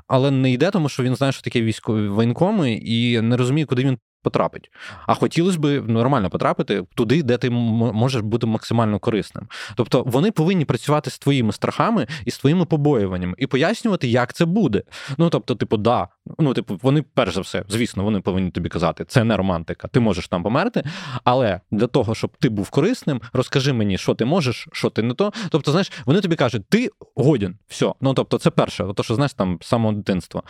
але 0.07 0.31
не 0.31 0.53
йде, 0.53 0.71
тому 0.71 0.89
що 0.89 1.03
він 1.03 1.17
знає, 1.17 1.33
що 1.33 1.43
таке 1.43 1.63
військові 1.63 2.09
воєнкоми, 2.09 2.73
і 2.73 3.21
не 3.21 3.37
розуміє, 3.37 3.67
куди 3.67 3.85
він 3.85 3.99
потрапить. 4.25 4.71
А 5.07 5.15
хотілося 5.15 5.59
б 5.59 5.89
нормально 5.89 6.31
потрапити 6.31 6.85
туди, 6.95 7.23
де 7.23 7.37
ти 7.37 7.51
можеш 7.51 8.23
бути 8.23 8.47
максимально 8.47 8.99
корисним. 8.99 9.49
Тобто 9.77 10.03
вони 10.07 10.31
повинні 10.31 10.65
працювати 10.65 11.11
з 11.11 11.19
твоїми 11.19 11.53
страхами 11.53 12.07
і 12.25 12.31
з 12.31 12.39
твоїми 12.39 12.65
побоюваннями 12.65 13.35
і 13.39 13.47
пояснювати, 13.47 14.09
як 14.09 14.33
це 14.33 14.45
буде. 14.45 14.83
Ну 15.19 15.31
тобто, 15.31 15.55
типу, 15.55 15.77
да, 15.77 16.09
ну 16.39 16.55
типу, 16.55 16.79
вони 16.83 17.05
перш 17.15 17.35
за 17.35 17.41
все, 17.41 17.65
звісно, 17.69 18.05
вони 18.05 18.21
повинні 18.21 18.51
тобі 18.51 18.69
казати, 18.69 19.05
це 19.05 19.25
не 19.25 19.37
романтика, 19.37 19.89
ти 19.89 20.01
можеш 20.01 20.29
там 20.29 20.43
померти. 20.43 20.85
Але 21.25 21.61
для 21.71 21.87
того, 21.87 22.15
щоб 22.15 22.37
ти 22.37 22.49
був 22.49 22.71
корисним, 22.71 23.21
розкажи 23.33 23.73
мені, 23.73 23.99
що 23.99 24.15
ти 24.15 24.25
можеш, 24.25 24.69
що 24.73 24.91
ти 24.91 25.03
не 25.03 25.15
то. 25.15 25.33
Тобто, 25.51 25.71
знаєш, 25.71 25.93
вони 26.07 26.21
тобі 26.21 26.37
кажуть, 26.37 26.69
ти 26.69 26.91
годен, 27.17 27.59
все. 27.69 27.93
Ну 28.01 28.15
тобто, 28.15 28.39
це 28.39 28.51
перше, 28.51 28.85
то 28.97 29.03
що 29.03 29.15
знаєш 29.15 29.35
там 29.35 29.59
з 29.63 29.67
самого 29.67 29.95
дитинства. 29.95 30.43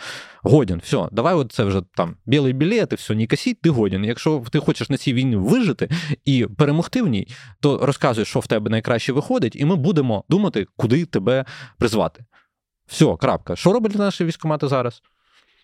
Годен, 0.43 0.81
все, 0.83 1.07
давай, 1.11 1.35
от 1.35 1.51
це 1.51 1.63
вже 1.63 1.81
там 1.95 2.15
білий 2.25 2.53
білет, 2.53 2.93
і 2.93 2.95
все, 2.95 3.15
не 3.15 3.27
косіть, 3.27 3.57
ти 3.65 3.69
годен. 3.69 4.05
Якщо 4.05 4.43
ти 4.51 4.59
хочеш 4.59 4.89
на 4.89 4.97
цій 4.97 5.13
війні 5.13 5.35
вижити 5.35 5.89
і 6.25 6.45
перемогти 6.57 7.01
в 7.01 7.07
ній, 7.07 7.27
то 7.59 7.85
розказуй, 7.85 8.25
що 8.25 8.39
в 8.39 8.47
тебе 8.47 8.69
найкраще 8.69 9.13
виходить, 9.13 9.55
і 9.55 9.65
ми 9.65 9.75
будемо 9.75 10.23
думати, 10.29 10.67
куди 10.77 11.05
тебе 11.05 11.45
призвати. 11.77 12.25
Все, 12.87 13.15
крапка. 13.15 13.55
Що 13.55 13.73
роблять 13.73 13.95
наші 13.95 14.25
військомати 14.25 14.67
зараз? 14.67 15.01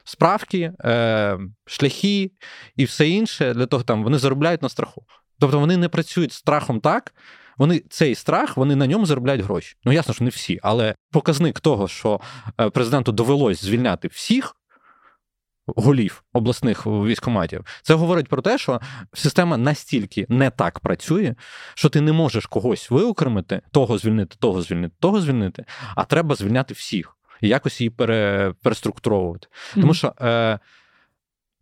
Справки, 0.03 0.73
е, 0.83 1.39
шляхи 1.65 2.31
і 2.75 2.85
все 2.85 3.09
інше 3.09 3.53
для 3.53 3.65
того, 3.65 3.83
там 3.83 4.03
вони 4.03 4.17
заробляють 4.17 4.61
на 4.61 4.69
страху. 4.69 5.05
Тобто 5.39 5.59
вони 5.59 5.77
не 5.77 5.89
працюють 5.89 6.33
страхом 6.33 6.79
так. 6.79 7.13
Вони 7.57 7.83
цей 7.89 8.15
страх, 8.15 8.57
вони 8.57 8.75
на 8.75 8.87
ньому 8.87 9.05
заробляють 9.05 9.41
гроші. 9.41 9.75
Ну 9.85 9.91
ясно, 9.91 10.13
що 10.13 10.23
не 10.23 10.29
всі, 10.29 10.59
але 10.63 10.95
показник 11.11 11.59
того, 11.59 11.87
що 11.87 12.19
е, 12.61 12.69
президенту 12.69 13.11
довелось 13.11 13.63
звільняти 13.63 14.07
всіх 14.07 14.55
голів 15.67 16.23
обласних 16.33 16.87
військоматів, 16.87 17.65
це 17.81 17.93
говорить 17.93 18.27
про 18.27 18.41
те, 18.41 18.57
що 18.57 18.81
система 19.13 19.57
настільки 19.57 20.25
не 20.29 20.49
так 20.49 20.79
працює, 20.79 21.35
що 21.73 21.89
ти 21.89 22.01
не 22.01 22.11
можеш 22.11 22.45
когось 22.45 22.91
виокремити, 22.91 23.61
того 23.71 23.97
звільнити, 23.97 24.35
того 24.39 24.61
звільнити, 24.61 24.95
того 24.99 25.21
звільнити, 25.21 25.65
а 25.95 26.03
треба 26.03 26.35
звільняти 26.35 26.73
всіх 26.73 27.17
і 27.41 27.47
якось 27.47 27.81
її 27.81 27.89
пере, 27.89 28.53
переструктуровувати. 28.63 29.47
Mm-hmm. 29.47 29.81
Тому 29.81 29.93
що. 29.93 30.13
Е, 30.21 30.59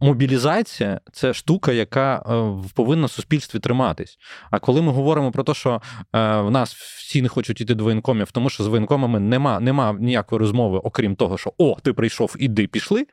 Мобілізація 0.02 1.02
це 1.14 1.34
штука, 1.34 1.72
яка 1.72 2.16
е, 2.16 2.70
повинна 2.74 3.06
в 3.06 3.12
суспільстві 3.12 3.60
триматись. 3.60 4.18
А 4.52 4.60
коли 4.60 4.82
ми 4.82 4.91
говоримо 4.91 5.32
про 5.32 5.43
те, 5.43 5.54
що 5.54 5.82
е, 6.16 6.38
в 6.41 6.52
нас 6.52 6.74
всі 6.74 7.22
не 7.22 7.28
хочуть 7.28 7.62
йти 7.62 7.76
до 7.76 7.84
воєнкомів, 7.84 8.32
тому 8.32 8.50
що 8.50 8.64
з 8.64 8.68
воєнкомами 8.68 9.20
нема 9.20 9.60
нема 9.60 9.95
ніякої 10.00 10.39
розмови, 10.39 10.78
окрім 10.84 11.16
того, 11.16 11.38
що 11.38 11.54
о, 11.58 11.78
ти 11.84 11.93
прийшов, 11.93 12.36
іди, 12.39 12.68
пішли. 12.68 13.06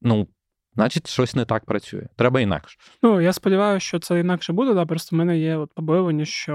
Ну 0.00 0.28
значить, 0.76 1.08
щось 1.10 1.34
не 1.34 1.44
так 1.44 1.64
працює. 1.64 2.06
Треба 2.16 2.40
інакше. 2.40 2.78
Ну 3.02 3.20
я 3.20 3.32
сподіваюся, 3.32 3.86
що 3.86 3.98
це 3.98 4.20
інакше 4.20 4.52
буде. 4.52 4.74
Да? 4.74 4.86
Просто 4.86 5.16
в 5.16 5.18
мене 5.18 5.38
є 5.38 5.56
от 5.56 5.72
побоювання, 5.74 6.24
що 6.24 6.54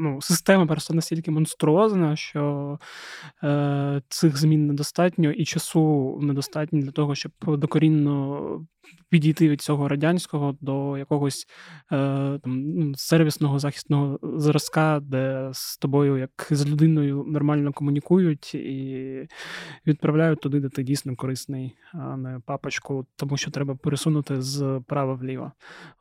ну, 0.00 0.20
система 0.20 0.66
просто 0.66 0.94
настільки 0.94 1.30
монструозна, 1.30 2.16
що 2.16 2.78
е, 3.44 4.02
цих 4.08 4.36
змін 4.36 4.66
недостатньо 4.66 5.30
і 5.30 5.44
часу 5.44 6.18
недостатньо 6.22 6.80
для 6.80 6.90
того, 6.90 7.14
щоб 7.14 7.32
докорінно 7.46 8.66
підійти 9.08 9.48
від 9.48 9.60
цього 9.60 9.88
радянського 9.88 10.56
до 10.60 10.98
якогось 10.98 11.46
е, 11.92 12.38
там 12.42 12.62
ну, 12.74 12.94
сервісного 12.96 13.58
захисного 13.58 14.18
зразка, 14.22 15.00
де 15.02 15.50
з 15.52 15.78
тобою, 15.78 16.16
як 16.16 16.48
з 16.50 16.66
людиною, 16.66 17.24
нормально 17.28 17.72
комунікують 17.72 18.54
і 18.54 19.28
відправляють 19.86 20.40
туди, 20.40 20.60
де 20.60 20.68
ти 20.68 20.82
дійсно 20.82 21.16
корисний, 21.16 21.76
а 21.92 22.16
не 22.16 22.40
папочку, 22.46 23.06
тому 23.16 23.36
що 23.36 23.50
треба 23.50 23.61
пересунути 23.64 24.42
з 24.42 24.80
права 24.86 25.14
вліво. 25.14 25.52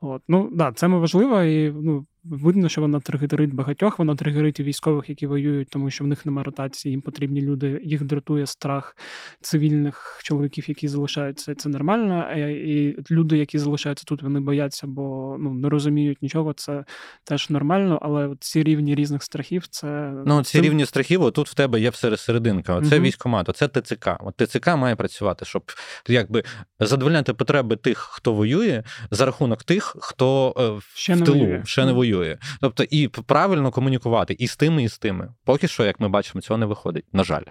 От. 0.01 0.21
Ну 0.27 0.49
да, 0.53 0.71
це 0.71 0.87
ми 0.87 0.99
важливо, 0.99 1.41
і 1.43 1.71
ну, 1.71 2.05
Видно, 2.23 2.69
що 2.69 2.81
вона 2.81 2.99
тригерить 2.99 3.53
багатьох, 3.53 3.99
вона 3.99 4.15
тригерить 4.15 4.59
і 4.59 4.63
військових, 4.63 5.09
які 5.09 5.27
воюють, 5.27 5.69
тому 5.69 5.89
що 5.89 6.03
в 6.03 6.07
них 6.07 6.25
немає 6.25 6.43
ротації, 6.43 6.91
їм 6.91 7.01
потрібні 7.01 7.41
люди, 7.41 7.81
їх 7.83 8.03
дратує 8.03 8.45
страх 8.45 8.97
цивільних 9.41 10.19
чоловіків, 10.23 10.65
які 10.69 10.87
залишаються. 10.87 11.55
Це 11.55 11.69
нормально. 11.69 12.31
І 12.49 12.97
люди, 13.11 13.37
які 13.37 13.59
залишаються 13.59 14.05
тут, 14.07 14.23
вони 14.23 14.39
бояться, 14.39 14.87
бо 14.87 15.35
ну 15.39 15.53
не 15.53 15.69
розуміють 15.69 16.21
нічого. 16.21 16.53
Це 16.53 16.85
теж 17.23 17.49
нормально, 17.49 17.99
але 18.01 18.27
от 18.27 18.43
ці 18.43 18.63
рівні 18.63 18.95
різних 18.95 19.23
страхів 19.23 19.67
це 19.67 20.13
ну 20.25 20.43
ці 20.43 20.57
це... 20.57 20.63
рівні 20.63 20.85
страхів. 20.85 21.21
Отут 21.21 21.49
в 21.49 21.53
тебе 21.53 21.79
є 21.79 21.89
все 21.89 22.17
серединка. 22.17 22.81
Це 22.81 22.95
угу. 22.95 23.05
військомат, 23.05 23.49
це 23.55 23.67
ТЦК. 23.67 24.09
От 24.19 24.35
ТЦК 24.37 24.67
має 24.67 24.95
працювати, 24.95 25.45
щоб 25.45 25.63
якби 26.07 26.43
задовольняти 26.79 27.33
потреби 27.33 27.75
тих, 27.75 27.97
хто 27.97 28.33
воює, 28.33 28.83
за 29.11 29.25
рахунок 29.25 29.63
тих, 29.63 29.95
хто 29.99 30.53
е, 30.79 30.81
ще 30.95 31.15
в 31.15 31.23
тилу 31.23 31.39
воює. 31.39 31.61
ще 31.65 31.85
не 31.85 31.91
воює 31.91 32.10
воює. 32.13 32.37
Тобто, 32.61 32.83
і 32.83 33.07
правильно 33.07 33.71
комунікувати 33.71 34.35
і 34.39 34.47
з 34.47 34.55
тими, 34.55 34.83
і 34.83 34.89
з 34.89 34.97
тими. 34.97 35.33
Поки 35.45 35.67
що, 35.67 35.85
як 35.85 35.99
ми 35.99 36.09
бачимо, 36.09 36.41
цього 36.41 36.57
не 36.57 36.65
виходить. 36.65 37.05
На 37.13 37.23
жаль. 37.23 37.43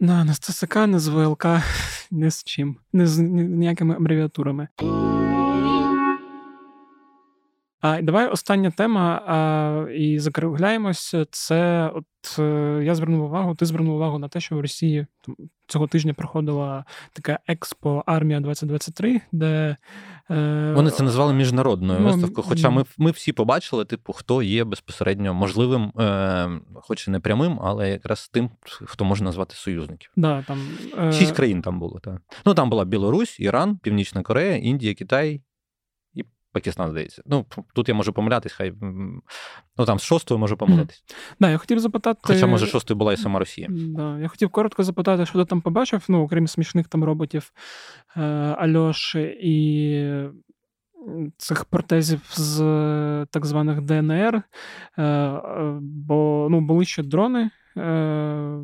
на 0.00 0.24
не 0.24 0.34
з 0.34 0.38
ЦСК, 0.38 0.76
не 0.76 0.98
з 0.98 1.08
ВЛК, 1.08 1.46
не 2.10 2.30
з 2.30 2.44
чим, 2.44 2.76
не 2.92 3.06
з 3.06 3.18
ніякими 3.18 3.94
абревіатурами. 3.94 4.68
А 7.80 8.02
давай 8.02 8.28
остання 8.28 8.70
тема, 8.70 9.22
а, 9.26 9.90
і 9.92 10.18
закругляємось. 10.18 11.14
Це 11.30 11.90
от 11.94 12.38
е, 12.38 12.80
я 12.84 12.94
звернув 12.94 13.24
увагу, 13.24 13.54
ти 13.54 13.66
звернув 13.66 13.94
увагу 13.94 14.18
на 14.18 14.28
те, 14.28 14.40
що 14.40 14.56
в 14.56 14.60
Росії 14.60 15.06
там, 15.26 15.36
цього 15.66 15.86
тижня 15.86 16.14
проходила 16.14 16.84
така 17.12 17.38
експо 17.46 18.02
Армія 18.06 18.40
2023, 18.40 19.20
де 19.32 19.76
е, 20.30 20.72
вони 20.76 20.90
це 20.90 21.02
назвали 21.02 21.34
міжнародною 21.34 22.00
ну, 22.00 22.06
виставкою. 22.06 22.46
Хоча 22.48 22.70
ми 22.70 22.84
ми 22.98 23.10
всі 23.10 23.32
побачили, 23.32 23.84
типу, 23.84 24.12
хто 24.12 24.42
є 24.42 24.64
безпосередньо 24.64 25.34
можливим, 25.34 25.92
е, 25.98 26.50
хоч 26.74 27.08
і 27.08 27.10
не 27.10 27.20
прямим, 27.20 27.58
але 27.62 27.90
якраз 27.90 28.28
тим, 28.28 28.50
хто 28.62 29.04
може 29.04 29.24
назвати 29.24 29.54
союзників. 29.54 30.10
Да, 30.16 30.42
там, 30.42 30.58
е... 30.98 31.12
Шість 31.12 31.32
країн 31.32 31.62
там 31.62 31.78
було. 31.78 32.00
Так. 32.00 32.22
Ну 32.46 32.54
там 32.54 32.70
була 32.70 32.84
Білорусь, 32.84 33.40
Іран, 33.40 33.76
Північна 33.76 34.22
Корея, 34.22 34.56
Індія, 34.56 34.94
Китай. 34.94 35.40
Пакистан, 36.58 36.90
здається. 36.90 37.22
Ну, 37.26 37.46
тут 37.74 37.88
я 37.88 37.94
можу 37.94 38.12
помилятись, 38.12 38.52
хай 38.52 38.72
ну 39.78 39.84
там 39.86 39.98
з 39.98 40.02
шостою 40.02 40.38
можу 40.38 40.56
помилитись. 40.56 41.04
Да, 41.40 41.50
я 41.50 41.58
хотів 41.58 41.78
запитати. 41.78 42.20
Хоча, 42.22 42.46
може, 42.46 42.66
шостою 42.66 42.98
була 42.98 43.12
і 43.12 43.16
сама 43.16 43.38
Росія. 43.38 43.68
Да, 43.70 44.18
Я 44.18 44.28
хотів 44.28 44.50
коротко 44.50 44.82
запитати, 44.84 45.26
що 45.26 45.38
ти 45.38 45.44
там 45.44 45.60
побачив, 45.60 46.04
ну, 46.08 46.22
окрім 46.22 46.48
смішних 46.48 46.88
там 46.88 47.04
роботів 47.04 47.52
е, 48.16 48.20
Альош 48.58 49.14
і. 49.42 50.24
Цих 51.36 51.64
протезів 51.64 52.20
з 52.32 52.56
так 53.30 53.46
званих 53.46 53.80
ДНР, 53.80 54.42
е, 54.96 55.02
е, 55.02 55.40
бо 55.80 56.48
ну, 56.50 56.60
були 56.60 56.84
ще 56.84 57.02
дрони, 57.02 57.40
Е, 57.40 57.50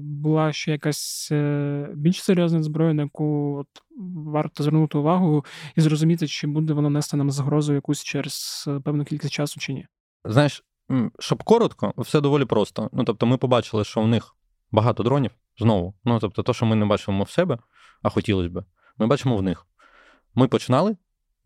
була 0.03 0.53
ще 0.53 0.71
якась 0.73 1.29
е, 1.33 1.89
більш 1.95 2.23
серйозна 2.23 2.63
зброя, 2.63 2.95
на 2.95 3.03
яку 3.03 3.57
от 3.59 3.67
варто 4.27 4.63
звернути 4.63 4.99
увагу 4.99 5.45
і 5.77 5.81
зрозуміти, 5.81 6.27
чи 6.27 6.47
буде 6.47 6.73
вона 6.73 6.91
нести 6.91 7.17
нам 7.17 7.31
загрозу 7.31 7.75
якусь 7.75 8.05
через 8.05 8.65
е, 8.69 8.81
певну 8.81 9.05
кількість 9.05 9.33
часу 9.33 9.61
чи 9.61 9.73
ні. 9.73 9.87
Знаєш, 10.25 10.65
щоб 11.19 11.43
коротко, 11.43 11.95
все 11.99 12.21
доволі 12.21 12.45
просто. 12.45 12.91
Ну 12.93 13.05
тобто, 13.05 13.27
ми 13.27 13.37
побачили, 13.37 13.85
що 13.85 14.01
в 14.01 14.09
них 14.09 14.37
багато 14.73 15.03
дронів 15.03 15.31
знову. 15.59 15.95
Ну 16.05 16.19
тобто, 16.19 16.43
то, 16.43 16.55
що 16.55 16.67
ми 16.67 16.77
не 16.77 16.87
бачимо 16.87 17.23
в 17.23 17.31
себе, 17.31 17.59
а 18.03 18.09
хотілося 18.09 18.49
б, 18.49 18.65
ми 18.99 19.07
бачимо 19.07 19.37
в 19.37 19.43
них. 19.43 19.67
Ми 20.35 20.49
починали 20.49 20.97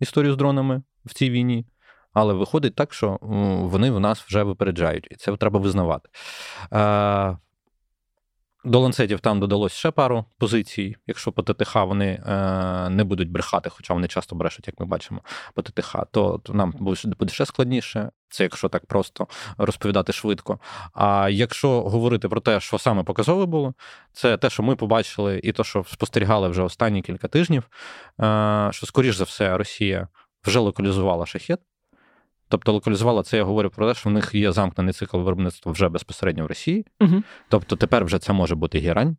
історію 0.00 0.32
з 0.32 0.36
дронами 0.36 0.82
в 1.04 1.14
цій 1.14 1.30
війні. 1.30 1.66
Але 2.12 2.34
виходить 2.34 2.74
так, 2.74 2.94
що 2.94 3.18
вони 3.62 3.90
в 3.90 4.00
нас 4.00 4.20
вже 4.20 4.42
випереджають, 4.42 5.08
і 5.10 5.14
це 5.14 5.36
треба 5.36 5.60
визнавати. 5.60 6.08
До 8.64 8.80
ланцетів 8.80 9.20
там 9.20 9.40
додалось 9.40 9.72
ще 9.72 9.90
пару 9.90 10.24
позицій. 10.38 10.96
Якщо 11.06 11.32
по 11.32 11.42
ТТХ 11.42 11.74
вони 11.74 12.06
е, 12.06 12.88
не 12.88 13.04
будуть 13.04 13.30
брехати, 13.30 13.70
хоча 13.70 13.94
вони 13.94 14.08
часто 14.08 14.36
брешуть, 14.36 14.66
як 14.66 14.80
ми 14.80 14.86
бачимо 14.86 15.20
по 15.54 15.62
ТТХ, 15.62 15.96
то, 16.10 16.40
то 16.44 16.54
нам 16.54 16.74
буде 17.18 17.32
ще 17.32 17.46
складніше. 17.46 18.10
Це 18.30 18.42
якщо 18.42 18.68
так 18.68 18.86
просто 18.86 19.28
розповідати 19.58 20.12
швидко. 20.12 20.58
А 20.92 21.28
якщо 21.28 21.82
говорити 21.82 22.28
про 22.28 22.40
те, 22.40 22.60
що 22.60 22.78
саме 22.78 23.02
показове 23.02 23.46
було, 23.46 23.74
це 24.12 24.36
те, 24.36 24.50
що 24.50 24.62
ми 24.62 24.76
побачили, 24.76 25.40
і 25.44 25.52
те, 25.52 25.64
що 25.64 25.84
спостерігали 25.84 26.48
вже 26.48 26.62
останні 26.62 27.02
кілька 27.02 27.28
тижнів, 27.28 27.62
е, 28.20 28.68
що, 28.72 28.86
скоріш 28.86 29.16
за 29.16 29.24
все, 29.24 29.56
Росія 29.56 30.08
вже 30.44 30.58
локалізувала 30.58 31.26
шахет. 31.26 31.60
Тобто 32.48 32.72
локалізувала 32.72 33.22
це, 33.22 33.36
я 33.36 33.44
говорю 33.44 33.70
про 33.70 33.88
те, 33.88 33.94
що 33.94 34.10
в 34.10 34.12
них 34.12 34.34
є 34.34 34.52
замкнений 34.52 34.94
цикл 34.94 35.18
виробництва 35.18 35.72
вже 35.72 35.88
безпосередньо 35.88 36.44
в 36.44 36.46
Росії. 36.46 36.86
Угу. 37.00 37.22
Тобто 37.48 37.76
тепер 37.76 38.04
вже 38.04 38.18
це 38.18 38.32
може 38.32 38.54
бути 38.54 38.78
гірань, 38.78 39.16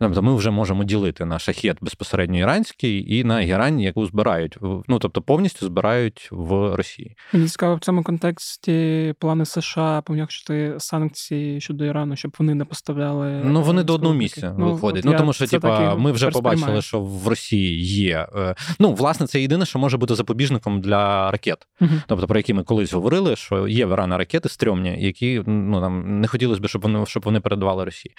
Тобто 0.00 0.22
ми 0.22 0.34
вже 0.34 0.50
можемо 0.50 0.84
ділити 0.84 1.24
на 1.24 1.38
шахет 1.38 1.76
безпосередньо 1.80 2.38
іранський 2.38 3.16
і 3.18 3.24
на 3.24 3.40
герань, 3.40 3.80
яку 3.80 4.06
збирають. 4.06 4.58
Ну 4.88 4.98
тобто 4.98 5.22
повністю 5.22 5.66
збирають 5.66 6.28
в 6.32 6.74
Росії. 6.74 7.16
Мені 7.32 7.48
цікаво 7.48 7.74
в 7.74 7.80
цьому 7.80 8.02
контексті 8.02 9.14
плани 9.18 9.44
США 9.44 10.02
пом'якшити 10.02 10.74
санкції 10.78 11.60
щодо 11.60 11.84
Ірану, 11.84 12.16
щоб 12.16 12.34
вони 12.38 12.54
не 12.54 12.64
поставляли. 12.64 13.42
Ну 13.44 13.62
вони 13.62 13.82
до 13.82 13.94
одного 13.94 14.14
місця 14.14 14.54
ну, 14.58 14.72
виходять. 14.72 15.04
Ну 15.04 15.14
тому 15.18 15.32
що 15.32 15.46
типа 15.46 15.94
ми 15.94 16.12
вже 16.12 16.30
побачили, 16.30 16.82
що 16.82 17.00
в 17.00 17.28
Росії 17.28 17.84
є. 17.84 18.26
Е, 18.36 18.54
ну, 18.78 18.92
власне, 18.92 19.26
це 19.26 19.40
єдине, 19.40 19.66
що 19.66 19.78
може 19.78 19.96
бути 19.96 20.14
запобіжником 20.14 20.80
для 20.80 21.30
ракет. 21.30 21.66
uh 21.80 22.02
Тобто, 22.06 22.26
про 22.26 22.38
які 22.38 22.54
ми 22.54 22.62
колись 22.62 22.92
говорили, 22.92 23.36
що 23.36 23.68
є 23.68 23.86
в 23.86 23.92
Ірана 23.92 24.18
ракети 24.18 24.48
стрьомні, 24.48 24.96
які 25.04 25.42
ну 25.46 25.80
нам 25.80 26.20
не 26.20 26.28
хотілося 26.28 26.60
б, 26.60 26.68
щоб 26.68 26.82
вони 26.82 27.06
щоб 27.06 27.22
вони 27.22 27.40
передавали 27.40 27.84
Росії. 27.84 28.14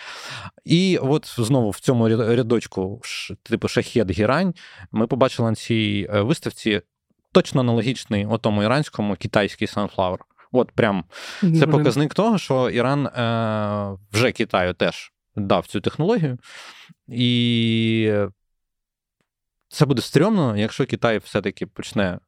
І 0.65 0.97
от 0.97 1.20
знову 1.25 1.69
в 1.69 1.79
цьому 1.79 2.09
рядочку, 2.09 3.01
типу 3.43 3.67
шахет 3.67 4.11
гірань, 4.11 4.53
ми 4.91 5.07
побачили 5.07 5.49
на 5.49 5.55
цій 5.55 6.07
е, 6.13 6.21
виставці 6.21 6.81
точно 7.31 7.61
аналогічний 7.61 8.25
отому 8.25 8.63
іранському 8.63 9.15
китайський 9.15 9.67
Sunflower. 9.67 10.17
От 10.51 10.71
прям. 10.71 11.03
Це 11.41 11.67
показник 11.67 12.13
того, 12.13 12.37
що 12.37 12.69
Іран 12.69 13.05
е, 13.07 13.97
вже 14.11 14.31
Китаю 14.31 14.73
теж 14.73 15.11
дав 15.35 15.67
цю 15.67 15.81
технологію, 15.81 16.37
і 17.07 18.13
це 19.67 19.85
буде 19.85 20.01
стрьомно, 20.01 20.57
якщо 20.57 20.85
Китай 20.85 21.17
все-таки 21.17 21.65
почне 21.65 22.03
е, 22.03 22.19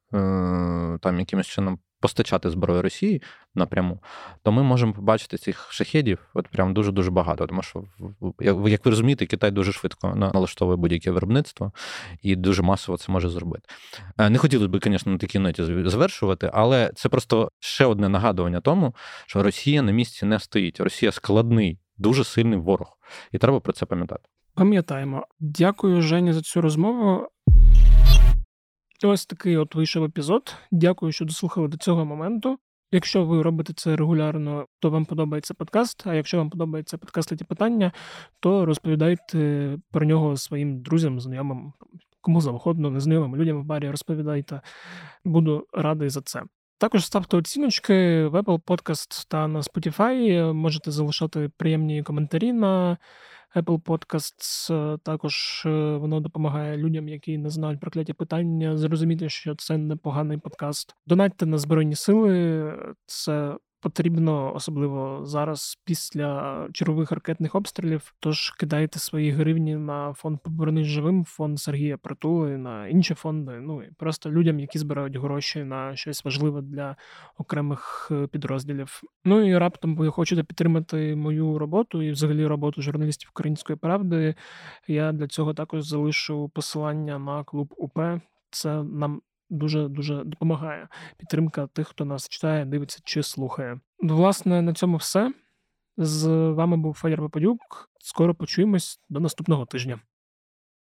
там 1.01 1.19
якимось 1.19 1.47
чином 1.47 1.79
постачати 2.03 2.49
зброю 2.49 2.81
Росії 2.81 3.21
напряму, 3.55 3.99
то 4.43 4.51
ми 4.51 4.63
можемо 4.63 4.93
побачити 4.93 5.37
цих 5.37 5.67
шахедів 5.71 6.19
от 6.33 6.47
прям 6.47 6.73
дуже-дуже 6.73 7.11
багато. 7.11 7.47
Тому 7.47 7.61
що, 7.61 7.83
як 8.39 8.85
ви 8.85 8.91
розумієте, 8.91 9.25
Китай 9.25 9.51
дуже 9.51 9.71
швидко 9.71 10.15
налаштовує 10.15 10.77
будь-яке 10.77 11.11
виробництво 11.11 11.71
і 12.21 12.35
дуже 12.35 12.61
масово 12.63 12.97
це 12.97 13.11
може 13.11 13.29
зробити. 13.29 13.69
Е, 14.17 14.29
не 14.29 14.37
хотілося 14.37 14.67
б, 14.67 14.79
звісно, 14.83 15.11
на 15.11 15.17
такій 15.17 15.39
ноті 15.39 15.63
завершувати, 15.89 16.51
але 16.53 16.91
це 16.95 17.09
просто 17.09 17.49
ще 17.59 17.85
одне 17.85 18.09
нагадування 18.09 18.61
тому, 18.61 18.95
що 19.25 19.43
Росія 19.43 19.81
на 19.81 19.91
місці 19.91 20.25
не 20.25 20.39
стоїть. 20.39 20.79
Росія 20.79 21.11
складний, 21.11 21.79
дуже 21.97 22.23
сильний 22.23 22.59
ворог, 22.59 22.97
і 23.31 23.37
треба 23.37 23.59
про 23.59 23.73
це 23.73 23.85
пам'ятати. 23.85 24.23
Пам'ятаємо. 24.55 25.25
Дякую, 25.39 26.01
Жені, 26.01 26.33
за 26.33 26.41
цю 26.41 26.61
розмову. 26.61 27.27
Ось 29.05 29.25
такий 29.25 29.57
от 29.57 29.75
вийшов 29.75 30.03
епізод. 30.03 30.55
Дякую, 30.71 31.11
що 31.11 31.25
дослухали 31.25 31.67
до 31.67 31.77
цього 31.77 32.05
моменту. 32.05 32.59
Якщо 32.91 33.25
ви 33.25 33.41
робите 33.41 33.73
це 33.73 33.95
регулярно, 33.95 34.65
то 34.79 34.89
вам 34.89 35.05
подобається 35.05 35.53
подкаст. 35.53 36.07
А 36.07 36.15
якщо 36.15 36.37
вам 36.37 36.49
подобається 36.49 36.97
подкаст 36.97 37.31
«Леті 37.31 37.43
питання, 37.43 37.91
то 38.39 38.65
розповідайте 38.65 39.77
про 39.91 40.05
нього 40.05 40.37
своїм 40.37 40.81
друзям, 40.81 41.19
знайомим, 41.19 41.73
кому 42.21 42.41
завгодно, 42.41 42.89
незнайомим 42.89 43.35
людям 43.35 43.61
в 43.61 43.65
барі 43.65 43.89
розповідайте. 43.89 44.61
Буду 45.25 45.67
радий 45.73 46.09
за 46.09 46.21
це. 46.21 46.43
Також 46.77 47.05
ставте 47.05 47.37
оціночки 47.37 48.25
в 48.25 48.35
Apple 48.35 48.61
Podcast 48.61 49.25
та 49.27 49.47
на 49.47 49.59
Spotify. 49.59 50.53
Можете 50.53 50.91
залишати 50.91 51.49
приємні 51.57 52.03
коментарі 52.03 52.53
на 52.53 52.97
Apple 53.55 53.81
Podcasts 53.81 54.73
е, 54.73 54.97
також 55.03 55.63
е, 55.65 55.69
воно 55.97 56.19
допомагає 56.19 56.77
людям, 56.77 57.07
які 57.07 57.37
не 57.37 57.49
знають 57.49 57.79
прокляті 57.79 58.13
питання, 58.13 58.77
зрозуміти, 58.77 59.29
що 59.29 59.55
це 59.55 59.77
непоганий 59.77 60.37
подкаст. 60.37 60.95
Донатьте 61.05 61.45
на 61.45 61.57
збройні 61.57 61.95
сили. 61.95 62.73
Це 63.05 63.57
потрібно, 63.83 64.55
особливо 64.55 65.25
зараз, 65.25 65.79
після 65.85 66.67
чергових 66.73 67.11
ракетних 67.11 67.55
обстрілів. 67.55 68.13
Тож 68.19 68.49
кидайте 68.51 68.99
свої 68.99 69.31
гривні 69.31 69.75
на 69.75 70.13
фонд 70.13 70.39
«Повернись 70.43 70.87
живим, 70.87 71.25
фонд 71.25 71.59
Сергія 71.59 71.97
Притули, 71.97 72.57
на 72.57 72.87
інші 72.87 73.13
фонди. 73.13 73.51
Ну 73.51 73.83
і 73.83 73.91
просто 73.97 74.31
людям, 74.31 74.59
які 74.59 74.79
збирають 74.79 75.15
гроші 75.15 75.63
на 75.63 75.95
щось 75.95 76.25
важливе 76.25 76.61
для 76.61 76.95
окремих 77.37 78.07
е, 78.11 78.27
підрозділів. 78.27 79.01
Ну 79.25 79.49
і 79.49 79.57
раптом 79.57 79.95
ви 79.95 80.11
хочете 80.11 80.43
підтримати 80.43 81.15
мою 81.15 81.59
роботу 81.59 82.01
і 82.01 82.11
взагалі 82.11 82.45
роботу 82.45 82.81
журналістів 82.81 83.29
Української 83.33 83.77
правди. 83.77 84.35
Я 84.87 85.11
для 85.11 85.27
цього 85.27 85.53
також 85.53 85.87
залишу 85.87 86.49
посилання 86.49 87.19
на 87.19 87.43
клуб 87.43 87.73
УП. 87.77 87.99
Це 88.49 88.83
нам 88.83 89.21
дуже 89.53 89.87
дуже 89.87 90.23
допомагає. 90.23 90.87
Підтримка 91.17 91.67
тих, 91.67 91.87
хто 91.87 92.05
нас 92.05 92.29
читає, 92.29 92.65
дивиться 92.65 92.99
чи 93.03 93.23
слухає. 93.23 93.79
Власне, 93.99 94.61
на 94.61 94.73
цьому 94.73 94.97
все. 94.97 95.33
З 95.97 96.27
вами 96.51 96.77
був 96.77 96.93
Федір 96.93 97.17
Попадюк. 97.17 97.89
Скоро 97.99 98.35
почуємось 98.35 98.99
до 99.09 99.19
наступного 99.19 99.65
тижня. 99.65 99.99